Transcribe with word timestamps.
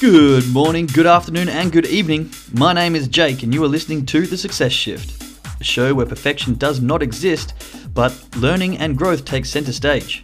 Good 0.00 0.48
morning, 0.52 0.86
good 0.86 1.08
afternoon, 1.08 1.48
and 1.48 1.72
good 1.72 1.86
evening. 1.86 2.30
My 2.52 2.72
name 2.72 2.94
is 2.94 3.08
Jake, 3.08 3.42
and 3.42 3.52
you 3.52 3.64
are 3.64 3.68
listening 3.68 4.06
to 4.06 4.28
The 4.28 4.36
Success 4.36 4.70
Shift, 4.70 5.20
a 5.60 5.64
show 5.64 5.92
where 5.92 6.06
perfection 6.06 6.54
does 6.54 6.80
not 6.80 7.02
exist, 7.02 7.54
but 7.94 8.16
learning 8.36 8.78
and 8.78 8.96
growth 8.96 9.24
take 9.24 9.44
center 9.44 9.72
stage. 9.72 10.22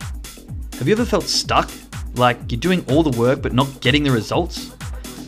Have 0.75 0.87
you 0.87 0.93
ever 0.95 1.05
felt 1.05 1.25
stuck? 1.25 1.69
Like 2.15 2.39
you're 2.53 2.61
doing 2.61 2.85
all 2.89 3.03
the 3.03 3.19
work 3.19 3.43
but 3.43 3.53
not 3.53 3.81
getting 3.81 4.05
the 4.05 4.13
results? 4.13 4.71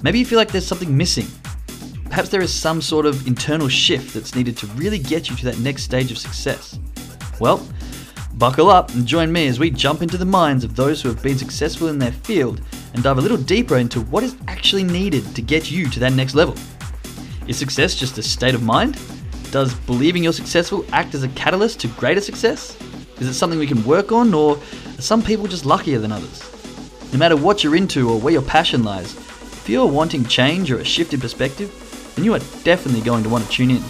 Maybe 0.05 0.21
you 0.21 0.25
feel 0.25 0.39
like 0.39 0.53
there's 0.53 0.65
something 0.65 0.97
missing. 0.97 1.27
Perhaps 2.05 2.29
there 2.29 2.41
is 2.41 2.55
some 2.55 2.81
sort 2.81 3.05
of 3.05 3.27
internal 3.27 3.69
shift 3.69 4.15
that's 4.15 4.37
needed 4.37 4.57
to 4.59 4.69
really 4.75 5.01
get 5.01 5.29
you 5.29 5.35
to 5.35 5.45
that 5.47 5.59
next 5.59 5.83
stage 5.83 6.13
of 6.13 6.19
success. 6.19 6.79
Well, 7.41 7.69
buckle 8.35 8.71
up 8.71 8.95
and 8.95 9.07
join 9.07 9.33
me 9.33 9.49
as 9.49 9.59
we 9.59 9.71
jump 9.71 10.03
into 10.03 10.17
the 10.17 10.25
minds 10.25 10.63
of 10.63 10.77
those 10.77 11.03
who 11.03 11.09
have 11.09 11.21
been 11.21 11.37
successful 11.37 11.89
in 11.89 11.99
their 11.99 12.13
field 12.13 12.61
and 12.97 13.05
dive 13.05 13.19
a 13.19 13.21
little 13.21 13.37
deeper 13.37 13.77
into 13.77 14.01
what 14.01 14.25
is 14.25 14.37
actually 14.49 14.83
needed 14.83 15.23
to 15.37 15.43
get 15.43 15.71
you 15.71 15.89
to 15.91 16.01
that 16.01 16.15
next 16.15 16.35
level. 16.35 16.55
Is 17.47 17.59
success 17.59 17.95
just 17.95 18.17
a 18.17 18.23
state 18.23 18.55
of 18.55 18.63
mind? 18.63 18.99
Does 19.51 19.75
believing 19.75 20.25
you're 20.25 20.33
successful 20.33 20.85
act 20.93 21.15
as 21.15 21.23
a 21.23 21.29
catalyst 21.29 21.79
to 21.81 21.89
greater 21.89 22.23
success? 22.23 22.75
Is 23.21 23.29
it 23.29 23.35
something 23.35 23.59
we 23.59 23.67
can 23.67 23.85
work 23.85 24.13
on, 24.13 24.33
or 24.33 24.57
are 24.57 25.03
some 25.03 25.23
people 25.23 25.47
just 25.47 25.67
luckier 25.67 25.99
than 25.99 26.11
others? 26.11 26.43
No 27.13 27.19
matter 27.19 27.37
what 27.37 27.63
you're 27.63 27.77
into 27.77 28.11
or 28.11 28.19
where 28.19 28.33
your 28.33 28.43
passion 28.43 28.83
lies, 28.83 29.15
if 29.15 29.69
you're 29.69 29.87
wanting 29.87 30.25
change 30.25 30.73
or 30.73 30.79
a 30.79 30.85
shift 30.85 31.13
in 31.13 31.21
perspective, 31.21 31.71
then 32.17 32.25
you 32.25 32.35
are 32.35 32.41
definitely 32.65 33.03
going 33.03 33.23
to 33.23 33.29
want 33.29 33.45
to 33.45 33.51
tune 33.51 33.71
in. 33.71 33.83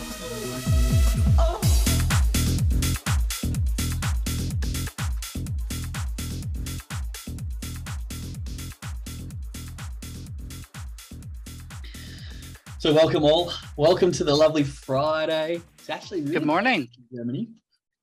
So 12.87 12.95
welcome 12.95 13.25
all. 13.25 13.53
Welcome 13.77 14.13
to 14.13 14.23
the 14.23 14.33
lovely 14.33 14.63
Friday. 14.63 15.61
It's 15.77 15.91
actually 15.91 16.21
really 16.21 16.35
Good 16.35 16.47
morning. 16.47 16.89
in 16.97 17.19
Germany. 17.19 17.49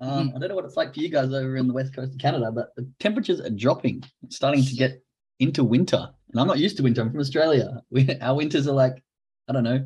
Um, 0.02 0.34
I 0.36 0.40
don't 0.40 0.50
know 0.50 0.56
what 0.56 0.66
it's 0.66 0.76
like 0.76 0.94
for 0.94 1.00
you 1.00 1.08
guys 1.08 1.32
over 1.32 1.56
in 1.56 1.70
the 1.70 1.74
west 1.74 1.96
coast 1.96 2.12
of 2.12 2.20
Canada, 2.20 2.52
but 2.52 2.76
the 2.76 2.86
temperatures 3.00 3.40
are 3.40 3.50
dropping. 3.50 4.04
It's 4.24 4.36
starting 4.36 4.62
to 4.62 4.76
get 4.76 5.02
into 5.40 5.64
winter, 5.64 6.10
and 6.34 6.42
I'm 6.42 6.48
not 6.48 6.60
used 6.60 6.76
to 6.76 6.84
winter. 6.84 7.02
I'm 7.02 7.12
from 7.12 7.22
Australia. 7.22 7.82
We, 7.92 8.14
our 8.20 8.36
winters 8.36 8.68
are 8.68 8.74
like, 8.74 9.02
I 9.48 9.54
don't 9.54 9.64
know, 9.64 9.86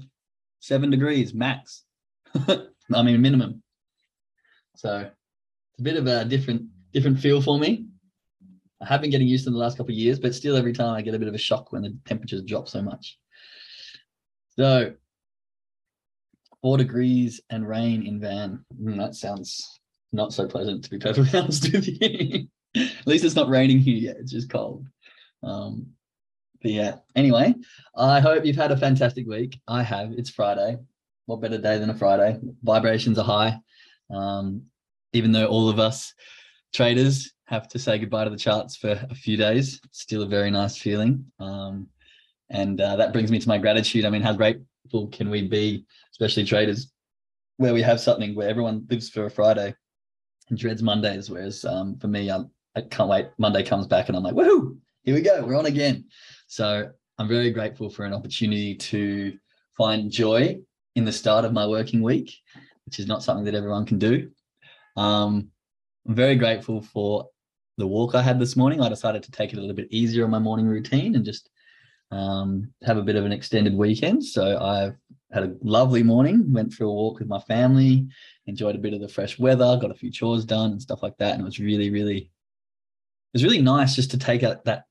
seven 0.61 0.89
degrees 0.89 1.31
max. 1.31 1.83
I 2.33 3.03
mean 3.03 3.21
minimum. 3.21 3.61
So 4.77 5.01
it's 5.01 5.79
a 5.79 5.83
bit 5.83 5.97
of 5.97 6.07
a 6.07 6.25
different 6.25 6.63
different 6.91 7.19
feel 7.19 7.39
for 7.39 7.59
me. 7.59 7.85
I 8.81 8.85
have 8.87 9.01
been 9.01 9.11
getting 9.11 9.27
used 9.27 9.43
to 9.43 9.51
it 9.51 9.53
the 9.53 9.59
last 9.59 9.77
couple 9.77 9.93
of 9.93 9.99
years, 9.99 10.17
but 10.17 10.33
still 10.33 10.57
every 10.57 10.73
time 10.73 10.95
I 10.95 11.03
get 11.03 11.13
a 11.13 11.19
bit 11.19 11.27
of 11.27 11.35
a 11.35 11.37
shock 11.37 11.71
when 11.71 11.83
the 11.83 11.95
temperatures 12.05 12.41
drop 12.41 12.67
so 12.67 12.81
much. 12.81 13.19
So 14.57 14.93
four 16.61 16.77
degrees 16.77 17.41
and 17.49 17.67
rain 17.67 18.05
in 18.05 18.19
van. 18.19 18.65
Mm, 18.81 18.97
that 18.97 19.15
sounds 19.15 19.79
not 20.11 20.33
so 20.33 20.47
pleasant 20.47 20.83
to 20.83 20.89
be 20.89 20.97
perfectly 20.97 21.39
honest 21.39 21.71
with 21.71 21.87
you. 21.87 22.47
At 22.75 23.07
least 23.07 23.23
it's 23.23 23.35
not 23.35 23.49
raining 23.49 23.79
here 23.79 23.97
yet. 23.97 24.17
It's 24.19 24.31
just 24.31 24.49
cold. 24.49 24.87
Um, 25.43 25.87
but 26.61 26.71
yeah, 26.71 26.95
anyway, 27.15 27.53
I 27.95 28.19
hope 28.19 28.45
you've 28.45 28.55
had 28.55 28.71
a 28.71 28.77
fantastic 28.77 29.27
week. 29.27 29.59
I 29.67 29.83
have. 29.83 30.11
It's 30.13 30.29
Friday. 30.29 30.77
What 31.27 31.41
better 31.41 31.57
day 31.57 31.77
than 31.77 31.89
a 31.89 31.95
Friday? 31.95 32.39
Vibrations 32.63 33.19
are 33.19 33.25
high. 33.25 33.59
Um, 34.09 34.63
even 35.13 35.31
though 35.31 35.45
all 35.45 35.69
of 35.69 35.79
us 35.79 36.13
traders 36.73 37.33
have 37.45 37.67
to 37.69 37.79
say 37.79 37.97
goodbye 37.99 38.23
to 38.23 38.29
the 38.29 38.37
charts 38.37 38.75
for 38.75 38.99
a 39.09 39.15
few 39.15 39.37
days, 39.37 39.79
still 39.91 40.23
a 40.23 40.27
very 40.27 40.49
nice 40.49 40.77
feeling. 40.77 41.25
Um, 41.39 41.87
and 42.49 42.79
uh, 42.79 42.95
that 42.95 43.13
brings 43.13 43.31
me 43.31 43.39
to 43.39 43.47
my 43.47 43.57
gratitude. 43.57 44.05
I 44.05 44.09
mean, 44.09 44.21
how 44.21 44.33
grateful 44.33 45.07
can 45.07 45.29
we 45.29 45.47
be, 45.47 45.85
especially 46.11 46.45
traders, 46.45 46.91
where 47.57 47.73
we 47.73 47.81
have 47.81 47.99
something 47.99 48.35
where 48.35 48.49
everyone 48.49 48.85
lives 48.89 49.09
for 49.09 49.25
a 49.25 49.31
Friday 49.31 49.73
and 50.49 50.57
dreads 50.57 50.81
Mondays. 50.81 51.29
Whereas 51.29 51.65
um, 51.65 51.97
for 51.97 52.07
me, 52.07 52.31
I, 52.31 52.41
I 52.75 52.81
can't 52.81 53.09
wait. 53.09 53.27
Monday 53.37 53.63
comes 53.63 53.87
back 53.87 54.07
and 54.07 54.17
I'm 54.17 54.23
like, 54.23 54.35
woohoo, 54.35 54.77
here 55.03 55.15
we 55.15 55.21
go. 55.21 55.43
We're 55.43 55.57
on 55.57 55.65
again. 55.65 56.05
So 56.47 56.89
I'm 57.17 57.27
very 57.27 57.51
grateful 57.51 57.89
for 57.89 58.05
an 58.05 58.13
opportunity 58.13 58.75
to 58.75 59.37
find 59.77 60.11
joy 60.11 60.59
in 60.95 61.05
the 61.05 61.11
start 61.11 61.45
of 61.45 61.53
my 61.53 61.67
working 61.67 62.01
week, 62.01 62.33
which 62.85 62.99
is 62.99 63.07
not 63.07 63.23
something 63.23 63.45
that 63.45 63.55
everyone 63.55 63.85
can 63.85 63.99
do. 63.99 64.29
Um, 64.95 65.49
I'm 66.07 66.15
very 66.15 66.35
grateful 66.35 66.81
for 66.81 67.27
the 67.77 67.87
walk 67.87 68.15
I 68.15 68.21
had 68.21 68.39
this 68.39 68.55
morning. 68.55 68.81
I 68.81 68.89
decided 68.89 69.23
to 69.23 69.31
take 69.31 69.53
it 69.53 69.57
a 69.57 69.59
little 69.59 69.75
bit 69.75 69.89
easier 69.91 70.23
on 70.23 70.31
my 70.31 70.39
morning 70.39 70.67
routine 70.67 71.15
and 71.15 71.25
just 71.25 71.49
um, 72.11 72.71
have 72.83 72.97
a 72.97 73.03
bit 73.03 73.15
of 73.15 73.25
an 73.25 73.31
extended 73.31 73.75
weekend. 73.75 74.23
So 74.23 74.57
I've 74.57 74.95
had 75.31 75.43
a 75.43 75.55
lovely 75.61 76.03
morning, 76.03 76.53
went 76.53 76.73
for 76.73 76.85
a 76.85 76.91
walk 76.91 77.19
with 77.19 77.27
my 77.27 77.39
family, 77.39 78.07
enjoyed 78.45 78.75
a 78.75 78.79
bit 78.79 78.93
of 78.93 79.01
the 79.01 79.07
fresh 79.07 79.37
weather, 79.37 79.77
got 79.79 79.91
a 79.91 79.95
few 79.95 80.11
chores 80.11 80.45
done 80.45 80.71
and 80.71 80.81
stuff 80.81 81.03
like 81.03 81.17
that. 81.17 81.33
And 81.33 81.41
it 81.41 81.45
was 81.45 81.59
really, 81.59 81.89
really, 81.89 82.17
it 82.17 83.33
was 83.33 83.43
really 83.43 83.61
nice 83.61 83.95
just 83.95 84.11
to 84.11 84.17
take 84.17 84.43
a, 84.43 84.61
that 84.65 84.85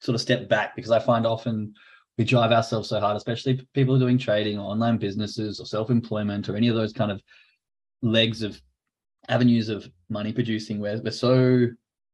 sort 0.00 0.14
of 0.14 0.20
step 0.20 0.48
back 0.48 0.76
because 0.76 0.90
I 0.90 0.98
find 0.98 1.26
often 1.26 1.74
we 2.18 2.24
drive 2.24 2.52
ourselves 2.52 2.90
so 2.90 3.00
hard, 3.00 3.16
especially 3.16 3.66
people 3.72 3.98
doing 3.98 4.18
trading 4.18 4.58
or 4.58 4.70
online 4.70 4.98
businesses 4.98 5.58
or 5.58 5.66
self-employment 5.66 6.48
or 6.48 6.56
any 6.56 6.68
of 6.68 6.76
those 6.76 6.92
kind 6.92 7.10
of 7.10 7.20
legs 8.02 8.42
of 8.42 8.60
avenues 9.28 9.70
of 9.70 9.88
money 10.10 10.32
producing 10.32 10.78
where 10.78 11.00
we're 11.02 11.10
so 11.10 11.66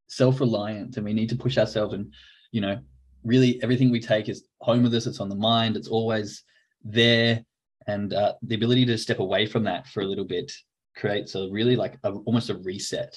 self-reliant 0.06 0.97
and 0.97 1.04
we 1.04 1.12
need 1.12 1.28
to 1.28 1.36
push 1.36 1.58
ourselves 1.58 1.94
and 1.94 2.12
you 2.52 2.60
know 2.60 2.78
really 3.25 3.62
everything 3.62 3.91
we 3.91 4.00
take 4.00 4.28
is 4.28 4.44
home 4.60 4.82
with 4.82 4.94
us 4.94 5.06
it's 5.06 5.20
on 5.20 5.28
the 5.28 5.34
mind 5.34 5.76
it's 5.76 5.88
always 5.88 6.42
there 6.84 7.44
and 7.86 8.14
uh, 8.14 8.34
the 8.42 8.54
ability 8.54 8.84
to 8.86 8.97
step 8.97 9.19
away 9.19 9.47
from 9.47 9.64
that 9.64 9.86
for 9.88 10.03
a 10.03 10.06
little 10.06 10.25
bit 10.25 10.53
creates 10.97 11.34
a 11.34 11.48
really 11.50 11.76
like 11.76 11.97
a, 12.04 12.10
almost 12.10 12.50
a 12.50 12.54
reset. 12.59 13.16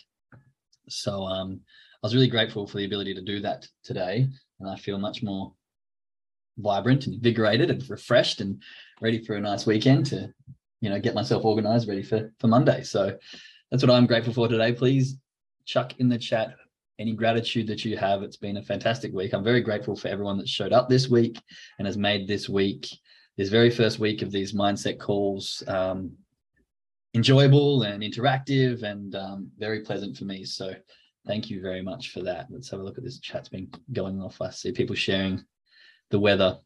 So 0.89 1.23
um 1.23 1.61
i 2.01 2.05
was 2.05 2.13
really 2.13 2.27
grateful 2.27 2.67
for 2.67 2.77
the 2.77 2.85
ability 2.85 3.13
to 3.13 3.21
do 3.21 3.39
that 3.39 3.65
today 3.83 4.27
and 4.59 4.69
i 4.69 4.75
feel 4.75 4.97
much 4.97 5.23
more 5.23 5.53
vibrant 6.57 7.05
and 7.05 7.15
invigorated 7.15 7.69
and 7.71 7.89
refreshed 7.89 8.41
and 8.41 8.61
ready 9.01 9.23
for 9.23 9.35
a 9.35 9.39
nice 9.39 9.65
weekend 9.65 10.05
to 10.05 10.29
you 10.81 10.89
know 10.89 10.99
get 10.99 11.15
myself 11.15 11.45
organized 11.45 11.87
ready 11.87 12.03
for 12.03 12.31
for 12.39 12.47
monday. 12.47 12.83
So 12.83 13.17
that's 13.71 13.83
what 13.83 13.91
i'm 13.91 14.05
grateful 14.05 14.33
for 14.33 14.47
today. 14.47 14.73
Please 14.73 15.17
chuck 15.65 15.93
in 15.99 16.09
the 16.09 16.17
chat 16.17 16.55
any 16.99 17.13
gratitude 17.13 17.67
that 17.67 17.83
you 17.83 17.97
have. 17.97 18.21
It's 18.21 18.37
been 18.37 18.57
a 18.57 18.63
fantastic 18.63 19.13
week. 19.13 19.33
I'm 19.33 19.43
very 19.43 19.61
grateful 19.61 19.95
for 19.95 20.07
everyone 20.07 20.37
that 20.37 20.47
showed 20.47 20.73
up 20.73 20.89
this 20.89 21.09
week 21.09 21.41
and 21.77 21.87
has 21.87 21.97
made 21.97 22.27
this 22.27 22.47
week, 22.47 22.87
this 23.37 23.49
very 23.49 23.69
first 23.69 23.99
week 23.99 24.21
of 24.21 24.31
these 24.31 24.53
mindset 24.53 24.99
calls, 24.99 25.63
um, 25.67 26.11
enjoyable 27.13 27.83
and 27.83 28.03
interactive 28.03 28.83
and 28.83 29.15
um, 29.15 29.49
very 29.57 29.81
pleasant 29.81 30.17
for 30.17 30.25
me. 30.25 30.43
So 30.45 30.73
thank 31.25 31.49
you 31.49 31.61
very 31.61 31.81
much 31.81 32.11
for 32.11 32.21
that. 32.21 32.47
Let's 32.49 32.69
have 32.69 32.79
a 32.79 32.83
look 32.83 32.97
at 32.97 33.03
this 33.03 33.19
chat's 33.19 33.49
been 33.49 33.69
going 33.91 34.21
off. 34.21 34.41
I 34.41 34.51
see 34.51 34.71
people 34.71 34.95
sharing 34.95 35.43
the 36.11 36.19
weather. 36.19 36.57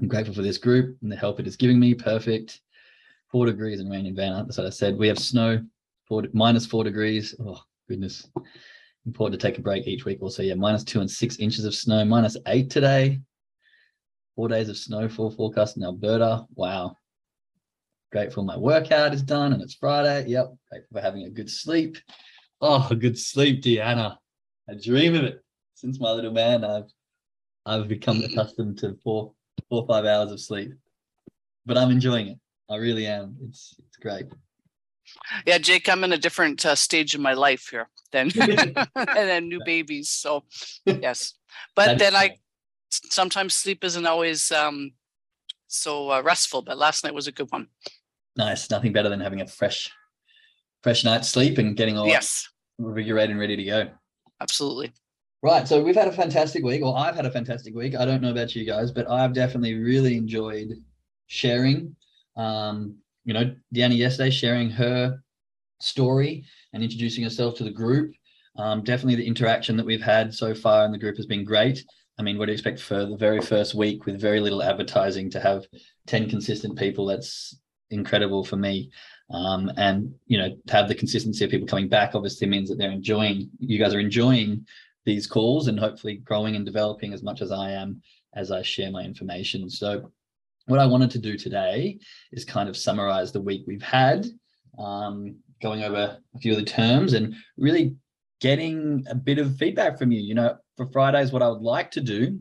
I'm 0.00 0.08
grateful 0.08 0.34
for 0.34 0.42
this 0.42 0.58
group 0.58 0.96
and 1.02 1.10
the 1.10 1.16
help 1.16 1.40
it 1.40 1.46
is 1.46 1.56
giving 1.56 1.80
me. 1.80 1.94
Perfect. 1.94 2.60
Four 3.32 3.46
degrees 3.46 3.80
and 3.80 3.90
rain 3.90 4.06
in 4.06 4.14
Vanna. 4.14 4.44
That's 4.44 4.58
what 4.58 4.66
I 4.66 4.70
said. 4.70 4.96
We 4.96 5.08
have 5.08 5.18
snow, 5.18 5.64
four, 6.06 6.24
minus 6.32 6.64
four 6.64 6.84
degrees. 6.84 7.34
Oh, 7.40 7.60
goodness 7.88 8.28
important 9.06 9.40
to 9.40 9.46
take 9.46 9.58
a 9.58 9.62
break 9.62 9.86
each 9.86 10.04
week 10.04 10.18
also 10.20 10.42
yeah 10.42 10.54
minus 10.54 10.84
two 10.84 11.00
and 11.00 11.10
six 11.10 11.36
inches 11.36 11.64
of 11.64 11.74
snow 11.74 12.04
minus 12.04 12.36
eight 12.46 12.70
today. 12.70 13.20
Four 14.34 14.48
days 14.48 14.68
of 14.68 14.76
snowfall 14.76 15.30
forecast 15.30 15.78
in 15.78 15.84
alberta. 15.84 16.44
Wow. 16.54 16.96
Grateful 18.12 18.44
my 18.44 18.56
workout 18.56 19.14
is 19.14 19.22
done 19.22 19.52
and 19.52 19.62
it's 19.62 19.74
friday. 19.74 20.26
Yep 20.28 20.54
grateful 20.70 20.98
for 20.98 21.00
having 21.00 21.22
a 21.22 21.30
good 21.30 21.50
sleep. 21.50 21.96
Oh 22.60 22.86
a 22.90 22.96
good 22.96 23.18
sleep 23.18 23.62
deanna. 23.62 24.16
I 24.68 24.74
dream 24.74 25.14
of 25.14 25.24
it. 25.24 25.42
Since 25.74 26.00
my 26.00 26.10
little 26.10 26.32
man 26.32 26.64
i've 26.64 26.90
i've 27.64 27.88
become 27.88 28.22
accustomed 28.22 28.78
to 28.78 28.96
four 29.02 29.32
four 29.68 29.82
or 29.82 29.86
five 29.86 30.04
hours 30.04 30.32
of 30.32 30.40
sleep. 30.40 30.72
But 31.64 31.78
i'm 31.78 31.90
enjoying 31.90 32.28
it. 32.28 32.38
I 32.68 32.76
really 32.76 33.06
am. 33.06 33.36
It's 33.42 33.76
it's 33.86 33.96
great 33.96 34.26
Yeah, 35.46 35.58
Jake, 35.58 35.88
I'm 35.88 36.04
in 36.04 36.12
a 36.12 36.18
different 36.18 36.64
uh, 36.64 36.74
stage 36.74 37.14
of 37.14 37.20
my 37.20 37.34
life 37.34 37.68
here 37.70 37.88
than 38.12 38.30
and 38.38 38.86
then 39.14 39.48
new 39.48 39.60
babies. 39.60 40.10
So 40.10 40.44
yes, 40.86 41.34
but 41.74 41.86
That's 41.86 42.00
then 42.00 42.16
I 42.16 42.36
sometimes 42.90 43.54
sleep 43.54 43.84
isn't 43.84 44.06
always 44.06 44.50
um 44.52 44.92
so 45.68 46.10
uh, 46.10 46.22
restful. 46.22 46.62
But 46.62 46.78
last 46.78 47.04
night 47.04 47.14
was 47.14 47.26
a 47.26 47.32
good 47.32 47.50
one. 47.50 47.68
nice 48.36 48.70
nothing 48.70 48.92
better 48.92 49.08
than 49.08 49.20
having 49.20 49.40
a 49.40 49.46
fresh 49.46 49.90
fresh 50.82 51.04
night's 51.04 51.28
sleep 51.28 51.58
and 51.58 51.76
getting 51.76 51.98
all 51.98 52.06
Yes, 52.06 52.48
invigorated 52.78 53.30
and 53.30 53.40
ready 53.40 53.56
to 53.56 53.64
go 53.64 53.88
absolutely. 54.40 54.92
Right. 55.42 55.68
So 55.68 55.82
we've 55.82 55.94
had 55.94 56.08
a 56.08 56.12
fantastic 56.12 56.64
week, 56.64 56.82
or 56.82 56.96
I've 56.96 57.14
had 57.14 57.26
a 57.26 57.30
fantastic 57.30 57.74
week. 57.74 57.94
I 57.94 58.04
don't 58.04 58.22
know 58.22 58.30
about 58.30 58.54
you 58.56 58.64
guys, 58.64 58.90
but 58.90 59.08
I've 59.08 59.32
definitely 59.32 59.74
really 59.74 60.16
enjoyed 60.16 60.72
sharing. 61.26 61.94
Um, 62.36 62.96
you 63.26 63.34
know, 63.34 63.54
Deanna 63.74 63.96
yesterday 63.96 64.30
sharing 64.30 64.70
her 64.70 65.18
story 65.80 66.44
and 66.72 66.82
introducing 66.82 67.24
herself 67.24 67.56
to 67.56 67.64
the 67.64 67.70
group. 67.70 68.14
Um, 68.56 68.82
definitely 68.82 69.16
the 69.16 69.26
interaction 69.26 69.76
that 69.76 69.84
we've 69.84 70.00
had 70.00 70.32
so 70.32 70.54
far 70.54 70.86
in 70.86 70.92
the 70.92 70.98
group 70.98 71.16
has 71.16 71.26
been 71.26 71.44
great. 71.44 71.84
I 72.18 72.22
mean, 72.22 72.38
what 72.38 72.46
do 72.46 72.52
you 72.52 72.54
expect 72.54 72.80
for 72.80 73.04
the 73.04 73.16
very 73.16 73.42
first 73.42 73.74
week 73.74 74.06
with 74.06 74.18
very 74.18 74.40
little 74.40 74.62
advertising 74.62 75.28
to 75.30 75.40
have 75.40 75.66
10 76.06 76.30
consistent 76.30 76.78
people? 76.78 77.04
That's 77.04 77.60
incredible 77.90 78.44
for 78.44 78.56
me. 78.56 78.90
Um, 79.30 79.70
and 79.76 80.14
you 80.26 80.38
know, 80.38 80.56
to 80.68 80.72
have 80.72 80.88
the 80.88 80.94
consistency 80.94 81.44
of 81.44 81.50
people 81.50 81.66
coming 81.66 81.88
back 81.88 82.14
obviously 82.14 82.46
means 82.46 82.70
that 82.70 82.78
they're 82.78 82.90
enjoying. 82.90 83.50
You 83.58 83.78
guys 83.78 83.92
are 83.92 84.00
enjoying 84.00 84.64
these 85.04 85.26
calls 85.26 85.68
and 85.68 85.78
hopefully 85.78 86.18
growing 86.18 86.56
and 86.56 86.64
developing 86.64 87.12
as 87.12 87.22
much 87.22 87.42
as 87.42 87.50
I 87.50 87.72
am 87.72 88.00
as 88.34 88.50
I 88.52 88.62
share 88.62 88.90
my 88.90 89.02
information. 89.02 89.68
So, 89.68 90.12
what 90.66 90.80
I 90.80 90.86
wanted 90.86 91.10
to 91.12 91.18
do 91.18 91.36
today 91.36 91.98
is 92.32 92.44
kind 92.44 92.68
of 92.68 92.76
summarize 92.76 93.32
the 93.32 93.40
week 93.40 93.64
we've 93.66 93.82
had, 93.82 94.26
um, 94.78 95.36
going 95.62 95.82
over 95.82 96.18
a 96.34 96.38
few 96.38 96.52
of 96.52 96.58
the 96.58 96.64
terms 96.64 97.14
and 97.14 97.34
really 97.56 97.96
getting 98.40 99.04
a 99.08 99.14
bit 99.14 99.38
of 99.38 99.56
feedback 99.56 99.98
from 99.98 100.12
you. 100.12 100.20
You 100.20 100.34
know, 100.34 100.56
for 100.76 100.86
Fridays, 100.86 101.32
what 101.32 101.42
I 101.42 101.48
would 101.48 101.62
like 101.62 101.90
to 101.92 102.00
do 102.00 102.38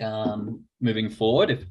um, 0.00 0.62
moving 0.80 1.08
forward, 1.08 1.50
if 1.50 1.64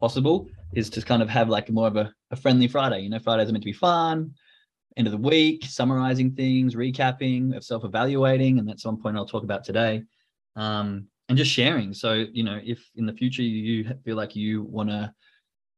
possible, 0.00 0.48
is 0.74 0.88
to 0.90 1.02
kind 1.02 1.22
of 1.22 1.28
have 1.28 1.48
like 1.48 1.68
more 1.70 1.88
of 1.88 1.96
a, 1.96 2.12
a 2.30 2.36
friendly 2.36 2.68
Friday. 2.68 3.00
You 3.00 3.10
know, 3.10 3.18
Fridays 3.18 3.48
are 3.48 3.52
meant 3.52 3.64
to 3.64 3.70
be 3.70 3.72
fun, 3.72 4.32
end 4.96 5.06
of 5.06 5.12
the 5.12 5.18
week, 5.18 5.64
summarizing 5.64 6.32
things, 6.32 6.74
recapping, 6.74 7.62
self-evaluating, 7.62 8.58
and 8.58 8.68
that's 8.68 8.84
one 8.84 9.00
point 9.00 9.16
I'll 9.16 9.26
talk 9.26 9.44
about 9.44 9.64
today. 9.64 10.04
Um, 10.56 11.08
and 11.28 11.36
just 11.36 11.50
sharing. 11.50 11.92
So, 11.92 12.26
you 12.32 12.44
know, 12.44 12.60
if 12.64 12.80
in 12.96 13.06
the 13.06 13.12
future 13.12 13.42
you 13.42 13.94
feel 14.04 14.16
like 14.16 14.34
you 14.34 14.62
want 14.62 14.88
to 14.90 15.12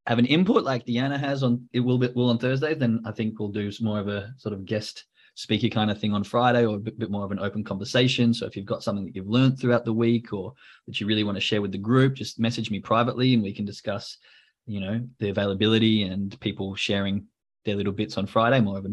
have 0.06 0.19
an 0.19 0.26
input 0.26 0.64
like 0.64 0.87
Deanna 0.87 1.19
has 1.19 1.43
on 1.43 1.69
it 1.73 1.81
will 1.81 1.99
be 1.99 2.08
will 2.14 2.31
on 2.31 2.38
Thursday, 2.38 2.75
then 2.75 3.02
I 3.05 3.12
think 3.12 3.38
we'll 3.38 3.49
do 3.50 3.70
more 3.81 3.99
of 3.99 4.08
a 4.08 4.32
sort 4.38 4.55
of 4.55 4.64
guest 4.64 5.05
speaker 5.35 5.69
kind 5.69 5.91
of 5.91 5.99
thing 5.99 6.12
on 6.12 6.25
Friday 6.25 6.67
or 6.67 6.76
a 6.76 6.81
bit, 6.81 6.99
bit 6.99 7.11
more 7.11 7.25
of 7.25 7.32
an 7.32 7.38
open 7.38 7.64
conversation. 7.64 8.35
So 8.35 8.47
if 8.47 8.56
you've 8.56 8.67
got 8.67 8.82
something 8.82 9.05
that 9.05 9.14
you've 9.14 9.29
learned 9.29 9.58
throughout 9.58 9.85
the 9.85 9.93
week 9.93 10.32
or 10.32 10.52
that 10.87 11.00
you 11.00 11.06
really 11.06 11.25
want 11.25 11.37
to 11.37 11.41
share 11.41 11.62
with 11.62 11.73
the 11.73 11.79
group, 11.79 12.14
just 12.14 12.41
message 12.41 12.70
me 12.70 12.81
privately 12.81 13.35
and 13.35 13.43
we 13.43 13.55
can 13.55 13.64
discuss, 13.64 14.19
you 14.67 14.81
know, 14.81 15.00
the 15.19 15.31
availability 15.31 16.02
and 16.02 16.38
people 16.41 16.75
sharing 16.75 17.26
their 17.64 17.76
little 17.76 17.93
bits 17.93 18.19
on 18.19 18.26
Friday, 18.26 18.61
more 18.61 18.79
of 18.79 18.85
a 18.85 18.91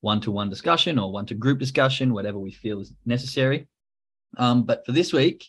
one-to-one 0.00 0.48
discussion 0.48 0.98
or 0.98 1.12
one-to-group 1.12 1.58
discussion, 1.58 2.14
whatever 2.14 2.38
we 2.38 2.52
feel 2.52 2.80
is 2.80 2.92
necessary. 3.04 3.66
Um, 4.38 4.62
but 4.62 4.86
for 4.86 4.92
this 4.92 5.12
week, 5.12 5.44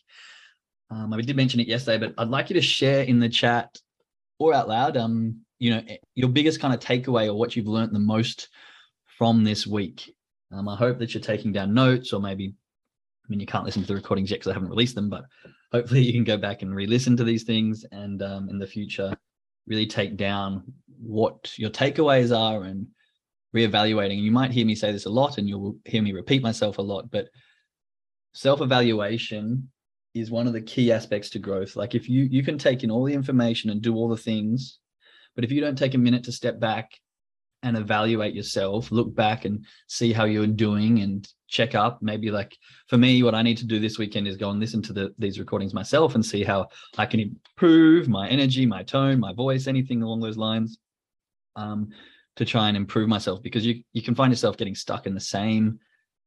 um, 0.92 1.14
I 1.14 1.22
did 1.22 1.38
mention 1.38 1.62
it 1.62 1.68
yesterday, 1.68 2.06
but 2.06 2.14
I'd 2.18 2.28
like 2.28 2.50
you 2.50 2.54
to 2.56 2.62
share 2.62 3.04
in 3.04 3.20
the 3.20 3.30
chat 3.30 3.80
or 4.40 4.54
out 4.54 4.68
loud, 4.68 4.98
um, 4.98 5.38
you 5.58 5.72
know, 5.72 5.82
your 6.16 6.30
biggest 6.30 6.60
kind 6.60 6.74
of 6.74 6.82
takeaway 6.82 7.28
or 7.28 7.34
what 7.34 7.56
you've 7.56 7.68
learned 7.68 7.96
the 7.96 8.00
most 8.00 8.50
from 9.18 9.44
this 9.44 9.66
week. 9.66 10.14
Um, 10.52 10.68
I 10.68 10.76
hope 10.76 11.00
that 11.00 11.14
you're 11.14 11.24
taking 11.24 11.54
down 11.54 11.74
notes, 11.74 12.12
or 12.12 12.20
maybe, 12.20 12.54
I 13.26 13.28
mean, 13.30 13.40
you 13.40 13.46
can't 13.46 13.64
listen 13.64 13.82
to 13.84 13.88
the 13.88 13.96
recordings 13.96 14.30
yet 14.30 14.40
because 14.40 14.50
I 14.50 14.54
haven't 14.54 14.70
released 14.70 14.96
them, 14.96 15.10
but 15.10 15.24
hopefully 15.72 16.02
you 16.06 16.12
can 16.12 16.26
go 16.26 16.38
back 16.38 16.62
and 16.62 16.76
re-listen 16.76 17.16
to 17.18 17.24
these 17.24 17.44
things, 17.44 17.86
and 17.92 18.22
um, 18.22 18.50
in 18.50 18.60
the 18.60 18.68
future, 18.68 19.16
really 19.68 19.88
take 19.88 20.18
down 20.18 20.64
what 21.00 21.58
your 21.58 21.70
takeaways 21.70 22.38
are 22.38 22.64
and 22.64 22.86
re-evaluating. 23.54 24.20
you 24.20 24.32
might 24.32 24.52
hear 24.52 24.66
me 24.66 24.76
say 24.76 24.92
this 24.92 25.06
a 25.06 25.10
lot, 25.10 25.38
and 25.38 25.48
you'll 25.48 25.78
hear 25.86 26.02
me 26.02 26.12
repeat 26.12 26.42
myself 26.42 26.80
a 26.80 26.82
lot, 26.82 27.10
but 27.10 27.30
self-evaluation 28.34 29.70
is 30.14 30.32
one 30.32 30.48
of 30.48 30.54
the 30.54 30.62
key 30.62 30.92
aspects 30.92 31.30
to 31.32 31.40
growth. 31.40 31.76
Like 31.76 31.96
if 31.96 32.10
you 32.10 32.28
you 32.30 32.44
can 32.44 32.58
take 32.58 32.84
in 32.84 32.92
all 32.92 33.06
the 33.06 33.14
information 33.14 33.70
and 33.70 33.82
do 33.82 33.96
all 33.96 34.10
the 34.10 34.18
things, 34.18 34.80
but 35.36 35.44
if 35.44 35.52
you 35.52 35.62
don't 35.62 35.78
take 35.78 35.94
a 35.94 36.00
minute 36.00 36.24
to 36.26 36.32
step 36.32 36.60
back 36.60 36.92
and 37.64 37.78
evaluate 37.78 38.34
yourself, 38.34 38.92
look 38.92 39.14
back 39.14 39.46
and 39.46 39.66
see 39.88 40.12
how 40.12 40.26
you're 40.26 40.48
doing 40.48 41.00
and 41.00 41.28
check 41.48 41.76
up. 41.76 42.00
Maybe 42.02 42.32
like 42.32 42.58
for 42.88 42.98
me, 42.98 43.22
what 43.24 43.36
I 43.36 43.44
need 43.44 43.58
to 43.58 43.68
do 43.68 43.80
this 43.80 44.00
weekend 44.00 44.28
is 44.28 44.38
go 44.38 44.50
and 44.50 44.60
listen 44.60 44.82
to 44.84 44.94
the, 44.94 45.14
these 45.20 45.40
recordings 45.40 45.74
myself 45.74 46.16
and 46.16 46.26
see 46.26 46.44
how 46.44 46.68
I 46.98 47.06
can 47.06 47.20
improve 47.20 48.08
my 48.08 48.28
energy, 48.30 48.66
my 48.66 48.84
tone, 48.84 49.20
my 49.20 49.34
voice, 49.34 49.68
anything 49.68 50.02
along 50.02 50.22
those 50.22 50.38
lines, 50.38 50.80
um, 51.56 51.90
to 52.38 52.46
try 52.46 52.68
and 52.68 52.76
improve 52.76 53.08
myself. 53.08 53.42
Because 53.44 53.66
you 53.66 53.84
you 53.94 54.02
can 54.02 54.16
find 54.16 54.32
yourself 54.32 54.58
getting 54.58 54.76
stuck 54.76 55.06
in 55.06 55.14
the 55.14 55.20
same 55.20 55.80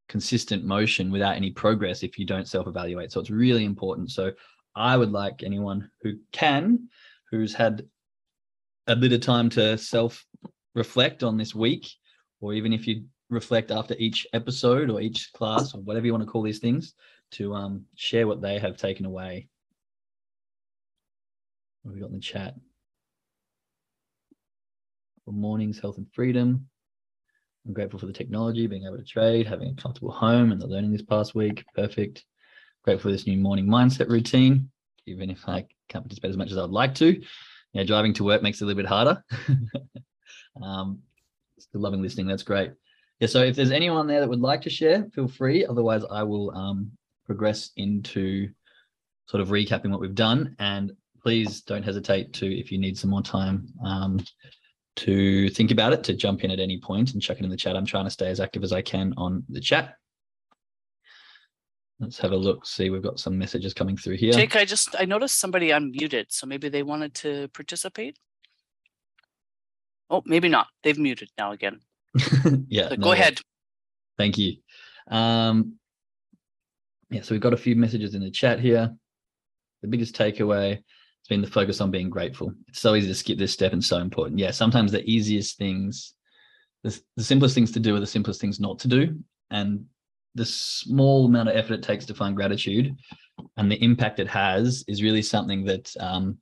consistent 0.09 0.65
motion 0.65 1.11
without 1.11 1.37
any 1.37 1.51
progress 1.51 2.03
if 2.03 2.19
you 2.19 2.27
don't 2.27 2.49
self-evaluate. 2.49 3.13
So 3.13 3.21
it's 3.21 3.31
really 3.31 3.65
important. 3.65 4.11
So 4.11 4.33
I 4.77 4.97
would 4.97 5.13
like 5.13 5.43
anyone 5.43 5.91
who 6.03 6.15
can, 6.33 6.89
who's 7.31 7.55
had 7.55 7.87
a 8.87 8.97
bit 8.97 9.13
of 9.13 9.21
time 9.21 9.49
to 9.51 9.79
self 9.79 10.25
reflect 10.75 11.23
on 11.23 11.37
this 11.37 11.55
week, 11.55 11.89
or 12.41 12.53
even 12.53 12.73
if 12.73 12.87
you 12.87 13.05
reflect 13.31 13.71
after 13.71 13.95
each 13.99 14.27
episode 14.33 14.91
or 14.91 15.01
each 15.01 15.33
class 15.33 15.75
or 15.75 15.81
whatever 15.81 16.07
you 16.07 16.13
want 16.13 16.25
to 16.25 16.31
call 16.31 16.43
these 16.43 16.59
things, 16.59 16.95
to 17.33 17.55
um, 17.55 17.85
share 17.97 18.27
what 18.27 18.43
they 18.43 18.59
have 18.59 18.77
taken 18.77 19.07
away. 19.07 19.49
What 21.83 21.91
have 21.91 21.95
we 21.97 22.01
got 22.01 22.11
in 22.11 22.17
the 22.17 22.21
chat? 22.21 22.55
For 25.25 25.33
mornings, 25.33 25.81
health 25.81 25.97
and 25.97 26.07
freedom. 26.13 26.69
I'm 27.67 27.73
grateful 27.73 27.99
for 27.99 28.07
the 28.07 28.13
technology, 28.13 28.67
being 28.67 28.85
able 28.85 28.99
to 28.99 29.05
trade, 29.05 29.47
having 29.47 29.69
a 29.69 29.81
comfortable 29.81 30.13
home, 30.13 30.53
and 30.53 30.61
the 30.61 30.67
learning 30.67 30.93
this 30.93 31.03
past 31.03 31.35
week. 31.35 31.65
Perfect. 31.75 32.25
Grateful 32.83 33.09
for 33.09 33.13
this 33.13 33.27
new 33.27 33.39
morning 33.39 33.67
mindset 33.67 34.09
routine, 34.09 34.71
even 35.07 35.31
if 35.31 35.49
I 35.49 35.67
can't 35.89 36.05
participate 36.05 36.31
as 36.31 36.37
much 36.37 36.51
as 36.51 36.59
I'd 36.59 36.71
like 36.71 36.95
to. 36.97 37.23
Yeah, 37.73 37.85
driving 37.85 38.13
to 38.15 38.25
work 38.25 38.43
makes 38.43 38.61
it 38.61 38.65
a 38.65 38.67
little 38.67 38.83
bit 38.83 38.89
harder. 38.89 39.25
um, 40.63 41.01
still 41.59 41.81
loving 41.81 42.03
listening. 42.03 42.27
That's 42.27 42.43
great. 42.43 42.73
Yeah. 43.21 43.29
So 43.29 43.41
if 43.43 43.57
there's 43.57 43.71
anyone 43.71 44.07
there 44.07 44.21
that 44.21 44.29
would 44.29 44.41
like 44.41 44.63
to 44.63 44.71
share, 44.71 45.07
feel 45.15 45.29
free. 45.29 45.65
Otherwise, 45.65 46.03
I 46.11 46.23
will 46.23 46.55
um, 46.55 46.93
progress 47.27 47.71
into 47.77 48.51
sort 49.27 49.41
of 49.41 49.49
recapping 49.49 49.91
what 49.91 50.01
we've 50.01 50.15
done. 50.15 50.55
And 50.59 50.93
please 51.23 51.63
don't 51.63 51.83
hesitate 51.83 52.35
to, 52.35 52.47
if 52.47 52.71
you 52.71 52.79
need 52.79 52.99
some 52.99 53.11
more 53.11 53.23
time, 53.23 53.67
um, 53.83 54.21
to 54.97 55.49
think 55.51 55.71
about 55.71 55.93
it, 55.93 56.05
to 56.05 56.15
jump 56.15 56.45
in 56.45 56.51
at 56.51 56.61
any 56.61 56.79
point 56.81 57.13
and 57.13 57.23
chuck 57.23 57.39
it 57.39 57.45
in 57.45 57.51
the 57.51 57.57
chat. 57.57 57.77
I'm 57.77 57.87
trying 57.87 58.05
to 58.05 58.11
stay 58.11 58.29
as 58.29 58.41
active 58.41 58.63
as 58.63 58.73
I 58.73 58.83
can 58.83 59.13
on 59.17 59.45
the 59.49 59.61
chat. 59.61 59.97
Let's 62.01 62.19
have 62.19 62.33
a 62.33 62.37
look, 62.37 62.67
see, 62.67 62.91
we've 62.91 63.03
got 63.03 63.21
some 63.21 63.39
messages 63.39 63.73
coming 63.73 63.97
through 63.97 64.17
here. 64.17 64.33
Jake, 64.33 64.57
I 64.57 64.65
just, 64.65 64.97
I 64.99 65.05
noticed 65.05 65.39
somebody 65.39 65.69
unmuted, 65.69 66.27
so 66.29 66.47
maybe 66.47 66.69
they 66.69 66.83
wanted 66.83 67.15
to 67.15 67.49
participate. 67.49 68.19
Oh, 70.11 70.23
maybe 70.27 70.49
not. 70.49 70.67
They've 70.83 70.99
muted 70.99 71.31
now 71.39 71.53
again. 71.53 71.81
yeah. 72.69 72.89
So 72.89 72.97
go 72.97 73.13
ahead. 73.13 73.41
Thank 74.19 74.39
you. 74.39 74.57
Um, 75.09 75.75
yeah, 77.11 77.23
so 77.23 77.35
we've 77.35 77.41
got 77.41 77.53
a 77.53 77.59
few 77.59 77.77
messages 77.77 78.15
in 78.15 78.23
the 78.23 78.31
chat 78.31 78.61
here. 78.61 78.95
The 79.83 79.89
biggest 79.89 80.17
takeaway 80.17 80.83
it's 81.25 81.29
been 81.31 81.41
the 81.41 81.47
focus 81.47 81.81
on 81.81 81.91
being 81.91 82.11
grateful. 82.11 82.53
It's 82.69 82.81
so 82.81 82.95
easy 82.95 83.09
to 83.09 83.15
skip 83.15 83.39
this 83.39 83.51
step 83.51 83.73
and 83.73 83.83
so 83.83 83.97
important. 83.97 84.39
Yeah, 84.39 84.51
sometimes 84.51 84.93
the 84.93 85.03
easiest 85.11 85.57
things, 85.57 86.13
the, 86.83 87.01
the 87.17 87.25
simplest 87.25 87.55
things 87.55 87.73
to 87.73 87.81
do 87.81 87.97
are 87.97 88.01
the 88.01 88.07
simplest 88.07 88.43
things 88.43 88.61
not 88.61 88.79
to 88.81 88.89
do. 88.89 89.19
And 89.51 89.87
the 90.35 90.45
small 90.45 91.25
amount 91.25 91.49
of 91.49 91.57
effort 91.57 91.73
it 91.73 91.83
takes 91.83 92.05
to 92.07 92.15
find 92.15 92.37
gratitude 92.37 92.95
and 93.57 93.73
the 93.73 93.83
impact 93.83 94.21
it 94.21 94.29
has 94.29 94.85
is 94.87 95.03
really 95.03 95.23
something 95.23 95.65
that 95.65 95.91
um, 95.99 96.37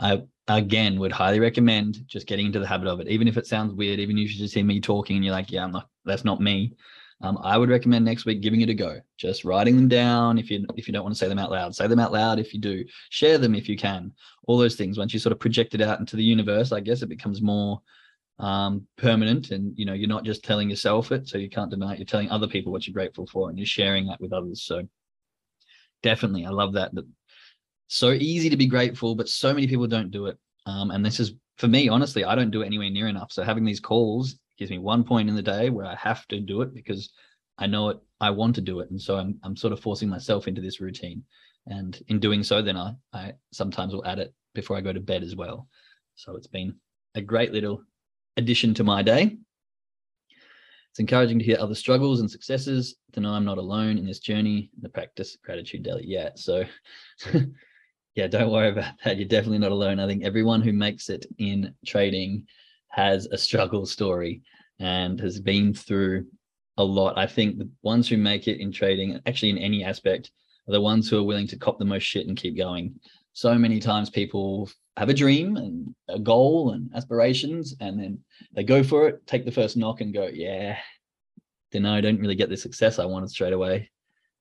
I 0.00 0.24
again 0.48 0.98
would 0.98 1.12
highly 1.12 1.38
recommend 1.38 2.00
just 2.08 2.26
getting 2.26 2.46
into 2.46 2.58
the 2.58 2.66
habit 2.66 2.88
of 2.88 2.98
it. 2.98 3.06
Even 3.06 3.28
if 3.28 3.36
it 3.36 3.46
sounds 3.46 3.74
weird, 3.74 4.00
even 4.00 4.18
if 4.18 4.32
you 4.32 4.38
just 4.38 4.54
hear 4.54 4.64
me 4.64 4.80
talking 4.80 5.14
and 5.14 5.24
you're 5.24 5.34
like, 5.34 5.52
yeah, 5.52 5.62
I'm 5.62 5.70
not, 5.70 5.88
that's 6.04 6.24
not 6.24 6.40
me 6.40 6.74
um, 7.22 7.38
I 7.42 7.56
would 7.56 7.70
recommend 7.70 8.04
next 8.04 8.26
week 8.26 8.42
giving 8.42 8.60
it 8.60 8.68
a 8.68 8.74
go. 8.74 9.00
Just 9.16 9.44
writing 9.44 9.76
them 9.76 9.88
down 9.88 10.38
if 10.38 10.50
you 10.50 10.66
if 10.76 10.86
you 10.86 10.92
don't 10.92 11.02
want 11.02 11.14
to 11.14 11.18
say 11.18 11.28
them 11.28 11.38
out 11.38 11.50
loud. 11.50 11.74
Say 11.74 11.86
them 11.86 11.98
out 11.98 12.12
loud 12.12 12.38
if 12.38 12.52
you 12.52 12.60
do. 12.60 12.84
Share 13.08 13.38
them 13.38 13.54
if 13.54 13.68
you 13.68 13.76
can. 13.76 14.12
All 14.46 14.58
those 14.58 14.76
things. 14.76 14.98
Once 14.98 15.14
you 15.14 15.20
sort 15.20 15.32
of 15.32 15.40
project 15.40 15.74
it 15.74 15.80
out 15.80 15.98
into 15.98 16.16
the 16.16 16.24
universe, 16.24 16.72
I 16.72 16.80
guess 16.80 17.02
it 17.02 17.08
becomes 17.08 17.40
more 17.40 17.80
um, 18.38 18.86
permanent, 18.98 19.50
and 19.50 19.72
you 19.78 19.86
know 19.86 19.94
you're 19.94 20.08
not 20.08 20.24
just 20.24 20.44
telling 20.44 20.68
yourself 20.68 21.10
it, 21.10 21.26
so 21.26 21.38
you 21.38 21.48
can't 21.48 21.70
deny 21.70 21.94
it. 21.94 21.98
You're 21.98 22.06
telling 22.06 22.30
other 22.30 22.48
people 22.48 22.70
what 22.70 22.86
you're 22.86 22.92
grateful 22.92 23.26
for, 23.26 23.48
and 23.48 23.58
you're 23.58 23.66
sharing 23.66 24.06
that 24.08 24.20
with 24.20 24.34
others. 24.34 24.62
So 24.62 24.86
definitely, 26.02 26.44
I 26.44 26.50
love 26.50 26.74
that. 26.74 26.94
That 26.94 27.06
so 27.88 28.12
easy 28.12 28.50
to 28.50 28.58
be 28.58 28.66
grateful, 28.66 29.14
but 29.14 29.28
so 29.28 29.54
many 29.54 29.66
people 29.66 29.86
don't 29.86 30.10
do 30.10 30.26
it. 30.26 30.36
Um, 30.66 30.90
and 30.90 31.04
this 31.04 31.18
is 31.18 31.32
for 31.56 31.68
me, 31.68 31.88
honestly, 31.88 32.24
I 32.24 32.34
don't 32.34 32.50
do 32.50 32.60
it 32.60 32.66
anywhere 32.66 32.90
near 32.90 33.08
enough. 33.08 33.32
So 33.32 33.42
having 33.42 33.64
these 33.64 33.80
calls 33.80 34.38
gives 34.58 34.70
me 34.70 34.78
one 34.78 35.04
point 35.04 35.28
in 35.28 35.34
the 35.34 35.42
day 35.42 35.70
where 35.70 35.86
I 35.86 35.94
have 35.96 36.26
to 36.28 36.40
do 36.40 36.62
it 36.62 36.74
because 36.74 37.10
I 37.58 37.66
know 37.66 37.90
it, 37.90 37.98
I 38.20 38.30
want 38.30 38.54
to 38.56 38.60
do 38.60 38.80
it. 38.80 38.90
And 38.90 39.00
so 39.00 39.16
I'm, 39.16 39.38
I'm 39.42 39.56
sort 39.56 39.72
of 39.72 39.80
forcing 39.80 40.08
myself 40.08 40.48
into 40.48 40.60
this 40.60 40.80
routine. 40.80 41.22
And 41.66 42.00
in 42.08 42.20
doing 42.20 42.42
so, 42.42 42.62
then 42.62 42.76
I, 42.76 42.94
I 43.12 43.32
sometimes 43.52 43.92
will 43.92 44.06
add 44.06 44.18
it 44.18 44.32
before 44.54 44.76
I 44.76 44.82
go 44.82 44.92
to 44.92 45.00
bed 45.00 45.22
as 45.22 45.34
well. 45.34 45.68
So 46.14 46.36
it's 46.36 46.46
been 46.46 46.76
a 47.14 47.20
great 47.20 47.52
little 47.52 47.82
addition 48.36 48.74
to 48.74 48.84
my 48.84 49.02
day. 49.02 49.36
It's 50.90 51.00
encouraging 51.00 51.38
to 51.40 51.44
hear 51.44 51.58
other 51.60 51.74
struggles 51.74 52.20
and 52.20 52.30
successes, 52.30 52.96
to 53.12 53.20
know 53.20 53.32
I'm 53.32 53.44
not 53.44 53.58
alone 53.58 53.98
in 53.98 54.06
this 54.06 54.18
journey, 54.18 54.70
the 54.80 54.88
practice 54.88 55.36
gratitude 55.44 55.82
daily. 55.82 56.04
Yeah. 56.06 56.30
So 56.36 56.64
yeah, 58.14 58.28
don't 58.28 58.50
worry 58.50 58.70
about 58.70 58.94
that. 59.04 59.18
You're 59.18 59.28
definitely 59.28 59.58
not 59.58 59.72
alone. 59.72 60.00
I 60.00 60.06
think 60.06 60.24
everyone 60.24 60.62
who 60.62 60.72
makes 60.72 61.10
it 61.10 61.26
in 61.38 61.74
trading 61.84 62.46
has 62.88 63.26
a 63.26 63.38
struggle 63.38 63.86
story 63.86 64.42
and 64.78 65.20
has 65.20 65.40
been 65.40 65.74
through 65.74 66.26
a 66.78 66.84
lot. 66.84 67.18
I 67.18 67.26
think 67.26 67.58
the 67.58 67.68
ones 67.82 68.08
who 68.08 68.16
make 68.16 68.48
it 68.48 68.60
in 68.60 68.72
trading, 68.72 69.20
actually 69.26 69.50
in 69.50 69.58
any 69.58 69.84
aspect, 69.84 70.30
are 70.68 70.72
the 70.72 70.80
ones 70.80 71.08
who 71.08 71.18
are 71.18 71.22
willing 71.22 71.46
to 71.48 71.58
cop 71.58 71.78
the 71.78 71.84
most 71.84 72.02
shit 72.02 72.26
and 72.26 72.36
keep 72.36 72.56
going. 72.56 72.98
So 73.32 73.54
many 73.54 73.80
times 73.80 74.10
people 74.10 74.70
have 74.96 75.08
a 75.08 75.14
dream 75.14 75.56
and 75.56 75.94
a 76.08 76.18
goal 76.18 76.72
and 76.72 76.90
aspirations, 76.94 77.74
and 77.80 77.98
then 77.98 78.18
they 78.52 78.64
go 78.64 78.82
for 78.82 79.08
it, 79.08 79.26
take 79.26 79.44
the 79.44 79.52
first 79.52 79.76
knock, 79.76 80.00
and 80.00 80.12
go, 80.12 80.26
yeah, 80.32 80.78
then 81.72 81.84
I 81.84 82.00
don't 82.00 82.20
really 82.20 82.34
get 82.34 82.48
the 82.48 82.56
success 82.56 82.98
I 82.98 83.04
wanted 83.04 83.30
straight 83.30 83.52
away. 83.52 83.90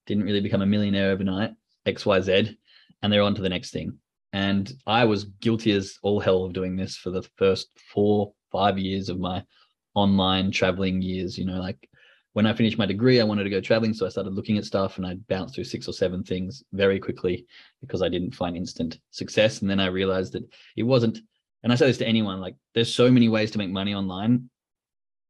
Didn't 0.07 0.23
really 0.23 0.41
become 0.41 0.61
a 0.61 0.65
millionaire 0.65 1.11
overnight, 1.11 1.51
XYZ, 1.85 2.55
and 3.01 3.11
they're 3.11 3.21
on 3.21 3.35
to 3.35 3.41
the 3.41 3.49
next 3.49 3.71
thing. 3.71 3.97
And 4.35 4.69
I 4.85 5.05
was 5.05 5.23
guilty 5.23 5.71
as 5.71 5.97
all 6.03 6.19
hell 6.19 6.43
of 6.43 6.51
doing 6.51 6.75
this 6.75 6.97
for 6.97 7.09
the 7.09 7.23
first 7.37 7.69
four, 7.93 8.33
five 8.51 8.77
years 8.77 9.07
of 9.07 9.17
my 9.17 9.45
online 9.93 10.51
traveling 10.51 11.01
years. 11.01 11.37
You 11.37 11.45
know, 11.45 11.61
like 11.61 11.89
when 12.33 12.45
I 12.45 12.51
finished 12.51 12.77
my 12.77 12.85
degree, 12.85 13.21
I 13.21 13.23
wanted 13.23 13.45
to 13.45 13.49
go 13.49 13.61
traveling. 13.61 13.93
So 13.93 14.05
I 14.05 14.09
started 14.09 14.33
looking 14.33 14.57
at 14.57 14.65
stuff 14.65 14.97
and 14.97 15.07
I 15.07 15.13
bounced 15.29 15.55
through 15.55 15.63
six 15.63 15.87
or 15.87 15.93
seven 15.93 16.21
things 16.21 16.65
very 16.73 16.99
quickly 16.99 17.45
because 17.79 18.01
I 18.01 18.09
didn't 18.09 18.35
find 18.35 18.57
instant 18.57 18.99
success. 19.11 19.61
And 19.61 19.69
then 19.69 19.79
I 19.79 19.85
realized 19.85 20.33
that 20.33 20.43
it 20.75 20.83
wasn't, 20.83 21.19
and 21.63 21.71
I 21.71 21.77
say 21.77 21.87
this 21.87 21.99
to 21.99 22.07
anyone, 22.07 22.41
like 22.41 22.57
there's 22.73 22.93
so 22.93 23.09
many 23.09 23.29
ways 23.29 23.51
to 23.51 23.57
make 23.57 23.69
money 23.69 23.95
online. 23.95 24.49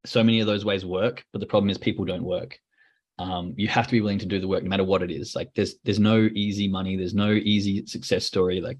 So 0.08 0.24
many 0.24 0.40
of 0.40 0.48
those 0.48 0.66
ways 0.66 0.84
work, 0.84 1.24
but 1.32 1.42
the 1.42 1.46
problem 1.46 1.70
is 1.70 1.78
people 1.78 2.06
don't 2.06 2.24
work. 2.24 2.60
Um, 3.20 3.54
you 3.56 3.68
have 3.68 3.86
to 3.86 3.92
be 3.92 4.02
willing 4.02 4.20
to 4.20 4.26
do 4.26 4.40
the 4.40 4.48
work 4.48 4.64
no 4.64 4.70
matter 4.70 4.84
what 4.84 5.04
it 5.04 5.12
is. 5.12 5.36
Like 5.36 5.54
there's 5.56 5.76
there's 5.84 6.00
no 6.00 6.28
easy 6.34 6.68
money, 6.68 6.98
there's 6.98 7.14
no 7.14 7.34
easy 7.34 7.86
success 7.86 8.26
story. 8.26 8.62
Like 8.62 8.80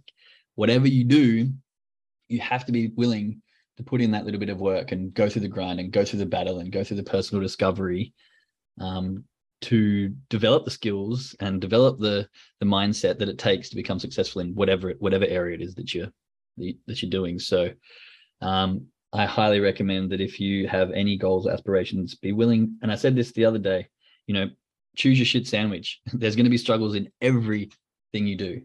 whatever 0.56 0.88
you 0.88 1.04
do, 1.04 1.50
you 2.28 2.40
have 2.40 2.66
to 2.66 2.72
be 2.72 2.92
willing 2.96 3.42
to 3.78 3.84
put 3.84 4.02
in 4.02 4.12
that 4.12 4.26
little 4.26 4.40
bit 4.40 4.50
of 4.50 4.60
work 4.60 4.92
and 4.92 5.14
go 5.14 5.30
through 5.30 5.42
the 5.42 5.48
grind 5.48 5.80
and 5.80 5.92
go 5.92 6.06
through 6.06 6.20
the 6.20 6.26
battle 6.26 6.60
and 6.60 6.72
go 6.72 6.84
through 6.84 6.98
the 6.98 7.04
personal 7.04 7.42
discovery 7.42 8.14
um, 8.80 9.24
to 9.62 10.10
develop 10.30 10.66
the 10.66 10.72
skills 10.72 11.36
and 11.40 11.62
develop 11.62 12.00
the 12.00 12.28
the 12.60 12.66
mindset 12.66 13.20
that 13.20 13.30
it 13.30 13.38
takes 13.38 13.70
to 13.70 13.76
become 13.76 14.00
successful 14.00 14.42
in 14.42 14.54
whatever 14.54 14.94
whatever 15.00 15.26
area 15.26 15.56
it 15.56 15.62
is 15.62 15.76
that 15.76 15.94
you're 15.94 16.12
that 16.58 17.02
you're 17.02 17.10
doing. 17.10 17.40
So 17.40 17.72
um, 18.42 18.88
I 19.14 19.26
highly 19.26 19.60
recommend 19.60 20.12
that 20.12 20.22
if 20.22 20.40
you 20.40 20.68
have 20.68 20.92
any 20.92 21.18
goals 21.18 21.48
or 21.48 21.52
aspirations, 21.52 22.16
be 22.16 22.32
willing. 22.32 22.78
And 22.82 22.92
I 22.92 22.96
said 22.96 23.16
this 23.16 23.32
the 23.32 23.46
other 23.46 23.60
day, 23.60 23.88
you 24.28 24.34
know, 24.34 24.50
choose 24.96 25.18
your 25.18 25.26
shit 25.26 25.48
sandwich. 25.48 26.02
There's 26.14 26.36
going 26.36 26.46
to 26.46 26.50
be 26.50 26.58
struggles 26.58 26.96
in 26.96 27.10
everything 27.22 27.72
you 28.14 28.36
do, 28.36 28.62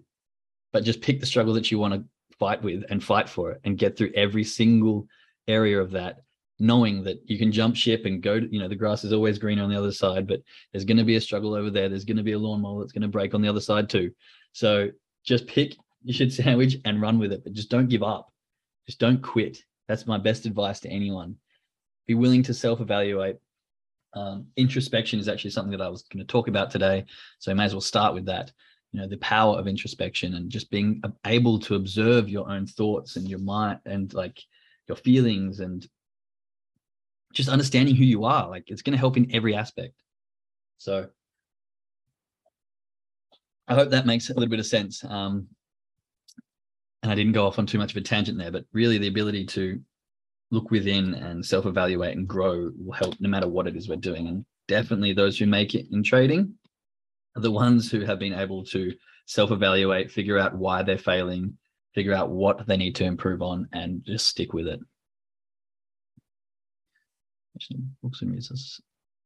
but 0.73 0.85
just 0.85 1.01
pick 1.01 1.21
the 1.21 1.27
struggle 1.27 1.55
that 1.55 1.71
you 1.71 1.79
want 1.79 1.95
to 1.95 2.05
fight 2.39 2.63
with 2.63 2.85
and 2.91 3.03
fight 3.05 3.29
for 3.29 3.53
it 3.53 3.61
and 3.65 3.79
get 3.79 3.97
through 3.97 4.13
every 4.15 4.45
single 4.45 5.07
area 5.47 5.81
of 5.81 5.91
that 5.91 6.21
knowing 6.61 7.03
that 7.03 7.19
you 7.25 7.39
can 7.39 7.51
jump 7.51 7.75
ship 7.75 8.05
and 8.05 8.23
go 8.23 8.39
to, 8.39 8.53
you 8.53 8.61
know 8.61 8.69
the 8.69 8.77
grass 8.77 9.03
is 9.03 9.13
always 9.13 9.39
greener 9.39 9.63
on 9.63 9.71
the 9.71 9.79
other 9.79 9.91
side 9.91 10.27
but 10.27 10.43
there's 10.71 10.85
going 10.85 10.99
to 10.99 11.05
be 11.05 11.17
a 11.17 11.21
struggle 11.21 11.55
over 11.55 11.71
there. 11.71 11.89
There's 11.89 12.05
going 12.05 12.19
to 12.19 12.23
be 12.23 12.33
a 12.33 12.39
lawnmower 12.39 12.81
that's 12.81 12.93
going 12.93 13.03
to 13.03 13.09
break 13.09 13.35
on 13.35 13.41
the 13.41 13.49
other 13.49 13.61
side 13.61 13.89
too. 13.89 14.13
So 14.53 14.91
just 15.25 15.47
pick 15.47 15.75
your 16.05 16.15
shit 16.15 16.33
sandwich 16.35 16.77
and 16.85 17.01
run 17.01 17.19
with 17.19 17.33
it 17.33 17.43
but 17.43 17.55
just 17.55 17.71
don't 17.71 17.89
give 17.89 18.03
up. 18.03 18.31
Just 18.87 19.01
don't 19.01 19.23
quit. 19.23 19.59
That's 19.89 20.07
my 20.07 20.19
best 20.19 20.47
advice 20.47 20.81
to 20.81 20.91
anyone. 20.91 21.37
Be 22.07 22.15
willing 22.15 22.43
to 22.45 22.55
self-evaluate. 22.55 23.37
Um, 24.13 24.49
introspection 24.57 25.21
is 25.21 25.29
actually 25.29 25.53
something 25.53 25.71
that 25.71 25.81
i 25.81 25.89
was 25.89 26.03
going 26.03 26.19
to 26.19 26.29
talk 26.29 26.49
about 26.49 26.73
today 26.73 27.05
so 27.39 27.53
i 27.53 27.55
may 27.55 27.63
as 27.63 27.75
well 27.75 27.81
start 27.81 28.13
with 28.13 28.27
that 28.27 28.51
you 28.93 29.01
know 29.01 29.07
the 29.07 29.17
power 29.19 29.57
of 29.57 29.69
introspection 29.69 30.35
and 30.35 30.51
just 30.51 30.71
being 30.71 31.03
able 31.27 31.59
to 31.61 31.77
observe 31.77 32.29
your 32.29 32.51
own 32.51 32.67
thoughts 32.67 33.17
and 33.17 33.29
your 33.29 33.39
mind 33.39 33.79
and 33.87 34.13
like 34.15 34.41
your 34.89 34.97
feelings 34.97 35.61
and 35.61 35.89
just 37.33 37.49
understanding 37.49 37.95
who 37.95 38.05
you 38.05 38.25
are 38.25 38.49
like 38.49 38.65
it's 38.67 38.83
going 38.83 38.93
to 38.93 38.99
help 38.99 39.17
in 39.17 39.33
every 39.33 39.55
aspect. 39.55 39.95
So 40.79 41.09
i 43.69 43.75
hope 43.75 43.91
that 43.91 44.07
makes 44.07 44.29
a 44.29 44.35
little 44.35 44.49
bit 44.49 44.59
of 44.59 44.67
sense 44.67 45.05
um 45.05 45.47
and 47.03 47.13
i 47.13 47.15
didn't 47.15 47.33
go 47.33 47.47
off 47.47 47.59
on 47.59 47.67
too 47.67 47.79
much 47.79 47.93
of 47.93 47.97
a 47.97 48.01
tangent 48.01 48.37
there 48.37 48.51
but 48.51 48.65
really 48.73 48.99
the 48.99 49.07
ability 49.07 49.45
to 49.47 49.81
look 50.51 50.71
within 50.71 51.15
and 51.15 51.47
self-evaluate 51.47 52.17
and 52.17 52.27
grow 52.27 52.71
will 52.77 52.93
help 52.93 53.15
no 53.21 53.29
matter 53.29 53.47
what 53.47 53.69
it 53.69 53.77
is 53.77 53.89
we're 53.89 53.97
doing 53.97 54.27
and 54.27 54.45
definitely 54.67 55.13
those 55.13 55.39
who 55.39 55.47
make 55.47 55.75
it 55.75 55.87
in 55.93 56.03
trading 56.03 56.53
the 57.35 57.51
ones 57.51 57.91
who 57.91 58.01
have 58.01 58.19
been 58.19 58.35
able 58.35 58.65
to 58.67 58.93
self-evaluate, 59.27 60.11
figure 60.11 60.39
out 60.39 60.57
why 60.57 60.83
they're 60.83 60.99
failing, 60.99 61.57
figure 61.95 62.15
out 62.15 62.31
what 62.31 62.67
they 62.67 62.77
need 62.77 62.95
to 62.97 63.05
improve 63.05 63.43
on, 63.43 63.69
and 63.73 64.05
just 64.05 64.27
stick 64.27 64.53
with 64.53 64.67
it. 64.67 64.81
Books 68.03 68.23
and 68.23 68.33
resources. 68.33 68.81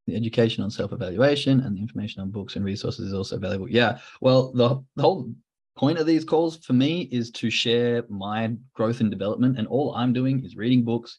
The 0.06 0.16
education 0.16 0.62
on 0.62 0.70
self-evaluation 0.70 1.60
and 1.60 1.76
the 1.76 1.80
information 1.80 2.20
on 2.20 2.30
books 2.30 2.56
and 2.56 2.64
resources 2.64 3.06
is 3.08 3.14
also 3.14 3.38
valuable. 3.38 3.70
Yeah, 3.70 3.98
well, 4.20 4.52
the, 4.52 4.82
the 4.96 5.02
whole 5.02 5.32
point 5.76 5.98
of 5.98 6.06
these 6.06 6.24
calls 6.24 6.58
for 6.58 6.72
me 6.72 7.08
is 7.10 7.30
to 7.30 7.48
share 7.48 8.04
my 8.08 8.52
growth 8.74 9.00
and 9.00 9.10
development, 9.10 9.58
and 9.58 9.66
all 9.66 9.94
I'm 9.94 10.12
doing 10.12 10.44
is 10.44 10.56
reading 10.56 10.84
books, 10.84 11.16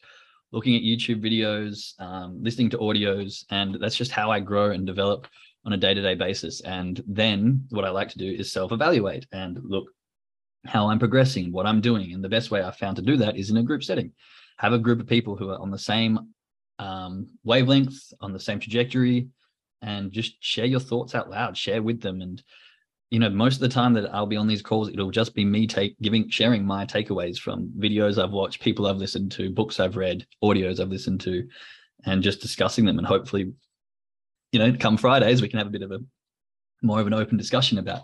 looking 0.52 0.76
at 0.76 0.84
YouTube 0.84 1.24
videos, 1.24 2.00
um, 2.00 2.44
listening 2.44 2.70
to 2.72 2.78
audios, 2.78 3.46
and 3.50 3.78
that's 3.82 3.98
just 3.98 4.12
how 4.12 4.30
I 4.30 4.40
grow 4.40 4.72
and 4.72 4.86
develop 4.86 5.28
on 5.66 5.74
a 5.74 5.78
day-to-day 5.78 6.16
basis. 6.16 6.62
And 6.62 7.02
then 7.08 7.66
what 7.70 7.86
i 7.86 7.90
like 7.90 8.10
to 8.10 8.18
do 8.18 8.30
is 8.30 8.52
self-evaluate 8.52 9.28
and 9.32 9.60
look 9.64 9.86
how 10.66 10.90
i'm 10.90 11.00
progressing 11.00 11.52
what 11.52 11.66
i'm 11.66 11.82
doing. 11.82 12.14
And 12.14 12.24
the 12.24 12.30
best 12.30 12.52
way 12.52 12.62
i've 12.62 12.78
found 12.78 12.96
to 12.98 13.02
do 13.02 13.18
that 13.18 13.38
is 13.38 13.50
in 13.50 13.58
a 13.58 13.64
group 13.64 13.84
setting. 13.84 14.12
Have 14.58 14.74
a 14.74 14.80
group 14.80 15.00
of 15.02 15.08
people 15.08 15.36
who 15.36 15.50
are 15.50 15.60
on 15.60 15.72
the 15.72 15.80
same 15.80 16.20
um, 16.78 17.28
wavelength 17.44 17.98
on 18.20 18.34
the 18.34 18.40
same 18.40 18.60
trajectory 18.60 19.28
and 19.82 20.12
just 20.12 20.36
share 20.42 20.66
your 20.66 20.80
thoughts 20.80 21.16
out 21.16 21.30
loud 21.30 21.58
share 21.58 21.82
with 21.82 22.02
them. 22.02 22.22
And 22.22 22.44
you 23.12 23.20
know 23.20 23.30
most 23.30 23.56
of 23.56 23.62
the 23.62 23.70
time 23.70 23.94
that 23.94 24.14
i'll 24.14 24.26
be 24.26 24.36
on 24.36 24.48
these 24.48 24.64
calls 24.64 24.90
it'll 24.90 25.12
just 25.12 25.36
be 25.36 25.46
me 25.46 25.68
take 25.68 25.96
giving 26.02 26.28
sharing 26.28 26.66
my 26.66 26.88
takeaways 26.88 27.38
from 27.38 27.72
videos 27.78 28.22
i've 28.22 28.32
watched 28.32 28.64
people 28.64 28.88
i've 28.88 28.98
listened 28.98 29.32
to 29.32 29.52
books 29.52 29.80
i've 29.80 29.96
read 29.96 30.26
audios 30.44 30.80
i've 30.80 30.90
listened 30.90 31.22
to 31.22 31.48
and 32.06 32.24
just 32.24 32.42
discussing 32.42 32.86
them. 32.86 32.98
And 32.98 33.08
hopefully 33.08 33.52
you 34.56 34.60
know, 34.60 34.78
come 34.80 34.96
Fridays, 34.96 35.42
we 35.42 35.50
can 35.50 35.58
have 35.58 35.68
a 35.68 35.72
bit 35.72 35.82
of 35.82 35.92
a 35.92 36.00
more 36.82 37.02
of 37.02 37.08
an 37.08 37.14
open 37.14 37.36
discussion 37.36 37.78
about 37.78 38.04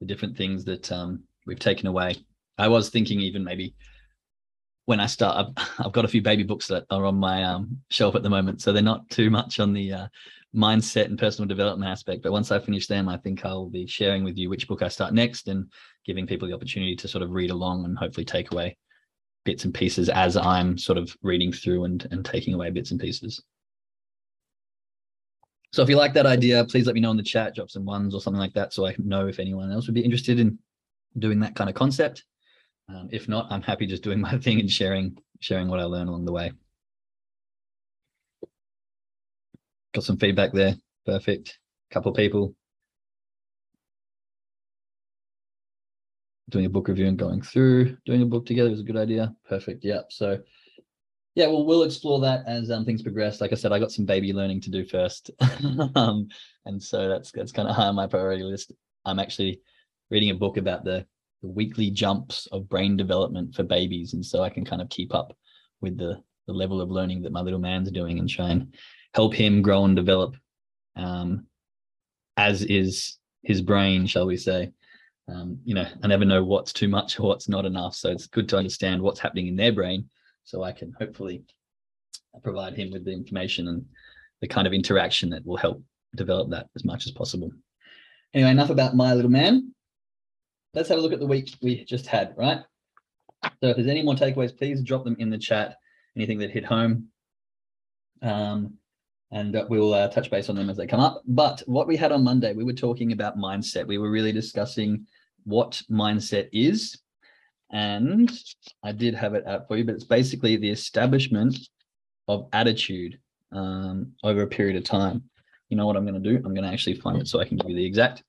the 0.00 0.06
different 0.06 0.36
things 0.36 0.64
that 0.64 0.90
um, 0.90 1.22
we've 1.46 1.60
taken 1.60 1.86
away. 1.86 2.16
I 2.58 2.66
was 2.66 2.90
thinking 2.90 3.20
even 3.20 3.44
maybe 3.44 3.76
when 4.86 4.98
I 4.98 5.06
start, 5.06 5.36
I've, 5.56 5.68
I've, 5.86 5.92
got 5.92 6.04
a 6.04 6.08
few 6.08 6.20
baby 6.20 6.42
books 6.42 6.66
that 6.66 6.84
are 6.90 7.04
on 7.04 7.14
my 7.14 7.44
um, 7.44 7.78
shelf 7.90 8.16
at 8.16 8.24
the 8.24 8.28
moment, 8.28 8.60
so 8.60 8.72
they're 8.72 8.82
not 8.82 9.08
too 9.08 9.30
much 9.30 9.60
on 9.60 9.72
the 9.72 9.92
uh, 9.92 10.06
mindset 10.52 11.04
and 11.04 11.16
personal 11.16 11.46
development 11.46 11.88
aspect. 11.88 12.24
But 12.24 12.32
once 12.32 12.50
I 12.50 12.58
finish 12.58 12.88
them, 12.88 13.08
I 13.08 13.18
think 13.18 13.44
I'll 13.44 13.70
be 13.70 13.86
sharing 13.86 14.24
with 14.24 14.36
you 14.36 14.50
which 14.50 14.66
book 14.66 14.82
I 14.82 14.88
start 14.88 15.14
next 15.14 15.46
and 15.46 15.70
giving 16.04 16.26
people 16.26 16.48
the 16.48 16.54
opportunity 16.54 16.96
to 16.96 17.06
sort 17.06 17.22
of 17.22 17.30
read 17.30 17.52
along 17.52 17.84
and 17.84 17.96
hopefully 17.96 18.24
take 18.24 18.50
away 18.50 18.76
bits 19.44 19.64
and 19.64 19.72
pieces 19.72 20.08
as 20.08 20.36
I'm 20.36 20.76
sort 20.76 20.98
of 20.98 21.16
reading 21.22 21.52
through 21.52 21.84
and, 21.84 22.04
and 22.10 22.24
taking 22.24 22.52
away 22.52 22.70
bits 22.70 22.90
and 22.90 22.98
pieces. 22.98 23.40
So 25.74 25.82
if 25.82 25.88
you 25.88 25.96
like 25.96 26.12
that 26.14 26.24
idea, 26.24 26.64
please 26.64 26.86
let 26.86 26.94
me 26.94 27.00
know 27.00 27.10
in 27.10 27.16
the 27.16 27.22
chat, 27.24 27.56
drop 27.56 27.68
some 27.68 27.84
ones 27.84 28.14
or 28.14 28.20
something 28.20 28.38
like 28.38 28.54
that 28.54 28.72
so 28.72 28.86
I 28.86 28.94
know 28.96 29.26
if 29.26 29.40
anyone 29.40 29.72
else 29.72 29.88
would 29.88 29.94
be 29.96 30.04
interested 30.04 30.38
in 30.38 30.56
doing 31.18 31.40
that 31.40 31.56
kind 31.56 31.68
of 31.68 31.74
concept. 31.74 32.22
Um, 32.88 33.08
if 33.10 33.26
not, 33.28 33.50
I'm 33.50 33.60
happy 33.60 33.84
just 33.84 34.04
doing 34.04 34.20
my 34.28 34.38
thing 34.38 34.60
and 34.60 34.70
sharing 34.70 35.18
sharing 35.40 35.66
what 35.66 35.80
I 35.80 35.82
learn 35.82 36.06
along 36.06 36.26
the 36.26 36.32
way. 36.32 36.52
Got 39.92 40.04
some 40.04 40.16
feedback 40.16 40.52
there. 40.52 40.76
Perfect. 41.06 41.58
Couple 41.90 42.12
people 42.12 42.54
doing 46.50 46.66
a 46.66 46.70
book 46.70 46.86
review 46.86 47.08
and 47.08 47.18
going 47.18 47.42
through 47.42 47.96
doing 48.06 48.22
a 48.22 48.26
book 48.26 48.46
together 48.46 48.70
is 48.70 48.78
a 48.78 48.84
good 48.84 48.96
idea. 48.96 49.34
Perfect. 49.48 49.84
Yep. 49.84 50.12
So 50.12 50.38
yeah, 51.34 51.46
well, 51.46 51.64
we'll 51.64 51.82
explore 51.82 52.20
that 52.20 52.44
as 52.46 52.70
um, 52.70 52.84
things 52.84 53.02
progress. 53.02 53.40
Like 53.40 53.52
I 53.52 53.56
said, 53.56 53.72
I 53.72 53.80
got 53.80 53.90
some 53.90 54.04
baby 54.04 54.32
learning 54.32 54.60
to 54.62 54.70
do 54.70 54.84
first, 54.84 55.30
um, 55.96 56.28
and 56.64 56.80
so 56.80 57.08
that's 57.08 57.32
that's 57.32 57.50
kind 57.50 57.68
of 57.68 57.74
high 57.74 57.86
on 57.86 57.96
my 57.96 58.06
priority 58.06 58.44
list. 58.44 58.72
I'm 59.04 59.18
actually 59.18 59.60
reading 60.10 60.30
a 60.30 60.34
book 60.34 60.58
about 60.58 60.84
the, 60.84 61.04
the 61.42 61.48
weekly 61.48 61.90
jumps 61.90 62.46
of 62.52 62.68
brain 62.68 62.96
development 62.96 63.54
for 63.54 63.64
babies, 63.64 64.14
and 64.14 64.24
so 64.24 64.42
I 64.42 64.48
can 64.48 64.64
kind 64.64 64.80
of 64.80 64.88
keep 64.90 65.12
up 65.12 65.36
with 65.80 65.98
the 65.98 66.22
the 66.46 66.52
level 66.52 66.80
of 66.80 66.90
learning 66.90 67.22
that 67.22 67.32
my 67.32 67.40
little 67.40 67.58
man's 67.58 67.90
doing 67.90 68.18
and 68.18 68.28
try 68.28 68.50
and 68.50 68.72
help 69.14 69.34
him 69.34 69.62
grow 69.62 69.84
and 69.84 69.96
develop, 69.96 70.36
um, 70.94 71.46
as 72.36 72.62
is 72.62 73.18
his 73.42 73.60
brain, 73.60 74.06
shall 74.06 74.26
we 74.26 74.36
say. 74.36 74.70
Um, 75.26 75.58
you 75.64 75.74
know, 75.74 75.86
I 76.02 76.06
never 76.06 76.24
know 76.24 76.44
what's 76.44 76.72
too 76.72 76.86
much 76.86 77.18
or 77.18 77.26
what's 77.26 77.48
not 77.48 77.64
enough, 77.64 77.96
so 77.96 78.10
it's 78.10 78.28
good 78.28 78.48
to 78.50 78.58
understand 78.58 79.02
what's 79.02 79.18
happening 79.18 79.48
in 79.48 79.56
their 79.56 79.72
brain 79.72 80.08
so 80.44 80.62
I 80.62 80.72
can 80.72 80.92
hopefully 80.98 81.42
provide 82.42 82.74
him 82.74 82.90
with 82.90 83.04
the 83.04 83.12
information 83.12 83.68
and 83.68 83.84
the 84.40 84.48
kind 84.48 84.66
of 84.66 84.72
interaction 84.72 85.30
that 85.30 85.46
will 85.46 85.56
help 85.56 85.82
develop 86.14 86.50
that 86.50 86.68
as 86.76 86.84
much 86.84 87.06
as 87.06 87.12
possible. 87.12 87.50
Anyway, 88.34 88.50
enough 88.50 88.70
about 88.70 88.96
my 88.96 89.14
little 89.14 89.30
man. 89.30 89.72
Let's 90.74 90.88
have 90.88 90.98
a 90.98 91.00
look 91.00 91.12
at 91.12 91.20
the 91.20 91.26
week 91.26 91.54
we 91.62 91.84
just 91.84 92.06
had, 92.06 92.34
right? 92.36 92.60
So 93.44 93.68
if 93.68 93.76
there's 93.76 93.88
any 93.88 94.02
more 94.02 94.14
takeaways, 94.14 94.56
please 94.56 94.82
drop 94.82 95.04
them 95.04 95.16
in 95.18 95.30
the 95.30 95.38
chat. 95.38 95.76
Anything 96.16 96.38
that 96.38 96.50
hit 96.50 96.64
home. 96.64 97.08
Um, 98.22 98.74
and 99.30 99.56
uh, 99.56 99.66
we'll 99.68 99.94
uh, 99.94 100.08
touch 100.08 100.30
base 100.30 100.48
on 100.48 100.56
them 100.56 100.70
as 100.70 100.76
they 100.76 100.86
come 100.86 101.00
up. 101.00 101.22
But 101.26 101.62
what 101.66 101.88
we 101.88 101.96
had 101.96 102.12
on 102.12 102.22
Monday, 102.22 102.52
we 102.52 102.64
were 102.64 102.72
talking 102.72 103.12
about 103.12 103.36
mindset. 103.36 103.86
We 103.86 103.98
were 103.98 104.10
really 104.10 104.32
discussing 104.32 105.06
what 105.44 105.82
mindset 105.90 106.48
is. 106.52 107.00
And 107.72 108.30
I 108.82 108.92
did 108.92 109.14
have 109.14 109.34
it 109.34 109.46
out 109.46 109.66
for 109.66 109.76
you, 109.76 109.84
but 109.84 109.94
it's 109.94 110.04
basically 110.04 110.56
the 110.56 110.70
establishment 110.70 111.58
of 112.28 112.48
attitude 112.52 113.18
um, 113.52 114.12
over 114.22 114.42
a 114.42 114.46
period 114.46 114.76
of 114.76 114.84
time. 114.84 115.24
You 115.68 115.76
know 115.76 115.86
what 115.86 115.96
I'm 115.96 116.06
going 116.06 116.22
to 116.22 116.30
do? 116.30 116.36
I'm 116.36 116.54
going 116.54 116.64
to 116.64 116.72
actually 116.72 116.96
find 116.96 117.20
it 117.20 117.28
so 117.28 117.40
I 117.40 117.44
can 117.44 117.56
give 117.56 117.70
you 117.70 117.76
the 117.76 117.86
exact 117.86 118.22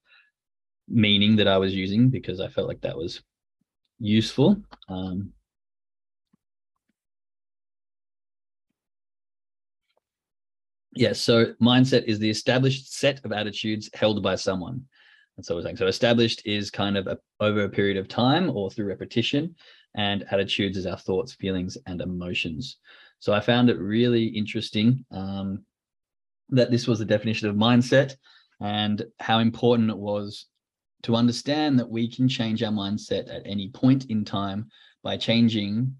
meaning 0.87 1.35
that 1.35 1.47
I 1.47 1.57
was 1.57 1.73
using 1.73 2.09
because 2.09 2.39
I 2.39 2.47
felt 2.47 2.67
like 2.67 2.81
that 2.81 2.97
was 2.97 3.21
useful. 3.99 4.57
Um, 4.87 5.33
yeah, 10.95 11.13
so 11.13 11.53
mindset 11.61 12.05
is 12.05 12.19
the 12.19 12.29
established 12.29 12.93
set 12.93 13.23
of 13.25 13.31
attitudes 13.31 13.89
held 13.93 14.21
by 14.23 14.35
someone. 14.35 14.85
That's 15.35 15.49
what 15.49 15.57
we're 15.57 15.63
saying. 15.63 15.77
So 15.77 15.87
established 15.87 16.41
is 16.45 16.71
kind 16.71 16.97
of 16.97 17.07
a, 17.07 17.17
over 17.39 17.63
a 17.63 17.69
period 17.69 17.97
of 17.97 18.07
time 18.07 18.49
or 18.49 18.71
through 18.71 18.85
repetition, 18.85 19.55
and 19.95 20.25
attitudes 20.31 20.77
is 20.77 20.85
our 20.85 20.97
thoughts, 20.97 21.33
feelings, 21.33 21.77
and 21.85 22.01
emotions. 22.01 22.77
So 23.19 23.33
I 23.33 23.39
found 23.39 23.69
it 23.69 23.79
really 23.79 24.25
interesting 24.25 25.05
um, 25.11 25.65
that 26.49 26.71
this 26.71 26.87
was 26.87 26.99
the 26.99 27.05
definition 27.05 27.49
of 27.49 27.55
mindset 27.55 28.15
and 28.61 29.03
how 29.19 29.39
important 29.39 29.89
it 29.89 29.97
was 29.97 30.45
to 31.03 31.15
understand 31.15 31.79
that 31.79 31.89
we 31.89 32.09
can 32.09 32.27
change 32.27 32.63
our 32.63 32.71
mindset 32.71 33.33
at 33.33 33.41
any 33.45 33.69
point 33.69 34.05
in 34.05 34.25
time 34.25 34.69
by 35.03 35.17
changing 35.17 35.95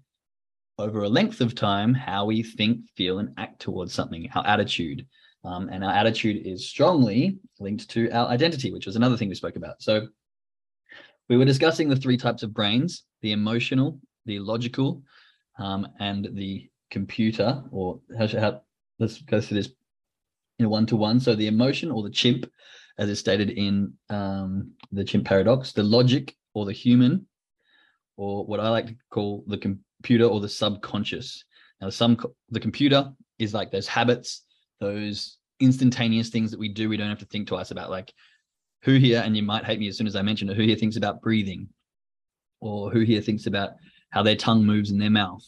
over 0.78 1.04
a 1.04 1.08
length 1.08 1.40
of 1.40 1.54
time 1.54 1.94
how 1.94 2.24
we 2.26 2.42
think, 2.42 2.80
feel, 2.96 3.18
and 3.18 3.30
act 3.38 3.60
towards 3.60 3.94
something, 3.94 4.28
our 4.34 4.46
attitude. 4.46 5.06
Um, 5.44 5.68
and 5.68 5.84
our 5.84 5.92
attitude 5.92 6.46
is 6.46 6.68
strongly 6.68 7.38
linked 7.60 7.88
to 7.90 8.10
our 8.10 8.28
identity, 8.28 8.72
which 8.72 8.86
was 8.86 8.96
another 8.96 9.16
thing 9.16 9.28
we 9.28 9.34
spoke 9.34 9.56
about. 9.56 9.80
So 9.80 10.08
we 11.28 11.36
were 11.36 11.44
discussing 11.44 11.88
the 11.88 11.96
three 11.96 12.16
types 12.16 12.42
of 12.42 12.54
brains 12.54 13.04
the 13.22 13.32
emotional, 13.32 13.98
the 14.26 14.38
logical, 14.38 15.02
um, 15.58 15.88
and 15.98 16.28
the 16.32 16.68
computer, 16.90 17.62
or 17.70 18.00
how, 18.16 18.26
how 18.28 18.60
let's 18.98 19.20
go 19.22 19.40
through 19.40 19.56
this 19.56 19.70
in 20.58 20.68
one 20.68 20.86
to 20.86 20.96
one. 20.96 21.18
So 21.20 21.34
the 21.34 21.46
emotion 21.46 21.90
or 21.90 22.02
the 22.02 22.10
chimp, 22.10 22.50
as 22.98 23.08
is 23.08 23.18
stated 23.18 23.50
in 23.50 23.92
um, 24.10 24.72
the 24.92 25.04
chimp 25.04 25.24
paradox, 25.26 25.72
the 25.72 25.82
logic 25.82 26.34
or 26.54 26.66
the 26.66 26.72
human, 26.72 27.26
or 28.16 28.44
what 28.46 28.60
I 28.60 28.68
like 28.68 28.86
to 28.86 28.96
call 29.10 29.44
the 29.46 29.58
computer 29.58 30.24
or 30.24 30.40
the 30.40 30.48
subconscious. 30.48 31.44
Now, 31.80 31.90
some 31.90 32.16
the 32.50 32.60
computer 32.60 33.12
is 33.38 33.52
like 33.52 33.70
those 33.70 33.86
habits, 33.86 34.45
those 34.80 35.38
instantaneous 35.60 36.28
things 36.28 36.50
that 36.50 36.60
we 36.60 36.68
do. 36.68 36.88
We 36.88 36.96
don't 36.96 37.08
have 37.08 37.18
to 37.20 37.26
think 37.26 37.48
twice 37.48 37.70
about. 37.70 37.90
Like 37.90 38.12
who 38.82 38.94
here, 38.96 39.22
and 39.24 39.36
you 39.36 39.42
might 39.42 39.64
hate 39.64 39.78
me 39.78 39.88
as 39.88 39.96
soon 39.96 40.06
as 40.06 40.16
I 40.16 40.22
mention 40.22 40.48
it. 40.48 40.56
Who 40.56 40.62
here 40.62 40.76
thinks 40.76 40.96
about 40.96 41.22
breathing, 41.22 41.68
or 42.60 42.90
who 42.90 43.00
here 43.00 43.20
thinks 43.20 43.46
about 43.46 43.70
how 44.10 44.22
their 44.22 44.36
tongue 44.36 44.64
moves 44.64 44.90
in 44.90 44.98
their 44.98 45.10
mouth, 45.10 45.42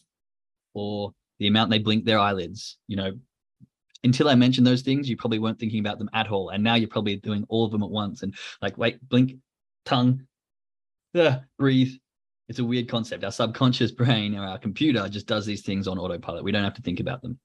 or 0.74 1.12
the 1.38 1.46
amount 1.46 1.70
they 1.70 1.78
blink 1.78 2.04
their 2.04 2.18
eyelids. 2.18 2.78
You 2.86 2.96
know, 2.96 3.12
until 4.04 4.28
I 4.28 4.34
mentioned 4.34 4.66
those 4.66 4.82
things, 4.82 5.08
you 5.08 5.16
probably 5.16 5.38
weren't 5.38 5.58
thinking 5.58 5.80
about 5.80 5.98
them 5.98 6.10
at 6.12 6.28
all, 6.30 6.50
and 6.50 6.62
now 6.62 6.74
you're 6.74 6.88
probably 6.88 7.16
doing 7.16 7.44
all 7.48 7.64
of 7.64 7.72
them 7.72 7.82
at 7.82 7.90
once. 7.90 8.22
And 8.22 8.34
like, 8.62 8.78
wait, 8.78 9.06
blink, 9.08 9.36
tongue, 9.84 10.26
uh, 11.14 11.38
breathe, 11.58 11.92
it's 12.48 12.58
a 12.58 12.64
weird 12.64 12.88
concept. 12.88 13.24
Our 13.24 13.32
subconscious 13.32 13.92
brain 13.92 14.34
or 14.34 14.44
our 14.44 14.58
computer 14.58 15.08
just 15.08 15.26
does 15.26 15.44
these 15.44 15.62
things 15.62 15.86
on 15.86 15.98
autopilot. 15.98 16.44
We 16.44 16.52
don't 16.52 16.64
have 16.64 16.74
to 16.74 16.82
think 16.82 17.00
about 17.00 17.22
them. 17.22 17.38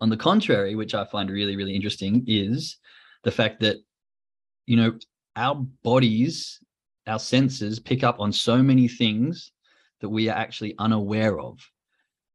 On 0.00 0.08
the 0.08 0.16
contrary, 0.16 0.74
which 0.74 0.94
I 0.94 1.04
find 1.04 1.30
really, 1.30 1.56
really 1.56 1.74
interesting, 1.74 2.24
is 2.26 2.76
the 3.24 3.30
fact 3.30 3.60
that, 3.60 3.76
you 4.66 4.76
know, 4.76 4.98
our 5.36 5.56
bodies, 5.82 6.60
our 7.06 7.18
senses 7.18 7.78
pick 7.78 8.04
up 8.04 8.20
on 8.20 8.32
so 8.32 8.62
many 8.62 8.88
things 8.88 9.52
that 10.00 10.08
we 10.08 10.28
are 10.28 10.36
actually 10.36 10.74
unaware 10.78 11.40
of. 11.40 11.58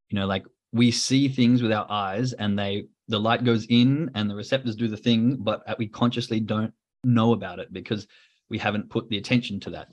You 0.09 0.19
know, 0.19 0.25
like 0.25 0.45
we 0.73 0.91
see 0.91 1.29
things 1.29 1.61
with 1.61 1.71
our 1.71 1.89
eyes 1.89 2.33
and 2.33 2.57
they, 2.59 2.85
the 3.07 3.19
light 3.19 3.43
goes 3.43 3.65
in 3.69 4.11
and 4.15 4.29
the 4.29 4.35
receptors 4.35 4.75
do 4.75 4.88
the 4.88 4.97
thing, 4.97 5.38
but 5.39 5.63
we 5.77 5.88
consciously 5.88 6.39
don't 6.39 6.73
know 7.03 7.33
about 7.33 7.59
it 7.59 7.71
because 7.71 8.07
we 8.49 8.57
haven't 8.57 8.89
put 8.89 9.09
the 9.09 9.17
attention 9.17 9.59
to 9.61 9.69
that 9.71 9.88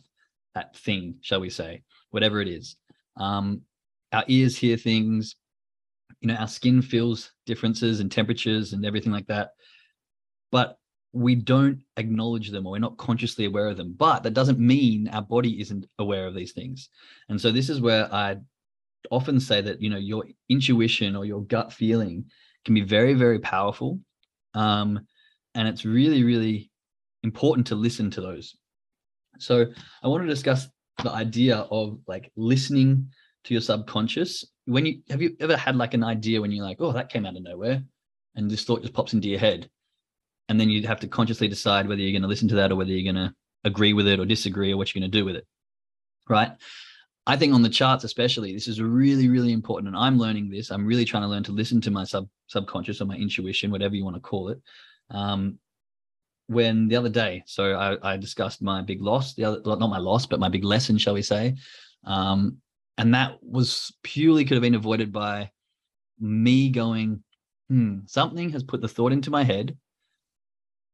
that 0.55 0.77
thing, 0.77 1.15
shall 1.21 1.41
we 1.41 1.51
say, 1.51 1.83
whatever 2.11 2.41
it 2.41 2.49
is. 2.49 2.77
Um, 3.17 3.63
our 4.13 4.25
ears 4.27 4.57
hear 4.57 4.77
things, 4.77 5.37
you 6.21 6.29
know, 6.29 6.35
our 6.35 6.49
skin 6.49 6.83
feels 6.83 7.33
differences 7.47 8.01
and 8.01 8.11
temperatures 8.11 8.73
and 8.73 8.85
everything 8.85 9.13
like 9.13 9.27
that. 9.27 9.51
But 10.53 10.79
we 11.13 11.35
don't 11.35 11.83
acknowledge 11.97 12.51
them 12.51 12.67
or 12.67 12.73
we're 12.73 12.79
not 12.79 12.99
consciously 12.99 13.47
aware 13.47 13.69
of 13.69 13.77
them. 13.77 13.95
But 13.97 14.23
that 14.23 14.35
doesn't 14.35 14.59
mean 14.59 15.09
our 15.09 15.23
body 15.23 15.61
isn't 15.61 15.87
aware 15.99 16.27
of 16.27 16.35
these 16.35 16.53
things. 16.53 16.89
And 17.29 17.41
so 17.41 17.51
this 17.51 17.69
is 17.69 17.81
where 17.81 18.13
I 18.13 18.37
often 19.11 19.41
say 19.41 19.61
that, 19.61 19.81
you 19.81 19.91
know, 19.91 19.97
your 19.97 20.25
intuition 20.49 21.17
or 21.17 21.25
your 21.25 21.43
gut 21.43 21.73
feeling 21.73 22.27
can 22.65 22.75
be 22.75 22.83
very, 22.83 23.15
very 23.15 23.39
powerful. 23.39 23.99
Um, 24.55 25.01
and 25.55 25.67
it's 25.67 25.85
really, 25.85 26.23
really 26.23 26.71
important 27.23 27.67
to 27.69 27.75
listen 27.75 28.11
to 28.11 28.21
those 28.21 28.57
so 29.41 29.67
I 30.03 30.09
want 30.09 30.23
to 30.23 30.29
discuss 30.29 30.69
the 31.03 31.11
idea 31.11 31.57
of 31.71 31.99
like 32.07 32.31
listening 32.37 33.09
to 33.45 33.55
your 33.55 33.61
subconscious. 33.61 34.45
When 34.67 34.87
you 34.87 35.01
have 35.09 35.23
you 35.23 35.37
ever 35.41 35.57
had 35.57 35.77
like 35.77 35.95
an 35.95 36.05
idea 36.05 36.41
when 36.41 36.53
you're 36.53 36.65
like, 36.65 36.79
oh, 36.81 36.93
that 36.93 37.11
came 37.11 37.27
out 37.27 37.37
of 37.37 37.43
nowhere, 37.43 37.83
and 38.35 38.51
this 38.51 38.65
thought 38.65 38.83
just 38.83 38.95
pops 38.95 39.13
into 39.13 39.29
your 39.29 39.39
head, 39.39 39.69
and 40.49 40.61
then 40.61 40.71
you'd 40.71 40.85
have 40.85 41.01
to 41.01 41.09
consciously 41.09 41.49
decide 41.49 41.89
whether 41.89 42.01
you're 42.01 42.13
going 42.13 42.23
to 42.23 42.29
listen 42.29 42.49
to 42.49 42.57
that 42.57 42.73
or 42.73 42.77
whether 42.77 42.91
you're 42.91 43.13
going 43.13 43.29
to 43.29 43.35
agree 43.65 43.93
with 43.93 44.07
it 44.07 44.19
or 44.21 44.25
disagree 44.25 44.73
or 44.73 44.77
what 44.77 44.95
you're 44.95 45.01
going 45.01 45.11
to 45.11 45.19
do 45.19 45.25
with 45.25 45.37
it, 45.37 45.47
right? 46.29 46.53
I 47.27 47.37
think 47.37 47.55
on 47.55 47.63
the 47.63 47.69
charts, 47.69 48.05
especially, 48.05 48.53
this 48.53 48.67
is 48.67 48.81
really, 48.81 49.29
really 49.29 49.53
important. 49.53 49.89
And 49.89 49.97
I'm 49.97 50.19
learning 50.19 50.51
this. 50.51 50.71
I'm 50.71 50.87
really 50.87 51.05
trying 51.05 51.23
to 51.23 51.29
learn 51.29 51.45
to 51.45 51.53
listen 51.53 51.81
to 51.83 51.91
my 51.91 52.05
sub 52.05 52.29
subconscious 52.49 53.01
or 53.01 53.05
my 53.05 53.17
intuition, 53.17 53.71
whatever 53.71 53.95
you 53.95 54.05
want 54.05 54.17
to 54.17 54.21
call 54.21 54.49
it. 54.49 54.61
Um, 55.11 55.59
when 56.47 56.89
the 56.89 56.97
other 56.97 57.09
day, 57.09 57.45
so 57.47 57.75
I, 57.75 58.15
I, 58.15 58.17
discussed 58.17 58.61
my 58.61 58.83
big 58.83 59.01
loss, 59.01 59.35
the 59.35 59.45
other 59.45 59.61
not 59.65 59.79
my 59.79 59.99
loss, 59.99 60.27
but 60.27 60.41
my 60.41 60.49
big 60.49 60.65
lesson, 60.65 60.99
shall 60.99 61.15
we 61.15 61.23
say, 61.23 61.55
um, 62.05 62.57
and 63.01 63.15
that 63.15 63.43
was 63.43 63.95
purely 64.03 64.45
could 64.45 64.57
have 64.57 64.63
been 64.63 64.75
avoided 64.75 65.11
by 65.11 65.51
me 66.19 66.69
going, 66.69 67.25
hmm, 67.71 68.01
something 68.05 68.51
has 68.51 68.63
put 68.63 68.83
the 68.83 68.89
thought 68.89 69.11
into 69.11 69.31
my 69.31 69.43
head. 69.43 69.79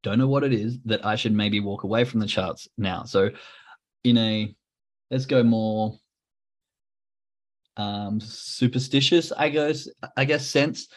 Don't 0.03 0.17
know 0.17 0.29
what 0.29 0.45
it 0.45 0.53
is 0.53 0.79
that 0.85 1.05
I 1.05 1.17
should 1.17 1.33
maybe 1.33 1.59
walk 1.59 1.83
away 1.83 2.05
from 2.05 2.21
the 2.21 2.25
charts 2.25 2.69
now. 2.77 3.03
So, 3.03 3.31
in 4.05 4.17
a 4.17 4.55
let's 5.11 5.25
go 5.25 5.43
more 5.43 5.99
um, 7.75 8.21
superstitious, 8.21 9.33
I 9.33 9.49
guess, 9.49 9.89
I 10.15 10.23
guess 10.23 10.47
sense 10.47 10.87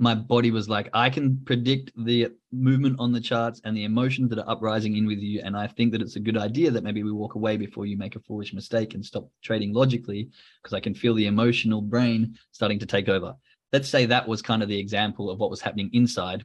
my 0.00 0.14
body 0.14 0.52
was 0.52 0.68
like, 0.68 0.88
I 0.92 1.10
can 1.10 1.38
predict 1.44 1.90
the 2.04 2.28
movement 2.52 2.96
on 3.00 3.10
the 3.10 3.20
charts 3.20 3.60
and 3.64 3.76
the 3.76 3.84
emotions 3.84 4.30
that 4.30 4.38
are 4.38 4.48
uprising 4.48 4.96
in 4.96 5.06
with 5.06 5.18
you. 5.18 5.40
And 5.44 5.56
I 5.56 5.66
think 5.66 5.90
that 5.92 6.00
it's 6.00 6.14
a 6.14 6.20
good 6.20 6.38
idea 6.38 6.70
that 6.70 6.84
maybe 6.84 7.02
we 7.02 7.10
walk 7.10 7.34
away 7.34 7.56
before 7.56 7.84
you 7.84 7.96
make 7.96 8.14
a 8.14 8.20
foolish 8.20 8.54
mistake 8.54 8.94
and 8.94 9.04
stop 9.04 9.28
trading 9.42 9.72
logically, 9.72 10.28
because 10.62 10.72
I 10.72 10.80
can 10.80 10.94
feel 10.94 11.14
the 11.14 11.26
emotional 11.26 11.82
brain 11.82 12.38
starting 12.52 12.78
to 12.78 12.86
take 12.86 13.08
over. 13.08 13.34
Let's 13.72 13.88
say 13.88 14.06
that 14.06 14.28
was 14.28 14.40
kind 14.40 14.62
of 14.62 14.68
the 14.68 14.78
example 14.78 15.30
of 15.30 15.40
what 15.40 15.50
was 15.50 15.60
happening 15.60 15.90
inside 15.92 16.44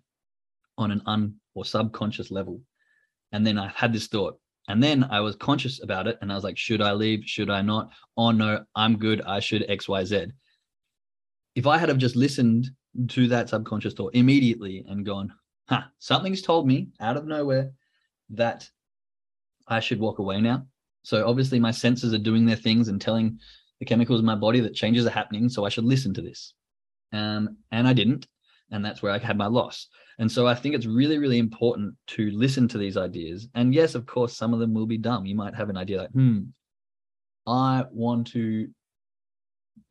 on 0.79 0.91
an 0.91 1.03
un 1.05 1.35
or 1.53 1.63
subconscious 1.63 2.31
level. 2.31 2.59
And 3.31 3.45
then 3.45 3.59
I 3.59 3.71
had 3.75 3.93
this 3.93 4.07
thought. 4.07 4.39
And 4.67 4.81
then 4.81 5.03
I 5.03 5.19
was 5.19 5.35
conscious 5.35 5.83
about 5.83 6.07
it 6.07 6.17
and 6.21 6.31
I 6.31 6.35
was 6.35 6.43
like, 6.43 6.57
should 6.57 6.81
I 6.81 6.93
leave? 6.93 7.23
Should 7.25 7.49
I 7.49 7.61
not? 7.61 7.89
Oh 8.17 8.31
no, 8.31 8.63
I'm 8.75 8.97
good. 8.97 9.21
I 9.21 9.41
should 9.41 9.67
XYZ. 9.67 10.31
If 11.55 11.67
I 11.67 11.77
had 11.77 11.89
have 11.89 11.97
just 11.97 12.15
listened 12.15 12.71
to 13.09 13.27
that 13.27 13.49
subconscious 13.49 13.93
thought 13.93 14.15
immediately 14.15 14.85
and 14.87 15.05
gone, 15.05 15.33
huh, 15.67 15.83
something's 15.99 16.41
told 16.41 16.67
me 16.67 16.89
out 16.99 17.17
of 17.17 17.25
nowhere 17.25 17.71
that 18.31 18.69
I 19.67 19.79
should 19.79 19.99
walk 19.99 20.19
away 20.19 20.41
now. 20.41 20.65
So 21.03 21.27
obviously 21.27 21.59
my 21.59 21.71
senses 21.71 22.13
are 22.13 22.19
doing 22.19 22.45
their 22.45 22.55
things 22.55 22.87
and 22.87 22.99
telling 22.99 23.39
the 23.79 23.85
chemicals 23.85 24.19
in 24.19 24.25
my 24.25 24.35
body 24.35 24.59
that 24.61 24.75
changes 24.75 25.05
are 25.05 25.11
happening. 25.11 25.49
So 25.49 25.65
I 25.65 25.69
should 25.69 25.85
listen 25.85 26.13
to 26.13 26.21
this. 26.21 26.53
Um, 27.11 27.57
and 27.71 27.87
I 27.87 27.93
didn't. 27.93 28.27
And 28.71 28.83
that's 28.83 29.01
where 29.01 29.11
I 29.11 29.17
had 29.17 29.37
my 29.37 29.47
loss. 29.47 29.87
And 30.19 30.31
so 30.31 30.47
I 30.47 30.55
think 30.55 30.75
it's 30.75 30.85
really, 30.85 31.17
really 31.17 31.37
important 31.37 31.95
to 32.07 32.31
listen 32.31 32.67
to 32.69 32.77
these 32.77 32.97
ideas. 32.97 33.47
And 33.55 33.73
yes, 33.73 33.95
of 33.95 34.05
course, 34.05 34.35
some 34.35 34.53
of 34.53 34.59
them 34.59 34.73
will 34.73 34.85
be 34.85 34.97
dumb. 34.97 35.25
You 35.25 35.35
might 35.35 35.55
have 35.55 35.69
an 35.69 35.77
idea 35.77 36.01
like, 36.01 36.11
hmm, 36.11 36.41
I 37.45 37.85
want 37.91 38.27
to 38.27 38.69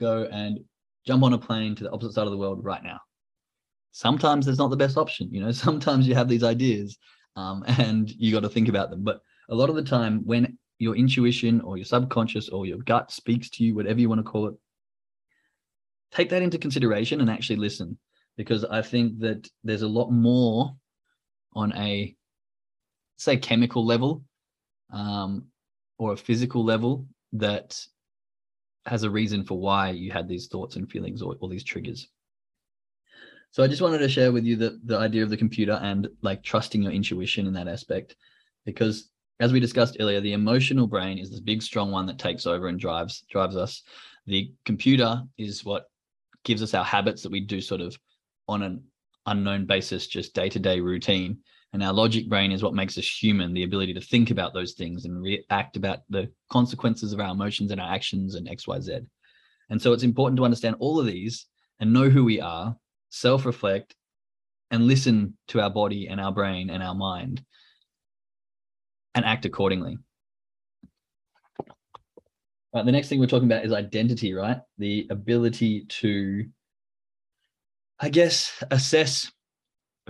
go 0.01 0.29
and 0.31 0.61
jump 1.07 1.23
on 1.23 1.33
a 1.33 1.39
plane 1.39 1.75
to 1.77 1.85
the 1.85 1.91
opposite 1.91 2.15
side 2.15 2.27
of 2.27 2.33
the 2.33 2.39
world 2.39 2.65
right 2.65 2.83
now. 2.83 3.01
Sometimes 3.93 4.49
it's 4.49 4.59
not 4.59 4.71
the 4.71 4.77
best 4.77 4.97
option. 4.97 5.29
You 5.33 5.43
know, 5.43 5.53
sometimes 5.67 6.07
you 6.07 6.15
have 6.15 6.29
these 6.29 6.45
ideas 6.45 6.97
um, 7.37 7.65
and 7.79 8.11
you 8.11 8.33
got 8.33 8.41
to 8.41 8.49
think 8.49 8.69
about 8.69 8.91
them. 8.91 9.03
But 9.03 9.21
a 9.49 9.55
lot 9.55 9.71
of 9.71 9.77
the 9.77 9.83
time, 9.83 10.23
when 10.25 10.59
your 10.79 10.97
intuition 10.97 11.61
or 11.61 11.77
your 11.77 11.85
subconscious 11.85 12.49
or 12.49 12.67
your 12.67 12.79
gut 12.79 13.11
speaks 13.11 13.49
to 13.51 13.65
you, 13.65 13.75
whatever 13.75 14.01
you 14.01 14.09
want 14.09 14.19
to 14.19 14.31
call 14.31 14.49
it, 14.49 14.55
take 16.13 16.29
that 16.31 16.43
into 16.43 16.59
consideration 16.59 17.21
and 17.21 17.31
actually 17.31 17.57
listen. 17.57 17.99
because 18.37 18.65
I 18.65 18.83
think 18.83 19.19
that 19.21 19.49
there's 19.63 19.83
a 19.83 19.89
lot 19.89 20.11
more 20.11 20.75
on 21.55 21.73
a 21.75 22.17
say 23.17 23.37
chemical 23.37 23.85
level 23.85 24.25
um, 24.93 25.47
or 25.99 26.13
a 26.13 26.17
physical 26.17 26.65
level 26.65 27.07
that 27.35 27.79
has 28.87 29.03
a 29.03 29.11
reason 29.11 29.45
for 29.45 29.59
why 29.59 29.91
you 29.91 30.11
had 30.11 30.29
these 30.29 30.49
thoughts 30.49 30.77
and 30.77 30.91
feelings 30.91 31.23
or, 31.23 31.37
or 31.41 31.49
these 31.49 31.65
triggers. 31.65 32.09
So 33.51 33.63
I 33.63 33.69
just 33.69 33.83
wanted 33.83 33.99
to 33.99 34.09
share 34.09 34.33
with 34.33 34.45
you 34.45 34.57
the, 34.57 34.81
the 34.85 34.99
idea 34.99 35.23
of 35.23 35.31
the 35.31 35.37
computer 35.37 35.79
and 35.83 36.09
like 36.23 36.43
trusting 36.43 36.83
your 36.83 36.93
intuition 36.93 37.47
in 37.47 37.53
that 37.53 37.69
aspect, 37.69 38.17
because 38.65 39.11
as 39.41 39.53
we 39.53 39.61
discussed 39.61 39.97
earlier, 40.01 40.21
the 40.21 40.33
emotional 40.33 40.87
brain 40.87 41.19
is 41.19 41.31
this 41.31 41.41
big, 41.41 41.63
strong 41.63 41.91
one 41.91 42.07
that 42.07 42.19
takes 42.19 42.47
over 42.47 42.69
and 42.69 42.81
drives 42.81 43.25
drives 43.31 43.57
us. 43.57 43.83
The 44.27 44.53
computer 44.65 45.23
is 45.37 45.65
what 45.65 45.91
gives 46.45 46.63
us 46.63 46.75
our 46.75 46.85
habits 46.85 47.23
that 47.23 47.33
we 47.33 47.41
do 47.41 47.61
sort 47.61 47.81
of 47.81 47.99
on 48.49 48.63
an 48.63 48.85
unknown 49.27 49.67
basis, 49.67 50.07
just 50.07 50.35
day 50.35 50.49
to 50.49 50.59
day 50.59 50.81
routine. 50.81 51.39
And 51.73 51.83
our 51.83 51.93
logic 51.93 52.29
brain 52.29 52.53
is 52.53 52.63
what 52.63 52.75
makes 52.75 52.99
us 52.99 53.09
human, 53.09 53.55
the 53.55 53.63
ability 53.63 53.95
to 53.95 54.01
think 54.01 54.31
about 54.31 54.53
those 54.53 54.73
things 54.73 55.07
and 55.07 55.23
react 55.23 55.77
about 55.77 56.01
the 56.11 56.31
consequences 56.51 57.13
of 57.13 57.21
our 57.21 57.33
emotions 57.33 57.71
and 57.71 57.81
our 57.81 57.95
actions 57.95 58.35
and 58.35 58.47
XYZ. 58.47 59.07
And 59.71 59.81
so 59.81 59.93
it's 59.93 60.03
important 60.03 60.37
to 60.37 60.45
understand 60.45 60.77
all 60.81 61.01
of 61.01 61.07
these 61.07 61.47
and 61.81 61.93
know 61.93 62.11
who 62.11 62.25
we 62.25 62.41
are, 62.41 62.77
self 63.09 63.47
reflect, 63.47 63.95
and 64.71 64.87
listen 64.87 65.37
to 65.49 65.61
our 65.61 65.71
body 65.71 66.09
and 66.09 66.21
our 66.21 66.33
brain 66.33 66.69
and 66.69 66.83
our 66.83 66.95
mind 66.95 67.43
and 69.15 69.25
act 69.25 69.45
accordingly. 69.45 69.99
Right, 72.75 72.87
the 72.87 72.93
next 72.93 73.09
thing 73.09 73.21
we're 73.21 73.27
talking 73.27 73.49
about 73.51 73.65
is 73.65 73.73
identity, 73.73 74.33
right? 74.33 74.59
The 74.79 75.07
ability 75.11 75.85
to, 75.89 76.47
I 78.01 78.09
guess, 78.09 78.63
assess 78.71 79.31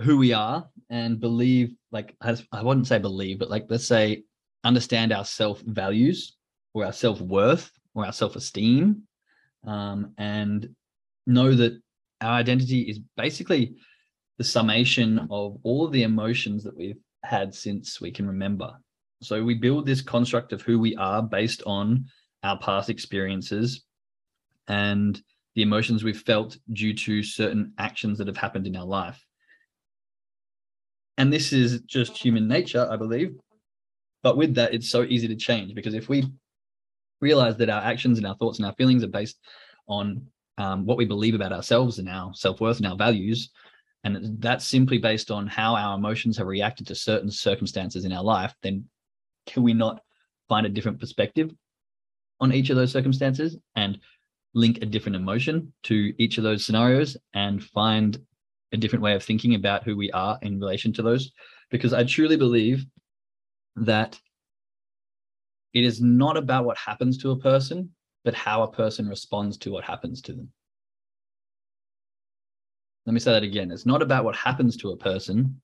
who 0.01 0.17
we 0.17 0.33
are 0.33 0.67
and 0.89 1.19
believe, 1.19 1.73
like, 1.91 2.15
I 2.21 2.61
wouldn't 2.61 2.87
say 2.87 2.99
believe, 2.99 3.39
but 3.39 3.49
like, 3.49 3.65
let's 3.69 3.87
say, 3.87 4.23
understand 4.63 5.11
our 5.11 5.25
self 5.25 5.61
values 5.61 6.35
or 6.73 6.85
our 6.85 6.93
self 6.93 7.21
worth 7.21 7.71
or 7.93 8.05
our 8.05 8.13
self 8.13 8.35
esteem, 8.35 9.03
um, 9.65 10.13
and 10.17 10.69
know 11.27 11.53
that 11.53 11.79
our 12.21 12.31
identity 12.31 12.81
is 12.81 12.99
basically 13.17 13.75
the 14.37 14.43
summation 14.43 15.27
of 15.29 15.57
all 15.63 15.85
of 15.85 15.91
the 15.91 16.03
emotions 16.03 16.63
that 16.63 16.75
we've 16.75 16.99
had 17.23 17.53
since 17.53 18.01
we 18.01 18.11
can 18.11 18.27
remember. 18.27 18.73
So 19.21 19.43
we 19.43 19.53
build 19.53 19.85
this 19.85 20.01
construct 20.01 20.51
of 20.51 20.61
who 20.61 20.79
we 20.79 20.95
are 20.95 21.21
based 21.21 21.63
on 21.65 22.05
our 22.43 22.57
past 22.59 22.89
experiences 22.89 23.83
and 24.67 25.21
the 25.55 25.61
emotions 25.61 26.03
we've 26.03 26.19
felt 26.19 26.57
due 26.73 26.93
to 26.93 27.23
certain 27.23 27.73
actions 27.77 28.17
that 28.17 28.27
have 28.27 28.37
happened 28.37 28.67
in 28.67 28.75
our 28.75 28.85
life. 28.85 29.23
And 31.17 31.31
this 31.31 31.53
is 31.53 31.81
just 31.81 32.17
human 32.17 32.47
nature, 32.47 32.87
I 32.89 32.97
believe. 32.97 33.35
But 34.23 34.37
with 34.37 34.55
that, 34.55 34.73
it's 34.73 34.89
so 34.89 35.03
easy 35.03 35.27
to 35.27 35.35
change 35.35 35.75
because 35.75 35.93
if 35.93 36.09
we 36.09 36.25
realize 37.21 37.57
that 37.57 37.69
our 37.69 37.81
actions 37.81 38.17
and 38.17 38.25
our 38.25 38.35
thoughts 38.35 38.57
and 38.57 38.65
our 38.65 38.73
feelings 38.73 39.03
are 39.03 39.09
based 39.09 39.37
on 39.87 40.25
um, 40.57 40.85
what 40.85 40.97
we 40.97 41.05
believe 41.05 41.35
about 41.35 41.51
ourselves 41.51 41.99
and 41.99 42.09
our 42.09 42.33
self 42.33 42.61
worth 42.61 42.77
and 42.77 42.87
our 42.87 42.95
values, 42.95 43.49
and 44.03 44.41
that's 44.41 44.65
simply 44.65 44.97
based 44.97 45.31
on 45.31 45.47
how 45.47 45.75
our 45.75 45.97
emotions 45.97 46.37
have 46.37 46.47
reacted 46.47 46.87
to 46.87 46.95
certain 46.95 47.31
circumstances 47.31 48.05
in 48.05 48.11
our 48.11 48.23
life, 48.23 48.53
then 48.61 48.85
can 49.45 49.63
we 49.63 49.73
not 49.73 50.01
find 50.49 50.65
a 50.65 50.69
different 50.69 50.99
perspective 50.99 51.51
on 52.39 52.53
each 52.53 52.69
of 52.69 52.75
those 52.75 52.91
circumstances 52.91 53.57
and 53.75 53.99
link 54.53 54.79
a 54.81 54.85
different 54.85 55.15
emotion 55.15 55.73
to 55.83 56.13
each 56.17 56.37
of 56.37 56.43
those 56.43 56.65
scenarios 56.65 57.17
and 57.33 57.63
find 57.63 58.19
a 58.73 58.77
different 58.77 59.03
way 59.03 59.13
of 59.13 59.23
thinking 59.23 59.55
about 59.55 59.83
who 59.83 59.95
we 59.95 60.11
are 60.11 60.37
in 60.41 60.59
relation 60.59 60.91
to 60.93 61.01
those? 61.01 61.31
Because 61.71 61.93
I 61.93 62.03
truly 62.03 62.35
believe 62.35 62.85
that 63.75 64.19
it 65.73 65.83
is 65.83 66.01
not 66.01 66.37
about 66.37 66.65
what 66.65 66.77
happens 66.77 67.17
to 67.19 67.31
a 67.31 67.39
person, 67.39 67.91
but 68.23 68.33
how 68.33 68.63
a 68.63 68.71
person 68.71 69.07
responds 69.07 69.57
to 69.59 69.71
what 69.71 69.83
happens 69.83 70.21
to 70.23 70.33
them. 70.33 70.49
Let 73.05 73.13
me 73.13 73.19
say 73.19 73.33
that 73.33 73.43
again. 73.43 73.71
It's 73.71 73.85
not 73.85 74.01
about 74.01 74.23
what 74.23 74.35
happens 74.35 74.77
to 74.77 74.91
a 74.91 74.97
person, 74.97 75.61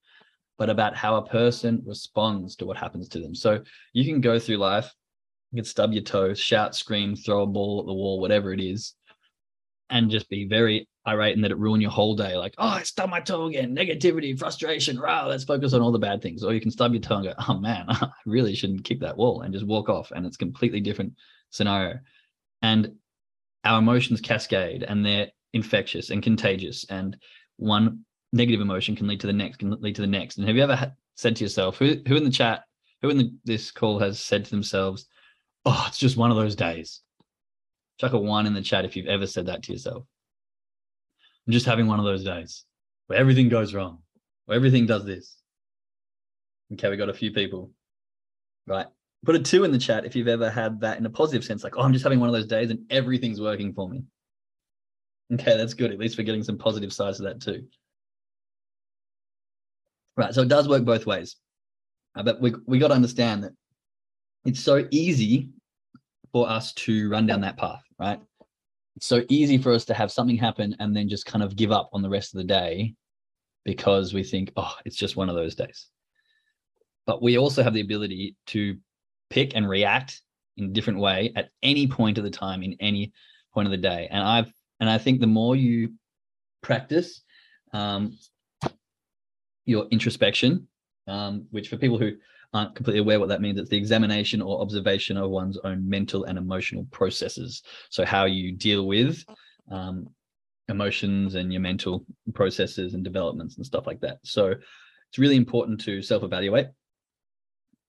but 0.58 0.69
about 0.69 0.95
how 0.95 1.15
a 1.15 1.26
person 1.26 1.82
responds 1.86 2.56
to 2.58 2.65
what 2.65 2.78
happens 2.78 3.08
to 3.10 3.19
them. 3.19 3.34
So 3.34 3.63
you 3.93 4.04
can 4.04 4.19
go 4.19 4.39
through 4.39 4.58
life, 4.58 4.93
you 5.52 5.58
can 5.58 5.65
stub 5.65 5.93
your 5.93 6.04
toe, 6.04 6.34
shout, 6.34 6.76
scream, 6.76 7.15
throw 7.15 7.43
a 7.43 7.48
ball 7.48 7.80
at 7.80 7.86
the 7.86 7.93
wall, 7.93 8.19
whatever 8.19 8.52
it 8.52 8.60
is, 8.60 8.93
and 9.89 10.12
just 10.12 10.30
be 10.30 10.48
very 10.48 10.88
irate 11.10 11.36
and 11.36 11.43
that 11.43 11.52
it 11.52 11.58
ruin 11.58 11.82
your 11.82 11.91
whole 11.91 12.15
day. 12.15 12.36
Like, 12.36 12.54
oh, 12.58 12.67
I 12.67 12.84
stubbed 12.84 13.12
my 13.12 13.19
toe 13.19 13.45
again, 13.48 13.76
negativity, 13.76 14.38
frustration, 14.38 15.00
rah, 15.00 15.26
let's 15.26 15.43
focus 15.43 15.74
on 15.74 15.82
all 15.82 15.91
the 15.91 16.00
bad 16.00 16.22
things. 16.22 16.43
Or 16.43 16.54
you 16.54 16.62
can 16.62 16.72
stub 16.72 16.93
your 16.93 17.02
toe 17.02 17.15
and 17.15 17.26
go, 17.26 17.34
oh 17.48 17.60
man, 17.60 17.86
I 17.89 18.10
really 18.26 18.56
shouldn't 18.56 18.84
kick 18.84 19.00
that 19.02 19.17
wall 19.17 19.41
and 19.41 19.54
just 19.54 19.65
walk 19.65 19.89
off. 19.89 20.12
And 20.12 20.26
it's 20.26 20.38
completely 20.38 20.80
different 20.80 21.13
scenario. 21.50 22.00
And 22.62 22.95
our 23.63 23.80
emotions 23.80 24.22
cascade 24.22 24.84
and 24.84 25.06
they're 25.06 25.32
infectious 25.54 26.10
and 26.10 26.24
contagious. 26.24 26.86
And 26.89 27.17
one 27.58 28.06
negative 28.32 28.62
emotion 28.62 28.95
can 28.95 29.08
lead 29.08 29.22
to 29.22 29.28
the 29.28 29.34
next, 29.34 29.58
can 29.58 29.72
lead 29.82 29.95
to 29.95 30.02
the 30.02 30.08
next. 30.08 30.38
And 30.38 30.48
have 30.48 30.56
you 30.56 30.63
ever 30.63 30.95
said 31.15 31.36
to 31.38 31.43
yourself, 31.43 31.78
who, 31.78 31.95
who 32.08 32.15
in 32.15 32.24
the 32.24 32.30
chat, 32.30 32.63
who 33.02 33.10
in 33.10 33.17
the, 33.17 33.34
this 33.45 33.72
call 33.72 34.00
has 34.00 34.19
said 34.19 34.45
to 34.45 34.52
themselves, 34.52 35.08
oh, 35.65 35.86
it's 35.88 35.98
just 35.98 36.17
one 36.17 36.32
of 36.32 36.38
those 36.38 36.56
days? 36.56 37.02
Chuck 38.00 38.13
a 38.13 38.19
one 38.19 38.45
in 38.45 38.54
the 38.54 38.62
chat 38.62 38.86
if 38.86 38.95
you've 38.95 39.08
ever 39.08 39.28
said 39.28 39.48
that 39.48 39.63
to 39.63 39.74
yourself. 39.74 40.06
I'm 41.50 41.54
just 41.54 41.66
having 41.66 41.88
one 41.88 41.98
of 41.98 42.06
those 42.06 42.24
days 42.24 42.64
where 43.08 43.18
everything 43.18 43.50
goes 43.50 43.74
wrong, 43.74 44.04
where 44.46 44.56
everything 44.56 44.86
does 44.86 45.04
this. 45.04 45.36
Okay, 46.74 46.92
we 46.92 46.96
got 46.96 47.10
a 47.10 47.14
few 47.14 47.32
people. 47.32 47.72
Right. 48.68 48.86
Put 49.26 49.34
a 49.34 49.40
two 49.40 49.64
in 49.64 49.72
the 49.72 49.80
chat 49.80 50.06
if 50.06 50.16
you've 50.16 50.28
ever 50.28 50.52
had 50.52 50.80
that 50.82 51.00
in 51.00 51.08
a 51.08 51.10
positive 51.10 51.44
sense, 51.44 51.64
like, 51.64 51.76
oh, 51.76 51.82
I'm 51.82 51.92
just 51.92 52.04
having 52.04 52.20
one 52.20 52.30
of 52.30 52.34
those 52.34 52.46
days 52.46 52.70
and 52.70 52.86
everything's 52.92 53.42
working 53.42 53.74
for 53.74 53.90
me. 53.90 54.04
Okay, 55.34 55.58
that's 55.58 55.74
good. 55.74 55.92
At 55.92 55.98
least 55.98 56.20
we're 56.20 56.24
getting 56.24 56.44
some 56.44 56.60
positive 56.60 56.94
sides 56.94 57.18
to 57.18 57.24
that 57.24 57.42
too. 57.42 57.66
Right. 60.18 60.36
So 60.36 60.44
it 60.44 60.50
does 60.50 60.68
work 60.68 60.86
both 60.86 61.08
ways. 61.08 61.36
Uh, 62.16 62.22
but 62.22 62.40
we, 62.40 62.54
we 62.68 62.78
got 62.78 62.90
to 62.90 62.94
understand 62.94 63.46
that 63.46 63.54
it's 64.46 64.60
so 64.60 64.88
easy 64.92 65.50
for 66.32 66.48
us 66.48 66.74
to 66.74 67.10
run 67.10 67.26
down 67.26 67.42
that 67.42 67.58
path, 67.58 67.82
right? 67.98 68.22
So 69.02 69.24
easy 69.30 69.58
for 69.58 69.72
us 69.72 69.86
to 69.86 69.94
have 69.94 70.12
something 70.12 70.38
happen 70.38 70.76
and 70.80 70.96
then 70.96 71.10
just 71.10 71.26
kind 71.26 71.44
of 71.44 71.56
give 71.56 71.72
up 71.72 71.90
on 71.94 72.02
the 72.02 72.10
rest 72.10 72.34
of 72.34 72.40
the 72.40 72.44
day 72.44 72.96
because 73.66 74.14
we 74.14 74.24
think, 74.24 74.52
oh, 74.58 74.76
it's 74.86 74.96
just 74.96 75.16
one 75.16 75.30
of 75.30 75.36
those 75.36 75.56
days. 75.56 75.88
But 77.06 77.22
we 77.22 77.38
also 77.38 77.64
have 77.64 77.74
the 77.74 77.82
ability 77.82 78.36
to 78.48 78.78
pick 79.30 79.56
and 79.56 79.70
react 79.70 80.22
in 80.58 80.66
a 80.66 80.70
different 80.70 81.00
way 81.00 81.32
at 81.36 81.50
any 81.64 81.88
point 81.88 82.18
of 82.18 82.24
the 82.24 82.30
time, 82.30 82.62
in 82.64 82.76
any 82.80 83.14
point 83.54 83.68
of 83.68 83.72
the 83.72 83.78
day. 83.78 84.08
And 84.12 84.22
I've 84.22 84.52
and 84.80 84.90
I 84.90 84.98
think 84.98 85.20
the 85.20 85.28
more 85.28 85.56
you 85.56 85.94
practice 86.62 87.22
um, 87.74 88.18
your 89.66 89.88
introspection, 89.92 90.68
um, 91.08 91.48
which 91.52 91.70
for 91.70 91.78
people 91.78 91.98
who 91.98 92.14
aren't 92.54 92.76
completely 92.76 93.00
aware 93.00 93.20
what 93.20 93.30
that 93.30 93.42
means, 93.42 93.60
it's 93.60 93.70
the 93.70 93.78
examination 93.78 94.42
or 94.42 94.62
observation 94.62 95.18
of 95.18 95.30
one's 95.30 95.58
own 95.64 95.88
mental 95.88 96.24
and 96.24 96.38
emotional 96.38 96.86
processes. 96.92 97.62
So 97.90 98.06
how 98.06 98.26
you 98.26 98.52
deal 98.52 98.88
with 98.88 99.24
um, 99.72 100.08
emotions 100.68 101.36
and 101.36 101.54
your 101.54 101.62
mental 101.62 102.06
processes 102.34 102.94
and 102.94 103.04
developments 103.04 103.58
and 103.58 103.66
stuff 103.66 103.86
like 103.86 104.00
that. 104.02 104.18
So 104.24 104.48
it's 104.48 105.18
really 105.20 105.36
important 105.36 105.82
to 105.82 106.02
self-evaluate. 106.02 106.68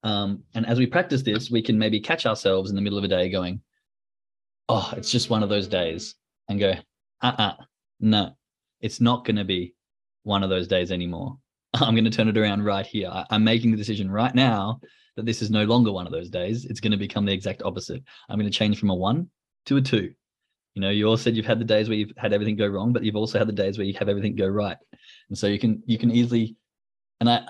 Um, 0.02 0.42
and 0.54 0.66
as 0.66 0.78
we 0.78 0.86
practice 0.86 1.22
this, 1.22 1.50
we 1.50 1.62
can 1.62 1.78
maybe 1.78 2.00
catch 2.00 2.26
ourselves 2.26 2.70
in 2.70 2.76
the 2.76 2.82
middle 2.82 2.98
of 2.98 3.04
a 3.04 3.08
day 3.08 3.28
going, 3.28 3.60
oh, 4.68 4.92
it's 4.96 5.10
just 5.10 5.30
one 5.30 5.42
of 5.42 5.48
those 5.48 5.68
days, 5.68 6.14
and 6.48 6.60
go, 6.60 6.74
uh-uh, 7.22 7.52
no, 8.00 8.30
it's 8.80 9.00
not 9.00 9.24
going 9.24 9.36
to 9.36 9.44
be 9.44 9.74
one 10.22 10.42
of 10.42 10.48
those 10.48 10.68
days 10.68 10.90
anymore. 10.90 11.38
I'm 11.74 11.94
going 11.94 12.04
to 12.04 12.10
turn 12.10 12.28
it 12.28 12.38
around 12.38 12.64
right 12.64 12.86
here. 12.86 13.10
I'm 13.30 13.44
making 13.44 13.70
the 13.70 13.76
decision 13.76 14.10
right 14.10 14.34
now 14.34 14.80
that 15.16 15.26
this 15.26 15.42
is 15.42 15.50
no 15.50 15.64
longer 15.64 15.92
one 15.92 16.06
of 16.06 16.12
those 16.12 16.30
days. 16.30 16.64
It's 16.64 16.80
going 16.80 16.92
to 16.92 16.96
become 16.96 17.24
the 17.24 17.32
exact 17.32 17.62
opposite. 17.62 18.02
I'm 18.28 18.38
going 18.38 18.50
to 18.50 18.56
change 18.56 18.78
from 18.78 18.90
a 18.90 18.94
one 18.94 19.28
to 19.66 19.76
a 19.76 19.80
two. 19.80 20.12
You 20.74 20.82
know, 20.82 20.90
you 20.90 21.06
all 21.06 21.16
said 21.16 21.36
you've 21.36 21.46
had 21.46 21.58
the 21.58 21.64
days 21.64 21.88
where 21.88 21.98
you've 21.98 22.12
had 22.16 22.32
everything 22.32 22.56
go 22.56 22.66
wrong, 22.66 22.92
but 22.92 23.04
you've 23.04 23.16
also 23.16 23.38
had 23.38 23.48
the 23.48 23.52
days 23.52 23.76
where 23.76 23.86
you 23.86 23.94
have 23.94 24.08
everything 24.08 24.36
go 24.36 24.46
right. 24.46 24.76
And 25.28 25.36
so 25.36 25.46
you 25.46 25.58
can 25.58 25.82
you 25.84 25.98
can 25.98 26.10
easily, 26.10 26.56
and 27.20 27.28
I 27.28 27.42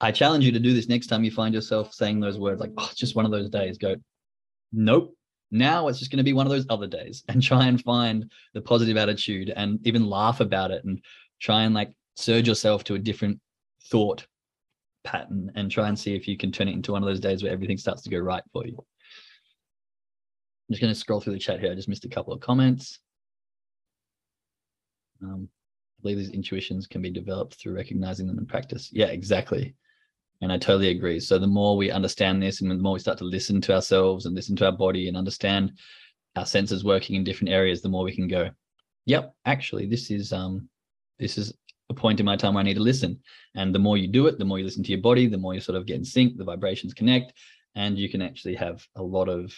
I 0.00 0.10
challenge 0.10 0.44
you 0.44 0.52
to 0.52 0.58
do 0.58 0.74
this 0.74 0.88
next 0.88 1.06
time 1.06 1.24
you 1.24 1.30
find 1.30 1.54
yourself 1.54 1.92
saying 1.92 2.20
those 2.20 2.38
words 2.38 2.60
like, 2.60 2.72
oh, 2.76 2.88
it's 2.90 2.98
just 2.98 3.16
one 3.16 3.24
of 3.24 3.30
those 3.30 3.50
days. 3.50 3.78
Go, 3.78 3.96
nope. 4.72 5.14
Now 5.50 5.88
it's 5.88 5.98
just 5.98 6.10
going 6.10 6.18
to 6.18 6.24
be 6.24 6.32
one 6.32 6.46
of 6.46 6.50
those 6.50 6.66
other 6.70 6.86
days, 6.86 7.24
and 7.28 7.42
try 7.42 7.66
and 7.66 7.80
find 7.82 8.30
the 8.54 8.62
positive 8.62 8.96
attitude 8.96 9.52
and 9.54 9.86
even 9.86 10.08
laugh 10.08 10.40
about 10.40 10.70
it 10.70 10.84
and 10.84 11.02
try 11.40 11.62
and 11.62 11.74
like 11.74 11.92
surge 12.16 12.48
yourself 12.48 12.84
to 12.84 12.94
a 12.94 12.98
different 12.98 13.38
thought 13.90 14.26
pattern 15.04 15.52
and 15.54 15.70
try 15.70 15.88
and 15.88 15.98
see 15.98 16.14
if 16.14 16.26
you 16.26 16.36
can 16.36 16.52
turn 16.52 16.68
it 16.68 16.74
into 16.74 16.92
one 16.92 17.02
of 17.02 17.08
those 17.08 17.20
days 17.20 17.42
where 17.42 17.52
everything 17.52 17.78
starts 17.78 18.02
to 18.02 18.10
go 18.10 18.18
right 18.18 18.42
for 18.52 18.66
you. 18.66 18.76
I'm 18.78 20.72
just 20.72 20.82
going 20.82 20.92
to 20.92 20.98
scroll 20.98 21.20
through 21.20 21.34
the 21.34 21.38
chat 21.38 21.60
here. 21.60 21.70
I 21.70 21.76
just 21.76 21.88
missed 21.88 22.04
a 22.04 22.08
couple 22.08 22.32
of 22.32 22.40
comments. 22.40 22.98
Um, 25.22 25.48
believe 26.02 26.18
these 26.18 26.30
intuitions 26.30 26.86
can 26.86 27.02
be 27.02 27.10
developed 27.10 27.54
through 27.54 27.74
recognizing 27.74 28.26
them 28.26 28.38
in 28.38 28.46
practice. 28.46 28.90
Yeah, 28.92 29.06
exactly. 29.06 29.74
And 30.42 30.52
I 30.52 30.58
totally 30.58 30.88
agree. 30.88 31.18
So 31.20 31.38
the 31.38 31.46
more 31.46 31.76
we 31.76 31.90
understand 31.90 32.42
this 32.42 32.60
and 32.60 32.70
the 32.70 32.74
more 32.74 32.92
we 32.92 32.98
start 32.98 33.18
to 33.18 33.24
listen 33.24 33.60
to 33.62 33.74
ourselves 33.74 34.26
and 34.26 34.34
listen 34.34 34.56
to 34.56 34.66
our 34.66 34.72
body 34.72 35.08
and 35.08 35.16
understand 35.16 35.72
our 36.36 36.44
senses 36.44 36.84
working 36.84 37.16
in 37.16 37.24
different 37.24 37.50
areas, 37.52 37.80
the 37.80 37.88
more 37.88 38.04
we 38.04 38.14
can 38.14 38.28
go, 38.28 38.50
yep, 39.06 39.34
actually, 39.46 39.86
this 39.86 40.10
is 40.10 40.32
um 40.32 40.68
this 41.18 41.38
is 41.38 41.54
a 41.88 41.94
point 41.94 42.20
in 42.20 42.26
my 42.26 42.36
time 42.36 42.54
where 42.54 42.60
I 42.60 42.64
need 42.64 42.74
to 42.74 42.80
listen. 42.80 43.20
And 43.54 43.74
the 43.74 43.78
more 43.78 43.96
you 43.96 44.08
do 44.08 44.26
it, 44.26 44.38
the 44.38 44.44
more 44.44 44.58
you 44.58 44.64
listen 44.64 44.82
to 44.84 44.90
your 44.90 45.00
body, 45.00 45.26
the 45.26 45.38
more 45.38 45.54
you 45.54 45.60
sort 45.60 45.76
of 45.76 45.86
get 45.86 45.96
in 45.96 46.04
sync, 46.04 46.36
the 46.36 46.44
vibrations 46.44 46.94
connect, 46.94 47.32
and 47.74 47.98
you 47.98 48.08
can 48.08 48.22
actually 48.22 48.54
have 48.56 48.84
a 48.96 49.02
lot 49.02 49.28
of 49.28 49.54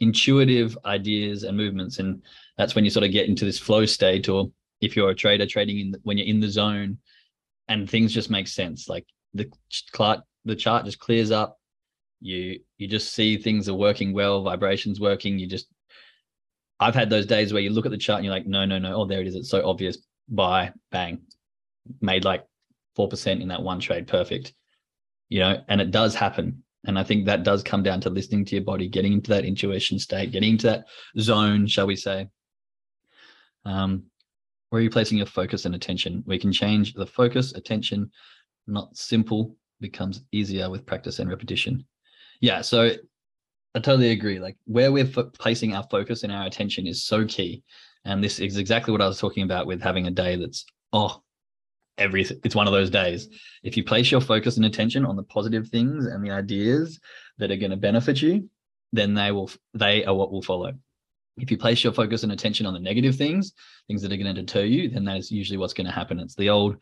intuitive 0.00 0.76
ideas 0.84 1.44
and 1.44 1.56
movements. 1.56 1.98
And 1.98 2.22
that's 2.56 2.74
when 2.74 2.84
you 2.84 2.90
sort 2.90 3.04
of 3.04 3.12
get 3.12 3.28
into 3.28 3.44
this 3.44 3.58
flow 3.58 3.86
state, 3.86 4.28
or 4.28 4.50
if 4.80 4.96
you're 4.96 5.10
a 5.10 5.14
trader 5.14 5.46
trading 5.46 5.78
in 5.78 5.90
the, 5.92 6.00
when 6.02 6.18
you're 6.18 6.26
in 6.26 6.40
the 6.40 6.48
zone 6.48 6.98
and 7.68 7.88
things 7.88 8.12
just 8.12 8.30
make 8.30 8.48
sense. 8.48 8.88
Like 8.88 9.06
the 9.34 9.50
chart, 9.68 10.20
the 10.44 10.56
chart 10.56 10.84
just 10.84 10.98
clears 10.98 11.30
up. 11.30 11.58
You 12.20 12.60
you 12.76 12.86
just 12.86 13.14
see 13.14 13.38
things 13.38 13.68
are 13.68 13.74
working 13.74 14.12
well, 14.12 14.42
vibrations 14.42 15.00
working. 15.00 15.38
You 15.38 15.46
just 15.46 15.68
I've 16.80 16.94
had 16.94 17.10
those 17.10 17.26
days 17.26 17.52
where 17.52 17.62
you 17.62 17.70
look 17.70 17.86
at 17.86 17.92
the 17.92 17.98
chart 17.98 18.18
and 18.18 18.24
you're 18.24 18.34
like, 18.34 18.46
no, 18.46 18.64
no, 18.64 18.78
no, 18.78 18.94
oh, 18.96 19.06
there 19.06 19.20
it 19.20 19.26
is. 19.26 19.34
It's 19.34 19.50
so 19.50 19.66
obvious. 19.66 19.98
Buy, 20.30 20.72
bang, 20.90 21.20
made 22.00 22.24
like 22.24 22.44
4% 22.96 23.40
in 23.40 23.48
that 23.48 23.62
one 23.62 23.80
trade. 23.80 24.06
Perfect. 24.06 24.52
You 25.28 25.40
know, 25.40 25.62
and 25.68 25.80
it 25.80 25.90
does 25.90 26.14
happen. 26.14 26.62
And 26.86 26.98
I 26.98 27.04
think 27.04 27.26
that 27.26 27.42
does 27.42 27.62
come 27.62 27.82
down 27.82 28.00
to 28.02 28.10
listening 28.10 28.44
to 28.46 28.56
your 28.56 28.64
body, 28.64 28.88
getting 28.88 29.12
into 29.12 29.30
that 29.30 29.44
intuition 29.44 29.98
state, 29.98 30.32
getting 30.32 30.52
into 30.52 30.66
that 30.66 30.84
zone, 31.18 31.66
shall 31.66 31.86
we 31.86 31.96
say. 31.96 32.28
Um, 33.64 34.04
where 34.70 34.80
are 34.80 34.82
you 34.82 34.90
placing 34.90 35.18
your 35.18 35.26
focus 35.26 35.64
and 35.64 35.74
attention? 35.74 36.22
We 36.26 36.38
can 36.38 36.52
change 36.52 36.94
the 36.94 37.06
focus, 37.06 37.52
attention, 37.52 38.10
not 38.66 38.96
simple, 38.96 39.56
becomes 39.80 40.22
easier 40.32 40.70
with 40.70 40.86
practice 40.86 41.18
and 41.18 41.28
repetition. 41.28 41.84
Yeah, 42.40 42.62
so 42.62 42.92
I 43.74 43.80
totally 43.80 44.10
agree. 44.10 44.38
Like 44.38 44.56
where 44.64 44.92
we're 44.92 45.06
placing 45.06 45.74
our 45.74 45.86
focus 45.90 46.22
and 46.22 46.32
our 46.32 46.46
attention 46.46 46.86
is 46.86 47.04
so 47.04 47.26
key. 47.26 47.62
And 48.04 48.22
this 48.24 48.40
is 48.40 48.56
exactly 48.56 48.92
what 48.92 49.02
I 49.02 49.06
was 49.06 49.18
talking 49.18 49.42
about 49.42 49.66
with 49.66 49.80
having 49.80 50.06
a 50.06 50.10
day 50.10 50.36
that's, 50.36 50.64
oh, 50.92 51.22
everything. 51.98 52.40
It's 52.44 52.54
one 52.54 52.66
of 52.66 52.72
those 52.72 52.90
days. 52.90 53.28
If 53.62 53.76
you 53.76 53.84
place 53.84 54.10
your 54.10 54.20
focus 54.20 54.56
and 54.56 54.66
attention 54.66 55.04
on 55.04 55.16
the 55.16 55.22
positive 55.22 55.68
things 55.68 56.06
and 56.06 56.24
the 56.24 56.30
ideas 56.30 56.98
that 57.38 57.50
are 57.50 57.56
going 57.56 57.70
to 57.70 57.76
benefit 57.76 58.22
you, 58.22 58.48
then 58.92 59.14
they 59.14 59.30
will 59.30 59.50
they 59.74 60.04
are 60.04 60.14
what 60.14 60.32
will 60.32 60.42
follow. 60.42 60.72
If 61.36 61.50
you 61.50 61.56
place 61.56 61.84
your 61.84 61.92
focus 61.92 62.22
and 62.22 62.32
attention 62.32 62.66
on 62.66 62.74
the 62.74 62.80
negative 62.80 63.16
things, 63.16 63.52
things 63.86 64.02
that 64.02 64.12
are 64.12 64.16
going 64.16 64.34
to 64.34 64.42
deter 64.42 64.64
you, 64.64 64.90
then 64.90 65.04
that 65.04 65.18
is 65.18 65.30
usually 65.30 65.58
what's 65.58 65.72
going 65.72 65.86
to 65.86 65.92
happen. 65.92 66.18
It's 66.18 66.34
the 66.34 66.50
old 66.50 66.76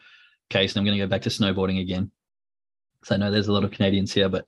case, 0.51 0.73
and 0.73 0.81
I'm 0.81 0.87
going 0.87 0.99
to 0.99 1.05
go 1.05 1.09
back 1.09 1.23
to 1.23 1.29
snowboarding 1.29 1.81
again. 1.81 2.11
So 3.05 3.15
I 3.15 3.19
know 3.19 3.31
there's 3.31 3.49
a 3.49 3.53
lot 3.53 3.65
of 3.65 3.71
Canadians 3.71 4.13
here, 4.13 4.29
but 4.29 4.47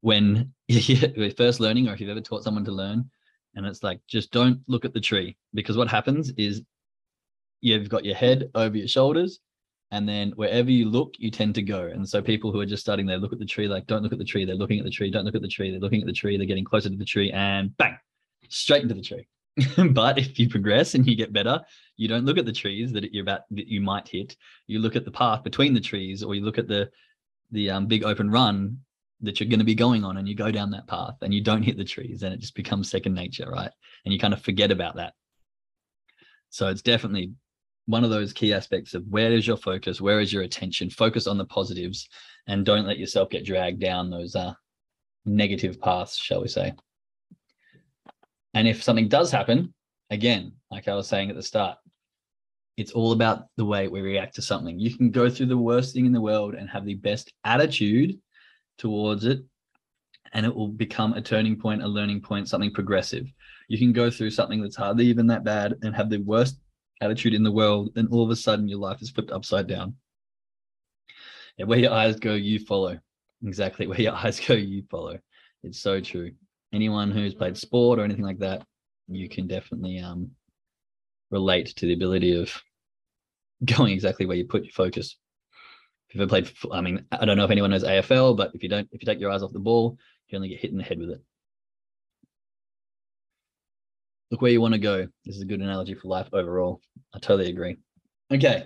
when 0.00 0.52
you're 0.68 1.30
first 1.32 1.60
learning, 1.60 1.88
or 1.88 1.94
if 1.94 2.00
you've 2.00 2.10
ever 2.10 2.20
taught 2.20 2.44
someone 2.44 2.64
to 2.64 2.72
learn, 2.72 3.10
and 3.54 3.66
it's 3.66 3.82
like 3.82 4.00
just 4.06 4.30
don't 4.30 4.60
look 4.66 4.84
at 4.84 4.94
the 4.94 5.00
tree 5.00 5.36
because 5.52 5.76
what 5.76 5.88
happens 5.88 6.32
is 6.36 6.62
you've 7.60 7.88
got 7.88 8.04
your 8.04 8.14
head 8.14 8.50
over 8.54 8.76
your 8.76 8.88
shoulders 8.88 9.40
and 9.90 10.08
then 10.08 10.32
wherever 10.36 10.70
you 10.70 10.86
look 10.86 11.14
you 11.18 11.30
tend 11.30 11.54
to 11.54 11.62
go. 11.62 11.82
And 11.86 12.08
so 12.08 12.20
people 12.20 12.52
who 12.52 12.60
are 12.60 12.66
just 12.66 12.82
starting 12.82 13.06
they 13.06 13.16
look 13.16 13.32
at 13.32 13.38
the 13.38 13.44
tree 13.44 13.68
like 13.68 13.86
don't 13.86 14.02
look 14.02 14.12
at 14.12 14.18
the 14.18 14.24
tree 14.24 14.44
they're 14.44 14.54
looking 14.54 14.78
at 14.78 14.84
the 14.84 14.90
tree 14.90 15.10
don't 15.10 15.24
look 15.24 15.34
at 15.34 15.42
the 15.42 15.48
tree 15.48 15.70
they're 15.70 15.80
looking 15.80 16.00
at 16.00 16.06
the 16.06 16.12
tree 16.12 16.36
they're 16.36 16.46
getting 16.46 16.64
closer 16.64 16.90
to 16.90 16.96
the 16.96 17.04
tree 17.04 17.30
and 17.32 17.76
bang 17.76 17.96
straight 18.48 18.82
into 18.82 18.94
the 18.94 19.02
tree. 19.02 19.26
But 19.92 20.18
if 20.18 20.38
you 20.38 20.48
progress 20.48 20.94
and 20.94 21.06
you 21.06 21.16
get 21.16 21.32
better 21.32 21.60
you 21.96 22.08
don't 22.08 22.24
look 22.24 22.38
at 22.38 22.44
the 22.44 22.52
trees 22.52 22.92
that 22.92 23.12
you're 23.14 23.22
about 23.22 23.42
that 23.52 23.68
you 23.68 23.80
might 23.80 24.08
hit. 24.08 24.36
You 24.66 24.80
look 24.80 24.96
at 24.96 25.04
the 25.04 25.10
path 25.10 25.44
between 25.44 25.74
the 25.74 25.80
trees 25.80 26.22
or 26.22 26.34
you 26.34 26.44
look 26.44 26.58
at 26.58 26.68
the 26.68 26.90
the 27.52 27.70
um, 27.70 27.86
big 27.86 28.04
open 28.04 28.30
run 28.30 28.78
that 29.24 29.40
you're 29.40 29.48
going 29.48 29.58
to 29.58 29.64
be 29.64 29.74
going 29.74 30.04
on 30.04 30.16
and 30.16 30.28
you 30.28 30.34
go 30.34 30.50
down 30.50 30.70
that 30.70 30.86
path 30.86 31.14
and 31.22 31.32
you 31.32 31.42
don't 31.42 31.62
hit 31.62 31.76
the 31.76 31.84
trees 31.84 32.22
and 32.22 32.32
it 32.32 32.40
just 32.40 32.54
becomes 32.54 32.90
second 32.90 33.14
nature 33.14 33.50
right 33.50 33.70
and 34.04 34.12
you 34.12 34.18
kind 34.18 34.34
of 34.34 34.42
forget 34.42 34.70
about 34.70 34.96
that 34.96 35.14
so 36.50 36.68
it's 36.68 36.82
definitely 36.82 37.32
one 37.86 38.04
of 38.04 38.10
those 38.10 38.32
key 38.32 38.54
aspects 38.54 38.94
of 38.94 39.04
where 39.08 39.32
is 39.32 39.46
your 39.46 39.56
focus, 39.56 40.00
where 40.00 40.20
is 40.20 40.32
your 40.32 40.42
attention, 40.42 40.88
focus 40.88 41.26
on 41.26 41.36
the 41.36 41.44
positives, 41.44 42.08
and 42.46 42.64
don't 42.64 42.86
let 42.86 42.98
yourself 42.98 43.28
get 43.28 43.44
dragged 43.44 43.80
down 43.80 44.10
those 44.10 44.34
uh, 44.34 44.54
negative 45.26 45.80
paths, 45.80 46.16
shall 46.16 46.40
we 46.40 46.48
say. 46.48 46.72
And 48.54 48.68
if 48.68 48.82
something 48.82 49.08
does 49.08 49.30
happen, 49.30 49.74
again, 50.10 50.52
like 50.70 50.88
I 50.88 50.94
was 50.94 51.08
saying 51.08 51.30
at 51.30 51.36
the 51.36 51.42
start, 51.42 51.78
it's 52.76 52.92
all 52.92 53.12
about 53.12 53.46
the 53.56 53.64
way 53.64 53.88
we 53.88 54.00
react 54.00 54.36
to 54.36 54.42
something. 54.42 54.78
You 54.78 54.96
can 54.96 55.10
go 55.10 55.28
through 55.28 55.46
the 55.46 55.58
worst 55.58 55.94
thing 55.94 56.06
in 56.06 56.12
the 56.12 56.20
world 56.20 56.54
and 56.54 56.68
have 56.70 56.84
the 56.84 56.94
best 56.94 57.32
attitude 57.44 58.18
towards 58.78 59.24
it, 59.24 59.40
and 60.32 60.44
it 60.44 60.54
will 60.54 60.68
become 60.68 61.12
a 61.12 61.22
turning 61.22 61.56
point, 61.58 61.82
a 61.82 61.88
learning 61.88 62.20
point, 62.20 62.48
something 62.48 62.72
progressive. 62.72 63.26
You 63.68 63.78
can 63.78 63.92
go 63.92 64.10
through 64.10 64.30
something 64.30 64.62
that's 64.62 64.76
hardly 64.76 65.06
even 65.06 65.26
that 65.28 65.44
bad 65.44 65.74
and 65.82 65.94
have 65.94 66.10
the 66.10 66.18
worst 66.18 66.58
attitude 67.00 67.34
in 67.34 67.42
the 67.42 67.52
world, 67.52 67.90
then 67.94 68.08
all 68.10 68.24
of 68.24 68.30
a 68.30 68.36
sudden 68.36 68.68
your 68.68 68.78
life 68.78 69.00
is 69.02 69.10
flipped 69.10 69.30
upside 69.30 69.66
down. 69.66 69.94
And 71.58 71.68
where 71.68 71.78
your 71.78 71.92
eyes 71.92 72.16
go, 72.16 72.34
you 72.34 72.58
follow. 72.58 72.98
Exactly 73.44 73.86
where 73.88 74.00
your 74.00 74.14
eyes 74.14 74.40
go, 74.40 74.54
you 74.54 74.82
follow. 74.90 75.18
It's 75.62 75.80
so 75.80 76.00
true. 76.00 76.32
Anyone 76.72 77.10
who's 77.10 77.34
played 77.34 77.56
sport 77.56 77.98
or 77.98 78.04
anything 78.04 78.24
like 78.24 78.38
that, 78.40 78.66
you 79.08 79.28
can 79.28 79.46
definitely 79.46 79.98
um, 80.00 80.30
relate 81.30 81.68
to 81.76 81.86
the 81.86 81.94
ability 81.94 82.40
of 82.40 82.52
going 83.64 83.92
exactly 83.92 84.26
where 84.26 84.36
you 84.36 84.46
put 84.46 84.64
your 84.64 84.72
focus. 84.72 85.16
If 86.14 86.20
you've 86.20 86.32
ever 86.32 86.42
played, 86.42 86.52
I 86.72 86.80
mean, 86.80 87.04
I 87.10 87.24
don't 87.24 87.36
know 87.36 87.44
if 87.44 87.50
anyone 87.50 87.70
knows 87.70 87.82
AFL, 87.82 88.36
but 88.36 88.54
if 88.54 88.62
you 88.62 88.68
don't, 88.68 88.88
if 88.92 89.02
you 89.02 89.06
take 89.06 89.18
your 89.18 89.32
eyes 89.32 89.42
off 89.42 89.52
the 89.52 89.58
ball, 89.58 89.98
you 90.28 90.36
only 90.36 90.48
get 90.48 90.60
hit 90.60 90.70
in 90.70 90.78
the 90.78 90.84
head 90.84 91.00
with 91.00 91.10
it. 91.10 91.20
look 94.30 94.42
where 94.42 94.50
you 94.50 94.60
want 94.60 94.74
to 94.74 94.80
go. 94.80 95.06
This 95.24 95.36
is 95.36 95.42
a 95.42 95.46
good 95.46 95.60
analogy 95.60 95.94
for 95.94 96.08
life 96.08 96.28
overall. 96.32 96.80
I 97.14 97.18
totally 97.18 97.50
agree. 97.50 97.76
Okay. 98.32 98.64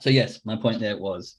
So, 0.00 0.10
yes, 0.10 0.40
my 0.44 0.56
point 0.56 0.80
there 0.80 0.96
was 0.96 1.36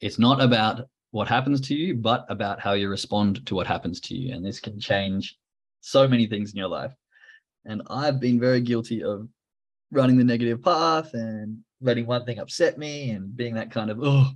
it's 0.00 0.18
not 0.18 0.42
about 0.42 0.86
what 1.10 1.28
happens 1.28 1.60
to 1.62 1.74
you, 1.74 1.94
but 1.94 2.24
about 2.28 2.60
how 2.60 2.72
you 2.72 2.88
respond 2.88 3.44
to 3.46 3.54
what 3.54 3.66
happens 3.66 4.00
to 4.00 4.14
you. 4.14 4.34
And 4.34 4.44
this 4.44 4.60
can 4.60 4.80
change 4.80 5.36
so 5.80 6.08
many 6.08 6.26
things 6.26 6.52
in 6.52 6.58
your 6.58 6.68
life. 6.68 6.92
And 7.64 7.82
I've 7.88 8.20
been 8.20 8.40
very 8.40 8.60
guilty 8.60 9.02
of 9.02 9.28
running 9.90 10.16
the 10.16 10.24
negative 10.24 10.62
path 10.62 11.14
and 11.14 11.58
letting 11.80 12.06
one 12.06 12.24
thing 12.24 12.38
upset 12.38 12.78
me 12.78 13.10
and 13.10 13.36
being 13.36 13.54
that 13.54 13.70
kind 13.70 13.90
of 13.90 13.98
oh 14.02 14.30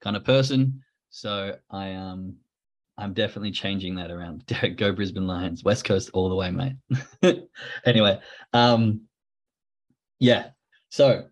kind 0.00 0.16
of 0.16 0.24
person. 0.24 0.82
So 1.10 1.56
I 1.70 1.92
um 1.92 2.36
I'm 2.98 3.12
definitely 3.12 3.50
changing 3.50 3.94
that 3.96 4.10
around. 4.10 4.44
Go 4.76 4.92
Brisbane 4.92 5.26
Lions, 5.26 5.62
West 5.64 5.84
Coast 5.84 6.10
all 6.14 6.28
the 6.28 6.34
way, 6.34 6.50
mate. 6.50 7.48
anyway, 7.84 8.18
um, 8.52 9.02
yeah. 10.18 10.48
So 10.88 11.26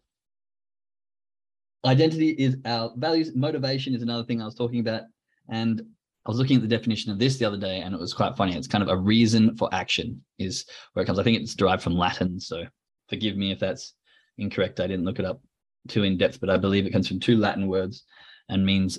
identity 1.86 2.30
is 2.30 2.56
our 2.66 2.92
values. 2.96 3.34
Motivation 3.34 3.94
is 3.94 4.02
another 4.02 4.24
thing 4.24 4.42
I 4.42 4.44
was 4.44 4.54
talking 4.54 4.80
about, 4.80 5.02
and 5.48 5.80
I 6.26 6.30
was 6.30 6.38
looking 6.38 6.56
at 6.56 6.62
the 6.62 6.68
definition 6.68 7.12
of 7.12 7.18
this 7.18 7.38
the 7.38 7.46
other 7.46 7.56
day, 7.56 7.80
and 7.80 7.94
it 7.94 8.00
was 8.00 8.12
quite 8.12 8.36
funny. 8.36 8.56
It's 8.56 8.66
kind 8.66 8.82
of 8.82 8.90
a 8.90 8.96
reason 8.96 9.56
for 9.56 9.68
action 9.72 10.22
is 10.38 10.66
where 10.92 11.02
it 11.02 11.06
comes. 11.06 11.18
I 11.18 11.22
think 11.22 11.40
it's 11.40 11.54
derived 11.54 11.82
from 11.82 11.96
Latin, 11.96 12.38
so 12.40 12.64
forgive 13.08 13.36
me 13.36 13.52
if 13.52 13.58
that's 13.58 13.94
incorrect. 14.38 14.80
I 14.80 14.86
didn't 14.86 15.04
look 15.04 15.18
it 15.18 15.24
up 15.24 15.40
too 15.88 16.02
in 16.02 16.16
depth, 16.16 16.40
but 16.40 16.50
I 16.50 16.56
believe 16.56 16.86
it 16.86 16.92
comes 16.92 17.08
from 17.08 17.20
two 17.20 17.36
Latin 17.36 17.66
words 17.66 18.04
and 18.48 18.64
means 18.64 18.98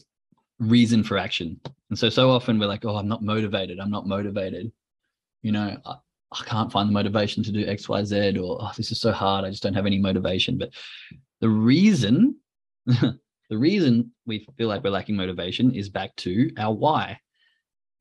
reason 0.60 1.04
for 1.04 1.18
action. 1.18 1.60
And 1.90 1.98
so, 1.98 2.10
so 2.10 2.30
often 2.30 2.60
we're 2.60 2.68
like, 2.68 2.86
oh, 2.86 2.96
I'm 2.96 3.08
not 3.08 3.24
motivated. 3.24 3.80
I'm 3.80 3.92
not 3.92 4.08
motivated. 4.08 4.72
You 5.42 5.52
know, 5.52 5.78
I, 5.86 5.96
I 6.32 6.44
can't 6.46 6.72
find 6.72 6.90
the 6.90 6.94
motivation 6.94 7.44
to 7.44 7.52
do 7.52 7.66
X, 7.66 7.88
Y, 7.88 8.04
Z, 8.04 8.38
or 8.40 8.58
oh, 8.62 8.72
this 8.76 8.92
is 8.92 9.00
so 9.00 9.12
hard. 9.12 9.46
I 9.46 9.50
just 9.50 9.64
don't 9.64 9.74
have 9.74 9.86
any 9.86 10.00
motivation. 10.00 10.58
But 10.58 10.72
the 11.42 11.50
reason, 11.50 12.38
the 12.86 13.18
reason 13.52 14.12
we 14.26 14.48
feel 14.58 14.68
like 14.68 14.84
we're 14.84 14.90
lacking 14.90 15.16
motivation 15.16 15.74
is 15.74 15.90
back 15.90 16.16
to 16.18 16.52
our 16.58 16.74
why. 16.74 17.20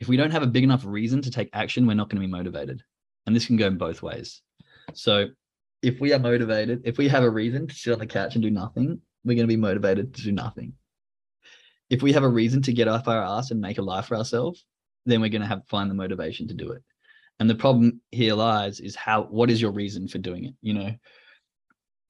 If 0.00 0.08
we 0.08 0.16
don't 0.16 0.32
have 0.32 0.42
a 0.42 0.48
big 0.48 0.64
enough 0.64 0.84
reason 0.84 1.22
to 1.22 1.30
take 1.30 1.50
action, 1.52 1.86
we're 1.86 1.94
not 1.94 2.08
going 2.08 2.20
to 2.20 2.26
be 2.26 2.32
motivated. 2.32 2.82
And 3.26 3.34
this 3.34 3.46
can 3.46 3.56
go 3.56 3.66
in 3.66 3.78
both 3.78 4.02
ways. 4.02 4.42
So 4.92 5.28
if 5.84 6.00
we 6.00 6.12
are 6.12 6.18
motivated, 6.18 6.82
if 6.84 6.98
we 6.98 7.08
have 7.08 7.22
a 7.22 7.30
reason 7.30 7.66
to 7.66 7.74
sit 7.74 7.92
on 7.92 7.98
the 7.98 8.06
couch 8.06 8.34
and 8.34 8.42
do 8.42 8.50
nothing, 8.50 9.00
we're 9.24 9.34
going 9.34 9.46
to 9.48 9.54
be 9.54 9.56
motivated 9.56 10.14
to 10.14 10.22
do 10.22 10.32
nothing 10.32 10.74
if 11.90 12.02
we 12.02 12.12
have 12.12 12.24
a 12.24 12.28
reason 12.28 12.62
to 12.62 12.72
get 12.72 12.88
off 12.88 13.08
our 13.08 13.22
ass 13.22 13.50
and 13.50 13.60
make 13.60 13.78
a 13.78 13.82
life 13.82 14.06
for 14.06 14.16
ourselves, 14.16 14.64
then 15.06 15.20
we're 15.20 15.30
going 15.30 15.42
to 15.42 15.48
have 15.48 15.62
to 15.62 15.68
find 15.68 15.90
the 15.90 15.94
motivation 15.94 16.48
to 16.48 16.54
do 16.54 16.72
it. 16.72 16.82
And 17.38 17.50
the 17.50 17.54
problem 17.54 18.00
here 18.10 18.34
lies 18.34 18.80
is 18.80 18.96
how 18.96 19.22
what 19.24 19.50
is 19.50 19.60
your 19.60 19.72
reason 19.72 20.08
for 20.08 20.18
doing 20.18 20.44
it? 20.44 20.54
You 20.62 20.74
know, 20.74 20.94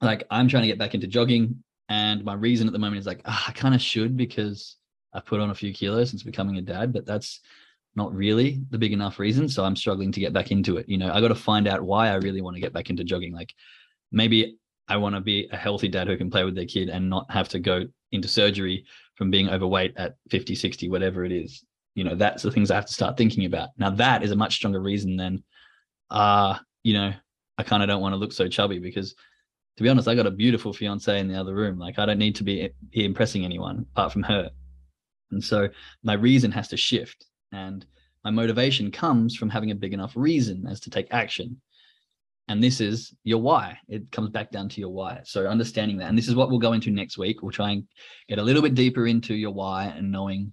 like 0.01 0.25
I'm 0.31 0.49
trying 0.49 0.63
to 0.63 0.69
get 0.69 0.79
back 0.79 0.95
into 0.95 1.07
jogging, 1.07 1.63
and 1.89 2.25
my 2.25 2.35
reason 2.35 2.67
at 2.67 2.73
the 2.73 2.79
moment 2.79 3.01
is 3.01 3.07
like 3.07 3.23
oh, 3.25 3.45
I 3.49 3.53
kind 3.53 3.75
of 3.75 3.81
should 3.81 4.17
because 4.17 4.77
I've 5.13 5.25
put 5.25 5.41
on 5.41 5.51
a 5.51 5.55
few 5.55 5.73
kilos 5.73 6.11
since 6.11 6.23
becoming 6.23 6.59
a 6.59 6.63
dad, 6.63 6.93
but 6.93 7.07
that's 7.07 7.41
not 7.97 8.15
really 8.15 8.61
the 8.71 8.79
big 8.79 8.93
enough 8.93 9.19
reason. 9.19 9.49
So 9.49 9.65
I'm 9.65 9.77
struggling 9.77 10.13
to 10.13 10.21
get 10.21 10.33
back 10.33 10.51
into 10.51 10.77
it. 10.77 10.89
You 10.89 10.99
know, 10.99 11.13
I 11.13 11.21
got 11.21 11.29
to 11.29 11.35
find 11.35 11.69
out 11.69 11.83
why 11.83 12.09
I 12.09 12.15
really 12.15 12.43
want 12.43 12.57
to 12.57 12.61
get 12.61 12.73
back 12.73 12.91
into 12.91 13.05
jogging. 13.05 13.33
Like 13.33 13.55
maybe 14.11 14.59
I 14.89 14.97
want 14.97 15.15
to 15.15 15.21
be 15.21 15.49
a 15.53 15.57
healthy 15.57 15.89
dad 15.89 16.09
who 16.09 16.17
can 16.17 16.31
play 16.31 16.45
with 16.45 16.55
their 16.55 16.67
kid 16.67 16.89
and 16.89 17.09
not 17.09 17.31
have 17.31 17.49
to 17.51 17.59
go 17.59 17.85
into 18.13 18.29
surgery 18.29 18.85
from 19.17 19.31
being 19.31 19.49
overweight 19.49 19.95
at 19.97 20.17
50, 20.31 20.55
60, 20.55 20.89
whatever 20.89 21.25
it 21.25 21.33
is. 21.33 21.65
You 21.95 22.05
know, 22.05 22.15
that's 22.17 22.43
the 22.43 22.51
things 22.51 22.71
I 22.71 22.75
have 22.75 22.87
to 22.87 22.93
start 22.93 23.17
thinking 23.17 23.45
about. 23.45 23.71
Now, 23.79 23.91
that 23.91 24.25
is 24.25 24.33
a 24.33 24.37
much 24.37 24.57
stronger 24.57 24.81
reason 24.81 25.17
than, 25.17 25.45
uh, 26.11 26.59
you 26.83 26.95
know, 26.95 27.13
I 27.57 27.63
kind 27.63 27.83
of 27.83 27.89
don't 27.89 28.03
want 28.03 28.15
to 28.15 28.19
look 28.19 28.33
so 28.33 28.49
chubby 28.49 28.81
because 28.81 29.15
to 29.77 29.83
be 29.83 29.89
honest, 29.89 30.09
I 30.09 30.15
got 30.15 30.27
a 30.27 30.31
beautiful 30.31 30.73
fiance 30.73 31.19
in 31.19 31.29
the 31.29 31.39
other 31.39 31.55
room. 31.55 31.79
Like 31.79 31.99
I 31.99 32.07
don't 32.07 32.19
need 32.19 32.37
to 32.37 32.45
be 32.45 32.71
impressing 32.93 33.45
anyone 33.45 33.87
apart 33.93 34.13
from 34.13 34.23
her. 34.25 34.51
And 35.31 35.43
so 35.43 35.69
my 36.03 36.15
reason 36.15 36.53
has 36.53 36.69
to 36.69 36.77
shift. 36.77 37.27
And 37.55 37.87
my 38.25 38.31
motivation 38.31 38.91
comes 38.91 39.37
from 39.37 39.51
having 39.51 39.71
a 39.71 39.75
big 39.75 39.93
enough 39.93 40.13
reason 40.17 40.67
as 40.67 40.81
to 40.81 40.91
take 40.91 41.09
action. 41.11 41.61
And 42.49 42.63
this 42.63 42.81
is 42.81 43.15
your 43.23 43.41
why. 43.41 43.79
It 43.89 44.11
comes 44.13 44.31
back 44.31 44.51
down 44.51 44.69
to 44.71 44.81
your 44.81 44.91
why. 44.91 45.21
So 45.25 45.47
understanding 45.47 45.99
that. 45.99 46.09
And 46.09 46.19
this 46.19 46.29
is 46.29 46.35
what 46.35 46.51
we'll 46.51 46.59
go 46.59 46.73
into 46.75 46.91
next 46.91 47.17
week. 47.17 47.43
We'll 47.43 47.53
try 47.53 47.71
and 47.71 47.85
get 48.29 48.39
a 48.39 48.43
little 48.43 48.61
bit 48.61 48.75
deeper 48.75 49.07
into 49.07 49.35
your 49.35 49.53
why 49.53 49.87
and 49.87 50.13
knowing 50.13 50.53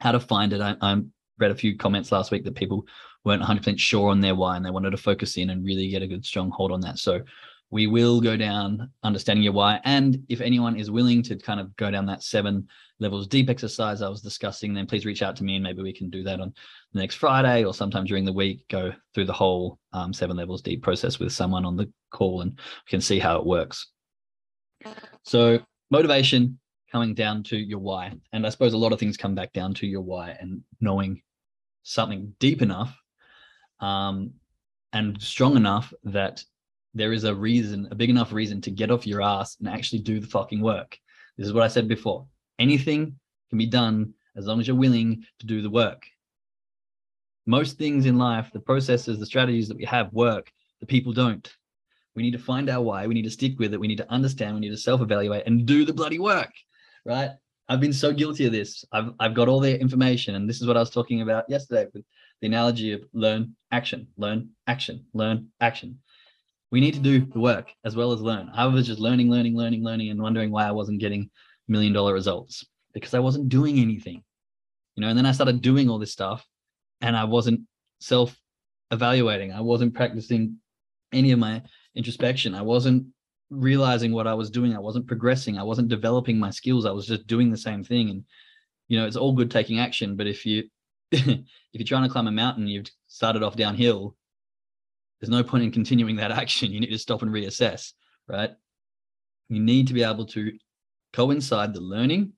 how 0.00 0.12
to 0.12 0.20
find 0.20 0.52
it. 0.52 0.60
I, 0.60 0.76
I 0.80 1.02
read 1.38 1.50
a 1.50 1.56
few 1.56 1.76
comments 1.76 2.12
last 2.12 2.30
week 2.30 2.44
that 2.44 2.54
people 2.54 2.86
weren't 3.24 3.42
100% 3.42 3.78
sure 3.78 4.10
on 4.10 4.20
their 4.20 4.34
why 4.34 4.56
and 4.56 4.64
they 4.64 4.70
wanted 4.70 4.90
to 4.90 4.96
focus 4.96 5.36
in 5.36 5.50
and 5.50 5.64
really 5.64 5.88
get 5.88 6.02
a 6.02 6.06
good 6.06 6.24
strong 6.24 6.50
hold 6.50 6.72
on 6.72 6.80
that. 6.80 6.98
So 6.98 7.20
we 7.70 7.86
will 7.86 8.20
go 8.20 8.36
down 8.36 8.90
understanding 9.04 9.44
your 9.44 9.52
why. 9.52 9.80
And 9.84 10.24
if 10.28 10.40
anyone 10.40 10.76
is 10.76 10.90
willing 10.90 11.22
to 11.24 11.36
kind 11.36 11.60
of 11.60 11.74
go 11.76 11.90
down 11.90 12.06
that 12.06 12.22
seven 12.22 12.66
levels 12.98 13.28
deep 13.28 13.48
exercise 13.48 14.02
I 14.02 14.08
was 14.08 14.20
discussing, 14.20 14.74
then 14.74 14.86
please 14.86 15.06
reach 15.06 15.22
out 15.22 15.36
to 15.36 15.44
me 15.44 15.54
and 15.54 15.62
maybe 15.62 15.82
we 15.82 15.92
can 15.92 16.10
do 16.10 16.24
that 16.24 16.40
on 16.40 16.52
the 16.92 17.00
next 17.00 17.14
Friday 17.16 17.64
or 17.64 17.72
sometime 17.72 18.04
during 18.04 18.24
the 18.24 18.32
week, 18.32 18.66
go 18.68 18.92
through 19.14 19.26
the 19.26 19.32
whole 19.32 19.78
um, 19.92 20.12
seven 20.12 20.36
levels 20.36 20.62
deep 20.62 20.82
process 20.82 21.20
with 21.20 21.32
someone 21.32 21.64
on 21.64 21.76
the 21.76 21.90
call 22.10 22.40
and 22.40 22.50
we 22.52 22.90
can 22.90 23.00
see 23.00 23.20
how 23.20 23.38
it 23.38 23.46
works. 23.46 23.86
So, 25.24 25.60
motivation 25.90 26.58
coming 26.90 27.14
down 27.14 27.44
to 27.44 27.56
your 27.56 27.78
why. 27.78 28.12
And 28.32 28.44
I 28.44 28.50
suppose 28.50 28.72
a 28.72 28.78
lot 28.78 28.92
of 28.92 28.98
things 28.98 29.16
come 29.16 29.36
back 29.36 29.52
down 29.52 29.74
to 29.74 29.86
your 29.86 30.00
why 30.00 30.36
and 30.40 30.62
knowing 30.80 31.22
something 31.84 32.34
deep 32.40 32.62
enough 32.62 32.96
um, 33.78 34.32
and 34.92 35.20
strong 35.22 35.56
enough 35.56 35.92
that 36.04 36.42
there 36.94 37.12
is 37.12 37.24
a 37.24 37.34
reason, 37.34 37.88
a 37.90 37.94
big 37.94 38.10
enough 38.10 38.32
reason 38.32 38.60
to 38.62 38.70
get 38.70 38.90
off 38.90 39.06
your 39.06 39.22
ass 39.22 39.56
and 39.58 39.68
actually 39.68 40.00
do 40.00 40.20
the 40.20 40.26
fucking 40.26 40.60
work. 40.60 40.98
This 41.36 41.46
is 41.46 41.52
what 41.52 41.62
I 41.62 41.68
said 41.68 41.88
before. 41.88 42.26
Anything 42.58 43.18
can 43.48 43.58
be 43.58 43.66
done 43.66 44.14
as 44.36 44.46
long 44.46 44.60
as 44.60 44.66
you're 44.66 44.76
willing 44.76 45.24
to 45.38 45.46
do 45.46 45.62
the 45.62 45.70
work. 45.70 46.06
Most 47.46 47.78
things 47.78 48.06
in 48.06 48.18
life, 48.18 48.50
the 48.52 48.60
processes, 48.60 49.18
the 49.18 49.26
strategies 49.26 49.68
that 49.68 49.76
we 49.76 49.84
have 49.84 50.12
work, 50.12 50.50
the 50.80 50.86
people 50.86 51.12
don't. 51.12 51.50
We 52.14 52.22
need 52.22 52.32
to 52.32 52.38
find 52.38 52.68
our 52.68 52.82
why. 52.82 53.06
We 53.06 53.14
need 53.14 53.24
to 53.24 53.30
stick 53.30 53.58
with 53.58 53.72
it. 53.72 53.80
We 53.80 53.88
need 53.88 53.98
to 53.98 54.10
understand. 54.10 54.54
We 54.54 54.60
need 54.60 54.70
to 54.70 54.76
self 54.76 55.00
evaluate 55.00 55.46
and 55.46 55.64
do 55.64 55.84
the 55.84 55.92
bloody 55.92 56.18
work, 56.18 56.50
right? 57.04 57.30
I've 57.68 57.80
been 57.80 57.92
so 57.92 58.12
guilty 58.12 58.46
of 58.46 58.52
this. 58.52 58.84
I've, 58.92 59.12
I've 59.20 59.34
got 59.34 59.48
all 59.48 59.60
the 59.60 59.80
information. 59.80 60.34
And 60.34 60.48
this 60.48 60.60
is 60.60 60.66
what 60.66 60.76
I 60.76 60.80
was 60.80 60.90
talking 60.90 61.22
about 61.22 61.48
yesterday 61.48 61.86
with 61.94 62.04
the 62.40 62.48
analogy 62.48 62.92
of 62.92 63.04
learn, 63.12 63.54
action, 63.70 64.08
learn, 64.16 64.50
action, 64.66 65.04
learn, 65.14 65.48
action 65.60 65.98
we 66.70 66.80
need 66.80 66.94
to 66.94 67.00
do 67.00 67.24
the 67.24 67.40
work 67.40 67.72
as 67.84 67.96
well 67.96 68.12
as 68.12 68.20
learn. 68.20 68.50
I 68.54 68.66
was 68.66 68.86
just 68.86 69.00
learning, 69.00 69.30
learning, 69.30 69.56
learning, 69.56 69.82
learning, 69.82 70.10
and 70.10 70.22
wondering 70.22 70.50
why 70.50 70.66
I 70.66 70.72
wasn't 70.72 71.00
getting 71.00 71.30
million 71.68 71.92
dollar 71.92 72.12
results 72.12 72.64
because 72.94 73.14
I 73.14 73.18
wasn't 73.18 73.48
doing 73.48 73.78
anything, 73.78 74.22
you 74.94 75.00
know. 75.00 75.08
And 75.08 75.18
then 75.18 75.26
I 75.26 75.32
started 75.32 75.62
doing 75.62 75.88
all 75.88 75.98
this 75.98 76.12
stuff, 76.12 76.46
and 77.00 77.16
I 77.16 77.24
wasn't 77.24 77.62
self 78.00 78.36
evaluating. 78.90 79.52
I 79.52 79.60
wasn't 79.60 79.94
practicing 79.94 80.56
any 81.12 81.32
of 81.32 81.38
my 81.38 81.62
introspection. 81.94 82.54
I 82.54 82.62
wasn't 82.62 83.06
realizing 83.50 84.12
what 84.12 84.28
I 84.28 84.34
was 84.34 84.50
doing. 84.50 84.74
I 84.74 84.80
wasn't 84.80 85.08
progressing. 85.08 85.58
I 85.58 85.64
wasn't 85.64 85.88
developing 85.88 86.38
my 86.38 86.50
skills. 86.50 86.86
I 86.86 86.92
was 86.92 87.06
just 87.06 87.26
doing 87.26 87.50
the 87.50 87.56
same 87.56 87.82
thing. 87.82 88.10
And 88.10 88.24
you 88.88 88.98
know, 88.98 89.06
it's 89.06 89.16
all 89.16 89.32
good 89.32 89.50
taking 89.50 89.80
action, 89.80 90.16
but 90.16 90.26
if 90.26 90.46
you 90.46 90.68
if 91.12 91.44
you're 91.72 91.86
trying 91.86 92.04
to 92.04 92.12
climb 92.12 92.28
a 92.28 92.32
mountain, 92.32 92.68
you've 92.68 92.90
started 93.08 93.42
off 93.42 93.56
downhill 93.56 94.16
there's 95.20 95.30
no 95.30 95.42
point 95.42 95.64
in 95.64 95.70
continuing 95.70 96.16
that 96.16 96.30
action. 96.30 96.72
You 96.72 96.80
need 96.80 96.90
to 96.90 96.98
stop 96.98 97.22
and 97.22 97.30
reassess, 97.30 97.92
right? 98.28 98.50
You 99.48 99.60
need 99.60 99.88
to 99.88 99.94
be 99.94 100.02
able 100.02 100.26
to 100.26 100.52
coincide 101.12 101.74
the 101.74 101.80
learning, 101.80 102.32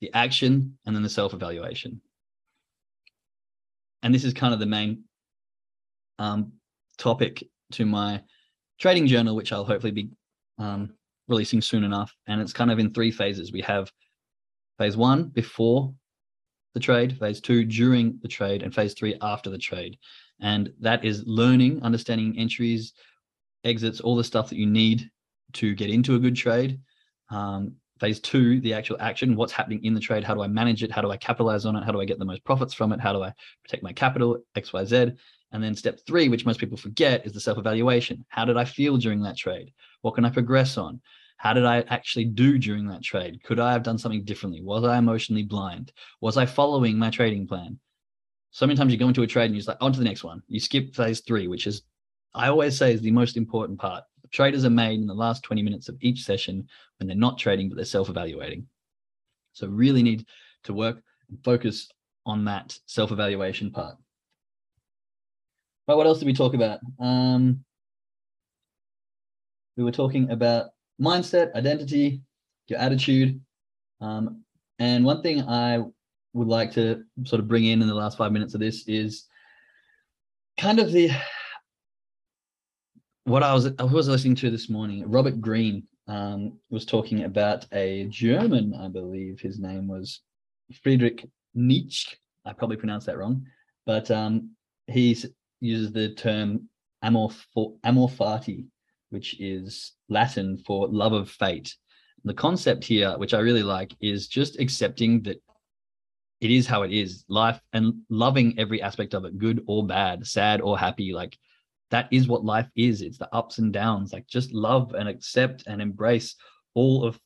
the 0.00 0.12
action, 0.12 0.76
and 0.84 0.94
then 0.94 1.02
the 1.02 1.08
self 1.08 1.32
evaluation. 1.32 2.00
And 4.02 4.14
this 4.14 4.24
is 4.24 4.34
kind 4.34 4.52
of 4.52 4.60
the 4.60 4.66
main 4.66 5.04
um, 6.18 6.52
topic 6.98 7.44
to 7.72 7.86
my 7.86 8.22
trading 8.78 9.06
journal, 9.06 9.36
which 9.36 9.52
I'll 9.52 9.64
hopefully 9.64 9.92
be 9.92 10.10
um, 10.58 10.92
releasing 11.28 11.60
soon 11.60 11.84
enough. 11.84 12.14
And 12.26 12.40
it's 12.40 12.52
kind 12.52 12.70
of 12.70 12.78
in 12.78 12.92
three 12.92 13.10
phases. 13.10 13.52
We 13.52 13.60
have 13.62 13.90
phase 14.78 14.96
one 14.96 15.24
before 15.24 15.94
the 16.74 16.80
trade, 16.80 17.18
phase 17.18 17.40
two 17.40 17.64
during 17.64 18.18
the 18.22 18.28
trade, 18.28 18.62
and 18.62 18.74
phase 18.74 18.94
three 18.94 19.16
after 19.20 19.50
the 19.50 19.58
trade. 19.58 19.98
And 20.42 20.72
that 20.80 21.04
is 21.04 21.24
learning, 21.26 21.82
understanding 21.82 22.38
entries, 22.38 22.92
exits, 23.64 24.00
all 24.00 24.16
the 24.16 24.24
stuff 24.24 24.48
that 24.48 24.56
you 24.56 24.66
need 24.66 25.10
to 25.54 25.74
get 25.74 25.90
into 25.90 26.14
a 26.14 26.18
good 26.18 26.36
trade. 26.36 26.80
Um, 27.30 27.74
phase 27.98 28.18
two, 28.20 28.60
the 28.60 28.72
actual 28.72 28.96
action, 29.00 29.36
what's 29.36 29.52
happening 29.52 29.84
in 29.84 29.94
the 29.94 30.00
trade, 30.00 30.24
how 30.24 30.34
do 30.34 30.42
I 30.42 30.46
manage 30.46 30.82
it, 30.82 30.90
how 30.90 31.02
do 31.02 31.10
I 31.10 31.18
capitalize 31.18 31.66
on 31.66 31.76
it, 31.76 31.84
how 31.84 31.92
do 31.92 32.00
I 32.00 32.06
get 32.06 32.18
the 32.18 32.24
most 32.24 32.44
profits 32.44 32.72
from 32.72 32.92
it, 32.92 33.00
how 33.00 33.12
do 33.12 33.22
I 33.22 33.32
protect 33.62 33.82
my 33.82 33.92
capital, 33.92 34.38
XYZ. 34.56 35.16
And 35.52 35.62
then 35.62 35.74
step 35.74 36.00
three, 36.06 36.28
which 36.28 36.46
most 36.46 36.60
people 36.60 36.78
forget, 36.78 37.26
is 37.26 37.32
the 37.32 37.40
self 37.40 37.58
evaluation. 37.58 38.24
How 38.28 38.44
did 38.44 38.56
I 38.56 38.64
feel 38.64 38.96
during 38.96 39.20
that 39.22 39.36
trade? 39.36 39.72
What 40.00 40.14
can 40.14 40.24
I 40.24 40.30
progress 40.30 40.78
on? 40.78 41.00
How 41.36 41.52
did 41.52 41.64
I 41.64 41.80
actually 41.88 42.26
do 42.26 42.58
during 42.58 42.86
that 42.88 43.02
trade? 43.02 43.42
Could 43.44 43.58
I 43.58 43.72
have 43.72 43.82
done 43.82 43.98
something 43.98 44.24
differently? 44.24 44.62
Was 44.62 44.84
I 44.84 44.98
emotionally 44.98 45.42
blind? 45.42 45.92
Was 46.20 46.36
I 46.36 46.46
following 46.46 46.98
my 46.98 47.10
trading 47.10 47.46
plan? 47.46 47.78
So 48.50 48.66
many 48.66 48.76
times 48.76 48.92
you 48.92 48.98
go 48.98 49.08
into 49.08 49.22
a 49.22 49.26
trade 49.26 49.46
and 49.46 49.54
you're 49.54 49.64
like, 49.66 49.76
on 49.80 49.92
to 49.92 49.98
the 49.98 50.04
next 50.04 50.24
one. 50.24 50.42
You 50.48 50.60
skip 50.60 50.94
phase 50.94 51.20
three, 51.20 51.46
which 51.46 51.66
is, 51.66 51.82
I 52.34 52.48
always 52.48 52.76
say, 52.76 52.92
is 52.92 53.00
the 53.00 53.10
most 53.10 53.36
important 53.36 53.78
part. 53.78 54.04
Traders 54.32 54.64
are 54.64 54.70
made 54.70 55.00
in 55.00 55.06
the 55.06 55.14
last 55.14 55.42
20 55.44 55.62
minutes 55.62 55.88
of 55.88 55.96
each 56.00 56.22
session 56.22 56.66
when 56.98 57.06
they're 57.06 57.16
not 57.16 57.38
trading, 57.38 57.68
but 57.68 57.76
they're 57.76 57.84
self 57.84 58.08
evaluating. 58.08 58.66
So, 59.52 59.66
really 59.66 60.02
need 60.02 60.26
to 60.64 60.72
work 60.72 61.02
and 61.28 61.42
focus 61.44 61.88
on 62.26 62.44
that 62.44 62.76
self 62.86 63.10
evaluation 63.10 63.70
part. 63.70 63.96
But 65.86 65.96
what 65.96 66.06
else 66.06 66.20
did 66.20 66.26
we 66.26 66.34
talk 66.34 66.54
about? 66.54 66.78
Um, 67.00 67.64
we 69.76 69.82
were 69.82 69.90
talking 69.90 70.30
about 70.30 70.70
mindset, 71.00 71.54
identity, 71.54 72.20
your 72.68 72.78
attitude. 72.78 73.40
Um, 74.00 74.44
and 74.78 75.04
one 75.04 75.22
thing 75.22 75.42
I 75.42 75.82
would 76.32 76.48
like 76.48 76.72
to 76.72 77.02
sort 77.24 77.40
of 77.40 77.48
bring 77.48 77.64
in 77.64 77.82
in 77.82 77.88
the 77.88 77.94
last 77.94 78.16
five 78.16 78.32
minutes 78.32 78.54
of 78.54 78.60
this 78.60 78.86
is 78.86 79.26
kind 80.58 80.78
of 80.78 80.92
the 80.92 81.10
what 83.24 83.42
I 83.42 83.54
was 83.54 83.70
I 83.78 83.84
was 83.84 84.08
listening 84.08 84.34
to 84.36 84.50
this 84.50 84.68
morning. 84.68 85.08
Robert 85.08 85.40
Greene 85.40 85.84
um, 86.08 86.58
was 86.70 86.84
talking 86.84 87.24
about 87.24 87.66
a 87.72 88.06
German, 88.10 88.74
I 88.74 88.88
believe 88.88 89.40
his 89.40 89.58
name 89.58 89.86
was 89.86 90.20
Friedrich 90.82 91.26
Nietzsche. 91.54 92.16
I 92.44 92.52
probably 92.52 92.76
pronounced 92.76 93.06
that 93.06 93.18
wrong, 93.18 93.46
but 93.86 94.10
um, 94.10 94.50
he 94.86 95.16
uses 95.60 95.92
the 95.92 96.14
term 96.14 96.68
amor, 97.02 97.28
amor 97.84 98.08
fati, 98.08 98.64
which 99.10 99.38
is 99.40 99.92
Latin 100.08 100.56
for 100.66 100.88
love 100.88 101.12
of 101.12 101.30
fate. 101.30 101.74
The 102.24 102.34
concept 102.34 102.84
here, 102.84 103.16
which 103.16 103.34
I 103.34 103.40
really 103.40 103.62
like, 103.62 103.94
is 104.00 104.28
just 104.28 104.58
accepting 104.58 105.22
that 105.22 105.40
it 106.40 106.50
is 106.50 106.66
how 106.66 106.82
it 106.82 106.92
is. 106.92 107.24
Life 107.28 107.60
and 107.72 107.94
loving 108.08 108.58
every 108.58 108.80
aspect 108.80 109.14
of 109.14 109.24
it, 109.24 109.38
good 109.38 109.62
or 109.66 109.86
bad, 109.86 110.26
sad 110.26 110.60
or 110.60 110.78
happy. 110.78 111.12
Like 111.12 111.38
that 111.90 112.08
is 112.10 112.28
what 112.28 112.44
life 112.44 112.68
is. 112.76 113.02
It's 113.02 113.18
the 113.18 113.32
ups 113.34 113.58
and 113.58 113.72
downs. 113.72 114.12
Like 114.12 114.26
just 114.26 114.52
love 114.52 114.94
and 114.94 115.08
accept 115.08 115.64
and 115.66 115.82
embrace 115.82 116.36
all 116.74 117.04
of 117.04 117.20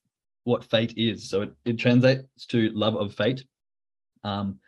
what 0.45 0.65
fate 0.65 0.95
is. 0.97 1.29
So 1.29 1.43
it, 1.43 1.53
it 1.65 1.79
translates 1.79 2.47
to 2.47 2.71
love 2.71 2.97
of 2.97 3.15
fate. 3.15 3.45
Um, 4.25 4.59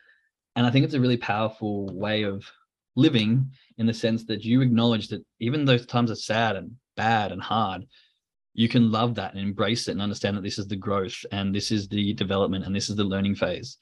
and 0.55 0.67
I 0.67 0.71
think 0.71 0.85
it's 0.85 0.95
a 0.95 1.01
really 1.01 1.17
powerful 1.17 1.95
way 1.95 2.23
of 2.23 2.45
living 2.95 3.51
in 3.79 3.87
the 3.87 3.95
sense 3.95 4.25
that 4.25 4.45
you 4.45 4.63
acknowledge 4.63 5.09
that 5.09 5.25
even 5.39 5.65
though 5.65 5.77
times 5.77 6.11
are 6.11 6.17
sad 6.17 6.57
and 6.57 6.73
bad 6.97 7.33
and 7.33 7.43
hard, 7.43 7.87
you 8.55 8.69
can 8.69 8.91
love 8.91 9.15
that 9.17 9.35
and 9.35 9.43
embrace 9.43 9.87
it 9.87 9.93
and 9.93 10.01
understand 10.01 10.37
that 10.37 10.43
this 10.43 10.59
is 10.59 10.67
the 10.67 10.77
growth 10.77 11.27
and 11.31 11.55
this 11.55 11.71
is 11.71 11.89
the 11.89 12.15
development 12.15 12.65
and 12.65 12.75
this 12.75 12.89
is 12.89 12.97
the 12.97 13.05
learning 13.05 13.35
phase. 13.35 13.77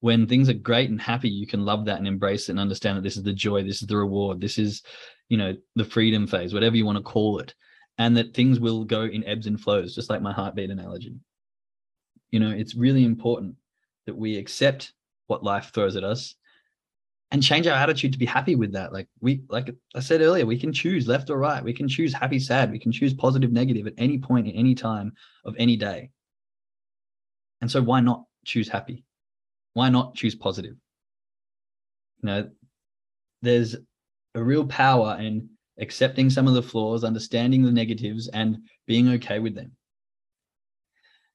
When 0.00 0.26
things 0.26 0.48
are 0.48 0.54
great 0.54 0.90
and 0.90 1.00
happy, 1.00 1.28
you 1.28 1.46
can 1.46 1.64
love 1.64 1.84
that 1.86 1.98
and 1.98 2.06
embrace 2.06 2.48
it 2.48 2.52
and 2.52 2.60
understand 2.60 2.96
that 2.96 3.02
this 3.02 3.16
is 3.16 3.24
the 3.24 3.32
joy, 3.32 3.64
this 3.64 3.82
is 3.82 3.88
the 3.88 3.96
reward, 3.96 4.40
this 4.40 4.58
is, 4.58 4.82
you 5.28 5.36
know, 5.36 5.56
the 5.74 5.84
freedom 5.84 6.26
phase, 6.26 6.54
whatever 6.54 6.76
you 6.76 6.86
want 6.86 6.98
to 6.98 7.02
call 7.02 7.38
it. 7.40 7.54
And 7.98 8.16
that 8.16 8.32
things 8.32 8.60
will 8.60 8.84
go 8.84 9.02
in 9.02 9.24
ebbs 9.24 9.48
and 9.48 9.60
flows, 9.60 9.94
just 9.94 10.08
like 10.08 10.22
my 10.22 10.32
heartbeat 10.32 10.70
analogy. 10.70 11.16
You 12.30 12.38
know, 12.38 12.50
it's 12.50 12.76
really 12.76 13.04
important 13.04 13.56
that 14.06 14.16
we 14.16 14.36
accept 14.36 14.92
what 15.26 15.42
life 15.42 15.72
throws 15.74 15.96
at 15.96 16.04
us 16.04 16.36
and 17.30 17.42
change 17.42 17.66
our 17.66 17.76
attitude 17.76 18.12
to 18.12 18.18
be 18.18 18.24
happy 18.24 18.54
with 18.54 18.72
that. 18.72 18.92
Like 18.92 19.08
we, 19.20 19.42
like 19.48 19.74
I 19.94 20.00
said 20.00 20.20
earlier, 20.20 20.46
we 20.46 20.58
can 20.58 20.72
choose 20.72 21.08
left 21.08 21.28
or 21.28 21.38
right. 21.38 21.62
We 21.62 21.74
can 21.74 21.88
choose 21.88 22.14
happy, 22.14 22.38
sad. 22.38 22.70
We 22.70 22.78
can 22.78 22.92
choose 22.92 23.12
positive, 23.12 23.52
negative 23.52 23.86
at 23.86 23.94
any 23.98 24.18
point 24.18 24.46
in 24.46 24.54
any 24.54 24.74
time 24.74 25.12
of 25.44 25.54
any 25.58 25.76
day. 25.76 26.10
And 27.60 27.70
so 27.70 27.82
why 27.82 28.00
not 28.00 28.24
choose 28.44 28.68
happy? 28.68 29.04
Why 29.78 29.90
not 29.90 30.16
choose 30.16 30.34
positive? 30.34 30.74
You 32.20 32.26
know, 32.26 32.50
there's 33.42 33.76
a 34.34 34.42
real 34.42 34.66
power 34.66 35.16
in 35.20 35.50
accepting 35.78 36.30
some 36.30 36.48
of 36.48 36.54
the 36.54 36.64
flaws, 36.64 37.04
understanding 37.04 37.62
the 37.62 37.70
negatives, 37.70 38.26
and 38.26 38.58
being 38.88 39.08
okay 39.10 39.38
with 39.38 39.54
them. 39.54 39.70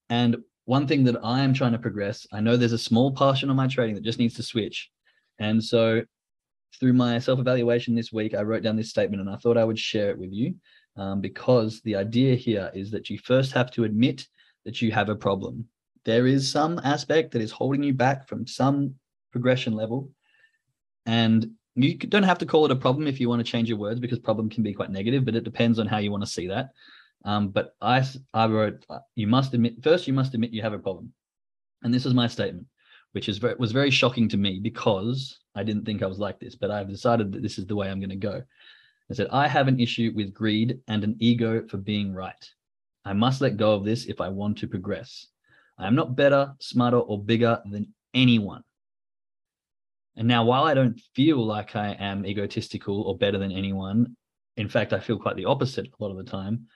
And 0.10 0.36
one 0.66 0.88
thing 0.88 1.06
that 1.06 1.24
I 1.24 1.40
am 1.40 1.54
trying 1.54 1.72
to 1.72 1.80
progress, 1.80 2.28
I 2.34 2.42
know 2.42 2.58
there's 2.58 2.74
a 2.74 2.78
small 2.78 3.14
portion 3.14 3.50
of 3.50 3.56
my 3.56 3.68
trading 3.68 3.96
that 3.96 4.04
just 4.04 4.20
needs 4.20 4.36
to 4.36 4.44
switch. 4.44 4.92
And 5.40 5.64
so 5.64 6.02
through 6.78 6.92
my 6.92 7.20
self 7.20 7.40
evaluation 7.40 7.96
this 7.96 8.12
week, 8.12 8.36
I 8.36 8.42
wrote 8.42 8.64
down 8.64 8.76
this 8.76 8.90
statement 8.90 9.22
and 9.22 9.30
I 9.30 9.38
thought 9.38 9.58
I 9.58 9.64
would 9.64 9.80
share 9.80 10.10
it 10.10 10.20
with 10.20 10.34
you 10.34 10.56
um, 10.98 11.22
because 11.22 11.80
the 11.86 11.96
idea 11.96 12.36
here 12.36 12.70
is 12.76 12.92
that 12.92 13.10
you 13.10 13.18
first 13.20 13.54
have 13.54 13.72
to 13.72 13.86
admit 13.86 14.28
that 14.66 14.82
you 14.82 14.92
have 14.92 15.08
a 15.08 15.16
problem. 15.16 15.70
There 16.06 16.28
is 16.28 16.52
some 16.52 16.80
aspect 16.84 17.32
that 17.32 17.42
is 17.42 17.52
holding 17.52 17.84
you 17.84 17.94
back 17.94 18.28
from 18.28 18.46
some 18.46 18.96
progression 19.32 19.74
level. 19.74 20.10
And 21.06 21.52
you 21.76 21.98
don't 21.98 22.24
have 22.24 22.38
to 22.40 22.46
call 22.46 22.66
it 22.66 22.72
a 22.72 22.76
problem 22.76 23.08
if 23.08 23.20
you 23.20 23.30
want 23.30 23.40
to 23.40 23.52
change 23.52 23.68
your 23.68 23.78
words 23.78 24.00
because 24.00 24.20
problem 24.20 24.50
can 24.50 24.64
be 24.64 24.74
quite 24.74 24.92
negative, 24.92 25.26
but 25.26 25.36
it 25.36 25.44
depends 25.44 25.80
on 25.80 25.88
how 25.88 25.98
you 25.98 26.12
want 26.12 26.24
to 26.24 26.30
see 26.30 26.48
that. 26.48 26.70
Um, 27.26 27.50
but 27.50 27.76
I, 27.82 28.06
I 28.34 28.48
wrote, 28.48 28.86
uh, 28.90 29.00
you 29.16 29.28
must 29.28 29.54
admit, 29.54 29.82
first, 29.84 30.08
you 30.08 30.14
must 30.14 30.34
admit 30.34 30.52
you 30.52 30.62
have 30.62 30.74
a 30.74 30.80
problem. 30.80 31.14
And 31.82 31.94
this 31.94 32.06
is 32.06 32.14
my 32.14 32.28
statement, 32.28 32.68
which 33.14 33.28
is 33.28 33.38
very, 33.38 33.56
was 33.56 33.72
very 33.72 33.90
shocking 33.90 34.30
to 34.30 34.38
me 34.38 34.60
because 34.60 35.40
I 35.56 35.64
didn't 35.64 35.86
think 35.86 36.04
I 36.04 36.08
was 36.08 36.20
like 36.20 36.40
this, 36.40 36.56
but 36.56 36.72
I've 36.72 36.90
decided 36.90 37.32
that 37.32 37.42
this 37.42 37.58
is 37.58 37.66
the 37.66 37.76
way 37.76 37.90
I'm 37.90 38.00
going 38.00 38.10
to 38.10 38.16
go. 38.16 38.44
I 39.10 39.14
said, 39.14 39.28
I 39.32 39.48
have 39.48 39.68
an 39.68 39.80
issue 39.80 40.12
with 40.16 40.34
greed 40.34 40.80
and 40.88 41.04
an 41.04 41.16
ego 41.20 41.66
for 41.68 41.78
being 41.78 42.14
right. 42.14 42.50
I 43.06 43.14
must 43.14 43.42
let 43.42 43.58
go 43.58 43.74
of 43.74 43.84
this 43.84 44.06
if 44.06 44.22
I 44.22 44.30
want 44.30 44.58
to 44.60 44.68
progress. 44.68 45.28
I 45.78 45.88
am 45.88 45.96
not 45.96 46.16
better, 46.16 46.54
smarter, 46.60 47.00
or 47.00 47.24
bigger 47.24 47.62
than 47.70 47.94
anyone. 48.14 48.64
And 50.16 50.28
now, 50.28 50.46
while 50.46 50.64
I 50.64 50.74
don't 50.74 51.00
feel 51.16 51.44
like 51.44 51.76
I 51.76 51.96
am 52.00 52.26
egotistical 52.26 53.02
or 53.02 53.18
better 53.18 53.40
than 53.40 53.52
anyone, 53.52 54.16
in 54.58 54.70
fact, 54.70 54.94
I 54.94 55.00
feel 55.00 55.18
quite 55.18 55.36
the 55.36 55.46
opposite 55.46 55.88
a 55.88 56.04
lot 56.04 56.12
of 56.12 56.18
the 56.18 56.30
time. 56.32 56.68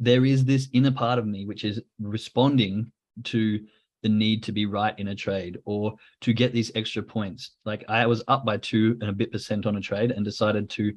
There 0.00 0.24
is 0.24 0.44
this 0.44 0.68
inner 0.72 0.92
part 0.92 1.18
of 1.18 1.26
me 1.26 1.46
which 1.46 1.64
is 1.64 1.80
responding 1.98 2.90
to 3.24 3.60
the 4.02 4.08
need 4.08 4.42
to 4.44 4.52
be 4.52 4.66
right 4.66 4.98
in 4.98 5.08
a 5.08 5.14
trade 5.14 5.58
or 5.64 5.94
to 6.20 6.32
get 6.32 6.52
these 6.52 6.70
extra 6.74 7.02
points. 7.02 7.52
Like 7.64 7.84
I 7.88 8.06
was 8.06 8.22
up 8.28 8.44
by 8.44 8.58
two 8.58 8.96
and 9.00 9.10
a 9.10 9.12
bit 9.12 9.32
percent 9.32 9.66
on 9.66 9.76
a 9.76 9.80
trade 9.80 10.10
and 10.10 10.24
decided 10.24 10.70
to 10.70 10.92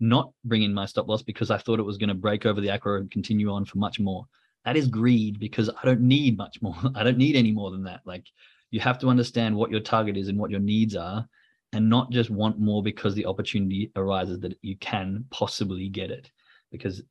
not 0.00 0.32
bring 0.44 0.62
in 0.62 0.72
my 0.72 0.86
stop 0.86 1.08
loss 1.08 1.22
because 1.22 1.50
I 1.50 1.58
thought 1.58 1.78
it 1.78 1.84
was 1.84 1.98
going 1.98 2.08
to 2.08 2.14
break 2.14 2.46
over 2.46 2.60
the 2.60 2.70
acro 2.70 2.98
and 2.98 3.10
continue 3.10 3.50
on 3.50 3.64
for 3.64 3.78
much 3.78 4.00
more. 4.00 4.24
That 4.68 4.76
is 4.76 4.86
greed 4.86 5.40
because 5.40 5.70
I 5.70 5.86
don't 5.86 6.02
need 6.02 6.36
much 6.36 6.60
more. 6.60 6.76
I 6.94 7.02
don't 7.02 7.16
need 7.16 7.36
any 7.36 7.52
more 7.52 7.70
than 7.70 7.84
that. 7.84 8.02
Like 8.04 8.26
you 8.70 8.80
have 8.80 8.98
to 8.98 9.08
understand 9.08 9.56
what 9.56 9.70
your 9.70 9.80
target 9.80 10.18
is 10.18 10.28
and 10.28 10.38
what 10.38 10.50
your 10.50 10.60
needs 10.60 10.94
are 10.94 11.26
and 11.72 11.88
not 11.88 12.10
just 12.10 12.28
want 12.28 12.58
more 12.58 12.82
because 12.82 13.14
the 13.14 13.24
opportunity 13.24 13.90
arises 13.96 14.40
that 14.40 14.58
you 14.60 14.76
can 14.76 15.24
possibly 15.30 15.88
get 15.88 16.10
it 16.10 16.30
because 16.70 17.02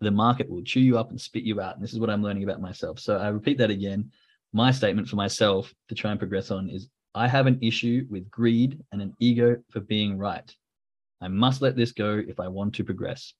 the 0.00 0.10
market 0.10 0.50
will 0.50 0.64
chew 0.64 0.80
you 0.80 0.98
up 0.98 1.10
and 1.10 1.20
spit 1.20 1.44
you 1.44 1.60
out. 1.60 1.76
And 1.76 1.84
this 1.84 1.92
is 1.92 2.00
what 2.00 2.10
i'm 2.10 2.24
learning 2.24 2.42
about 2.42 2.60
myself. 2.60 2.98
So 2.98 3.18
i 3.18 3.28
repeat 3.28 3.58
that 3.58 3.70
again. 3.70 4.10
My 4.52 4.72
statement 4.72 5.06
for 5.06 5.14
myself 5.14 5.72
to 5.88 5.94
try 5.94 6.10
and 6.10 6.18
progress 6.18 6.50
on 6.50 6.68
is 6.68 6.88
i 7.14 7.28
have 7.28 7.46
an 7.46 7.60
issue 7.62 8.04
with 8.10 8.28
greed 8.32 8.82
and 8.90 9.00
an 9.00 9.14
ego 9.20 9.58
for 9.70 9.78
being 9.78 10.18
right. 10.18 10.52
I 11.20 11.28
must 11.28 11.62
let 11.62 11.76
this 11.76 11.92
go 11.92 12.20
if 12.26 12.40
i 12.40 12.48
want 12.48 12.74
to 12.74 12.84
progress 12.84 13.32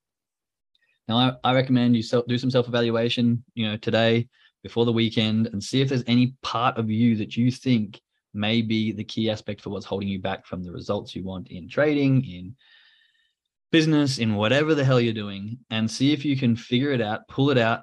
now 1.09 1.17
i, 1.17 1.33
I 1.51 1.55
recommend 1.55 1.97
you 1.97 2.03
self, 2.03 2.27
do 2.27 2.39
some 2.39 2.51
self-evaluation 2.51 3.43
you 3.55 3.69
know 3.69 3.77
today 3.77 4.29
before 4.63 4.85
the 4.85 4.93
weekend 4.93 5.47
and 5.53 5.63
see 5.63 5.81
if 5.81 5.89
there's 5.89 6.03
any 6.07 6.35
part 6.43 6.77
of 6.77 6.91
you 6.91 7.15
that 7.17 7.37
you 7.37 7.51
think 7.51 8.01
may 8.37 8.63
be 8.63 8.93
the 8.93 9.05
key 9.05 9.31
aspect 9.31 9.61
for 9.61 9.71
what's 9.71 9.87
holding 9.87 10.09
you 10.09 10.21
back 10.21 10.47
from 10.47 10.63
the 10.63 10.73
results 10.73 11.17
you 11.17 11.25
want 11.25 11.49
in 11.53 11.69
trading, 11.69 12.25
in 12.25 12.55
business, 13.73 14.19
in 14.19 14.35
whatever 14.35 14.75
the 14.75 14.85
hell 14.85 15.01
you're 15.01 15.13
doing, 15.13 15.59
and 15.71 15.91
see 15.91 16.13
if 16.13 16.25
you 16.25 16.37
can 16.37 16.55
figure 16.55 16.91
it 16.91 17.01
out, 17.01 17.27
pull 17.29 17.51
it 17.51 17.59
out 17.59 17.83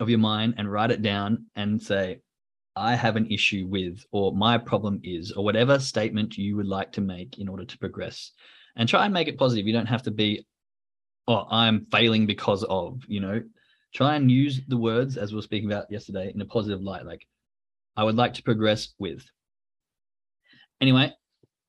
of 0.00 0.08
your 0.08 0.18
mind 0.18 0.54
and 0.56 0.70
write 0.70 0.90
it 0.90 1.02
down 1.02 1.46
and 1.56 1.82
say, 1.82 2.20
I 2.76 2.94
have 2.94 3.16
an 3.16 3.30
issue 3.30 3.66
with, 3.66 4.04
or 4.12 4.32
my 4.32 4.56
problem 4.56 5.00
is, 5.02 5.32
or 5.32 5.44
whatever 5.44 5.78
statement 5.80 6.38
you 6.38 6.56
would 6.56 6.66
like 6.66 6.92
to 6.92 7.00
make 7.00 7.38
in 7.38 7.48
order 7.48 7.64
to 7.64 7.78
progress. 7.78 8.32
And 8.76 8.88
try 8.88 9.04
and 9.04 9.12
make 9.12 9.26
it 9.26 9.38
positive. 9.38 9.66
You 9.66 9.72
don't 9.72 9.86
have 9.86 10.04
to 10.04 10.12
be, 10.12 10.46
oh, 11.28 11.46
I'm 11.50 11.86
failing 11.92 12.26
because 12.26 12.64
of, 12.64 13.02
you 13.06 13.20
know, 13.20 13.42
try 13.94 14.16
and 14.16 14.30
use 14.30 14.60
the 14.66 14.76
words 14.76 15.16
as 15.16 15.30
we 15.30 15.36
were 15.36 15.42
speaking 15.42 15.70
about 15.70 15.90
yesterday 15.90 16.32
in 16.34 16.40
a 16.40 16.44
positive 16.44 16.82
light 16.82 17.06
like 17.06 17.26
i 17.96 18.04
would 18.04 18.16
like 18.16 18.34
to 18.34 18.42
progress 18.42 18.94
with. 18.98 19.24
Anyway 20.80 21.12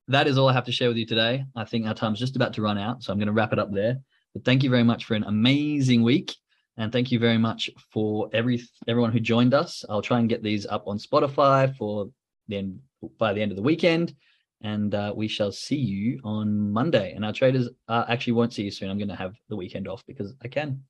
that 0.07 0.27
is 0.27 0.37
all 0.37 0.49
i 0.49 0.53
have 0.53 0.65
to 0.65 0.71
share 0.71 0.87
with 0.87 0.97
you 0.97 1.05
today. 1.05 1.45
I 1.55 1.65
think 1.65 1.85
our 1.85 1.93
time's 1.93 2.19
just 2.19 2.35
about 2.35 2.53
to 2.53 2.61
run 2.61 2.77
out 2.77 3.03
so 3.03 3.11
i'm 3.11 3.19
going 3.19 3.27
to 3.27 3.33
wrap 3.33 3.53
it 3.53 3.59
up 3.59 3.71
there. 3.71 3.97
But 4.33 4.45
thank 4.45 4.63
you 4.63 4.69
very 4.69 4.83
much 4.83 5.05
for 5.05 5.15
an 5.15 5.23
amazing 5.23 6.03
week 6.03 6.35
and 6.77 6.91
thank 6.91 7.11
you 7.11 7.19
very 7.19 7.37
much 7.37 7.69
for 7.91 8.29
every 8.33 8.61
everyone 8.87 9.11
who 9.11 9.19
joined 9.19 9.53
us. 9.53 9.83
I'll 9.89 10.01
try 10.01 10.19
and 10.19 10.29
get 10.29 10.43
these 10.43 10.65
up 10.65 10.87
on 10.87 10.97
spotify 10.97 11.75
for 11.75 12.09
then 12.47 12.79
by 13.17 13.33
the 13.33 13.41
end 13.41 13.51
of 13.51 13.55
the 13.55 13.63
weekend 13.63 14.13
and 14.61 14.93
uh, 14.93 15.13
we 15.15 15.27
shall 15.27 15.51
see 15.51 15.77
you 15.77 16.19
on 16.23 16.71
monday 16.71 17.13
and 17.13 17.23
our 17.23 17.33
traders 17.33 17.69
uh, 17.87 18.05
actually 18.09 18.33
won't 18.33 18.53
see 18.53 18.63
you 18.63 18.71
soon 18.71 18.89
i'm 18.89 18.97
going 18.97 19.07
to 19.07 19.15
have 19.15 19.35
the 19.47 19.55
weekend 19.55 19.87
off 19.87 20.03
because 20.05 20.33
i 20.43 20.47
can 20.47 20.81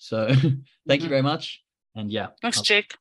so 0.00 0.26
thank 0.28 0.42
mm-hmm. 0.42 0.92
you 0.92 1.08
very 1.08 1.22
much. 1.22 1.62
And 1.94 2.10
yeah. 2.10 2.28
Thanks, 2.40 2.58
I'll 2.58 2.64
Jake. 2.64 2.96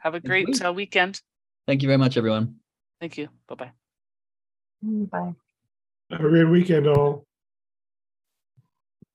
Have 0.00 0.14
a 0.14 0.20
great 0.20 0.46
week. 0.46 0.64
uh, 0.64 0.72
weekend. 0.72 1.20
Thank 1.66 1.82
you 1.82 1.88
very 1.88 1.98
much, 1.98 2.16
everyone. 2.16 2.56
Thank 3.00 3.16
you. 3.16 3.28
Bye-bye. 3.48 3.72
Mm, 4.84 5.10
bye. 5.10 5.32
Have 6.10 6.20
a 6.20 6.28
great 6.28 6.44
weekend, 6.44 6.86
all. 6.86 7.26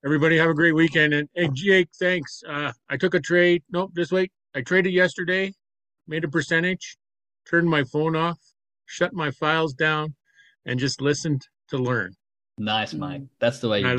Everybody 0.04 0.38
have 0.38 0.50
a 0.50 0.54
great 0.54 0.74
weekend. 0.74 1.14
And 1.14 1.30
hey, 1.36 1.50
Jake, 1.54 1.90
thanks. 2.00 2.42
Uh, 2.48 2.72
I 2.90 2.98
took 2.98 3.14
a 3.14 3.20
trade. 3.20 3.62
Nope, 3.70 3.92
this 3.94 4.12
week. 4.12 4.32
I 4.56 4.62
traded 4.62 4.94
yesterday, 4.94 5.54
made 6.08 6.24
a 6.24 6.28
percentage, 6.28 6.98
turned 7.48 7.70
my 7.70 7.84
phone 7.84 8.16
off, 8.16 8.40
shut 8.86 9.14
my 9.14 9.30
files 9.30 9.74
down, 9.74 10.16
and 10.68 10.80
just 10.80 11.02
listened 11.02 11.42
to 11.70 11.78
learn. 11.78 12.14
Nice, 12.60 12.94
Mike. 12.94 13.24
That's 13.40 13.60
the 13.60 13.70
way 13.70 13.80
you 13.82 13.86
do 13.86 13.94
it. 13.94 13.98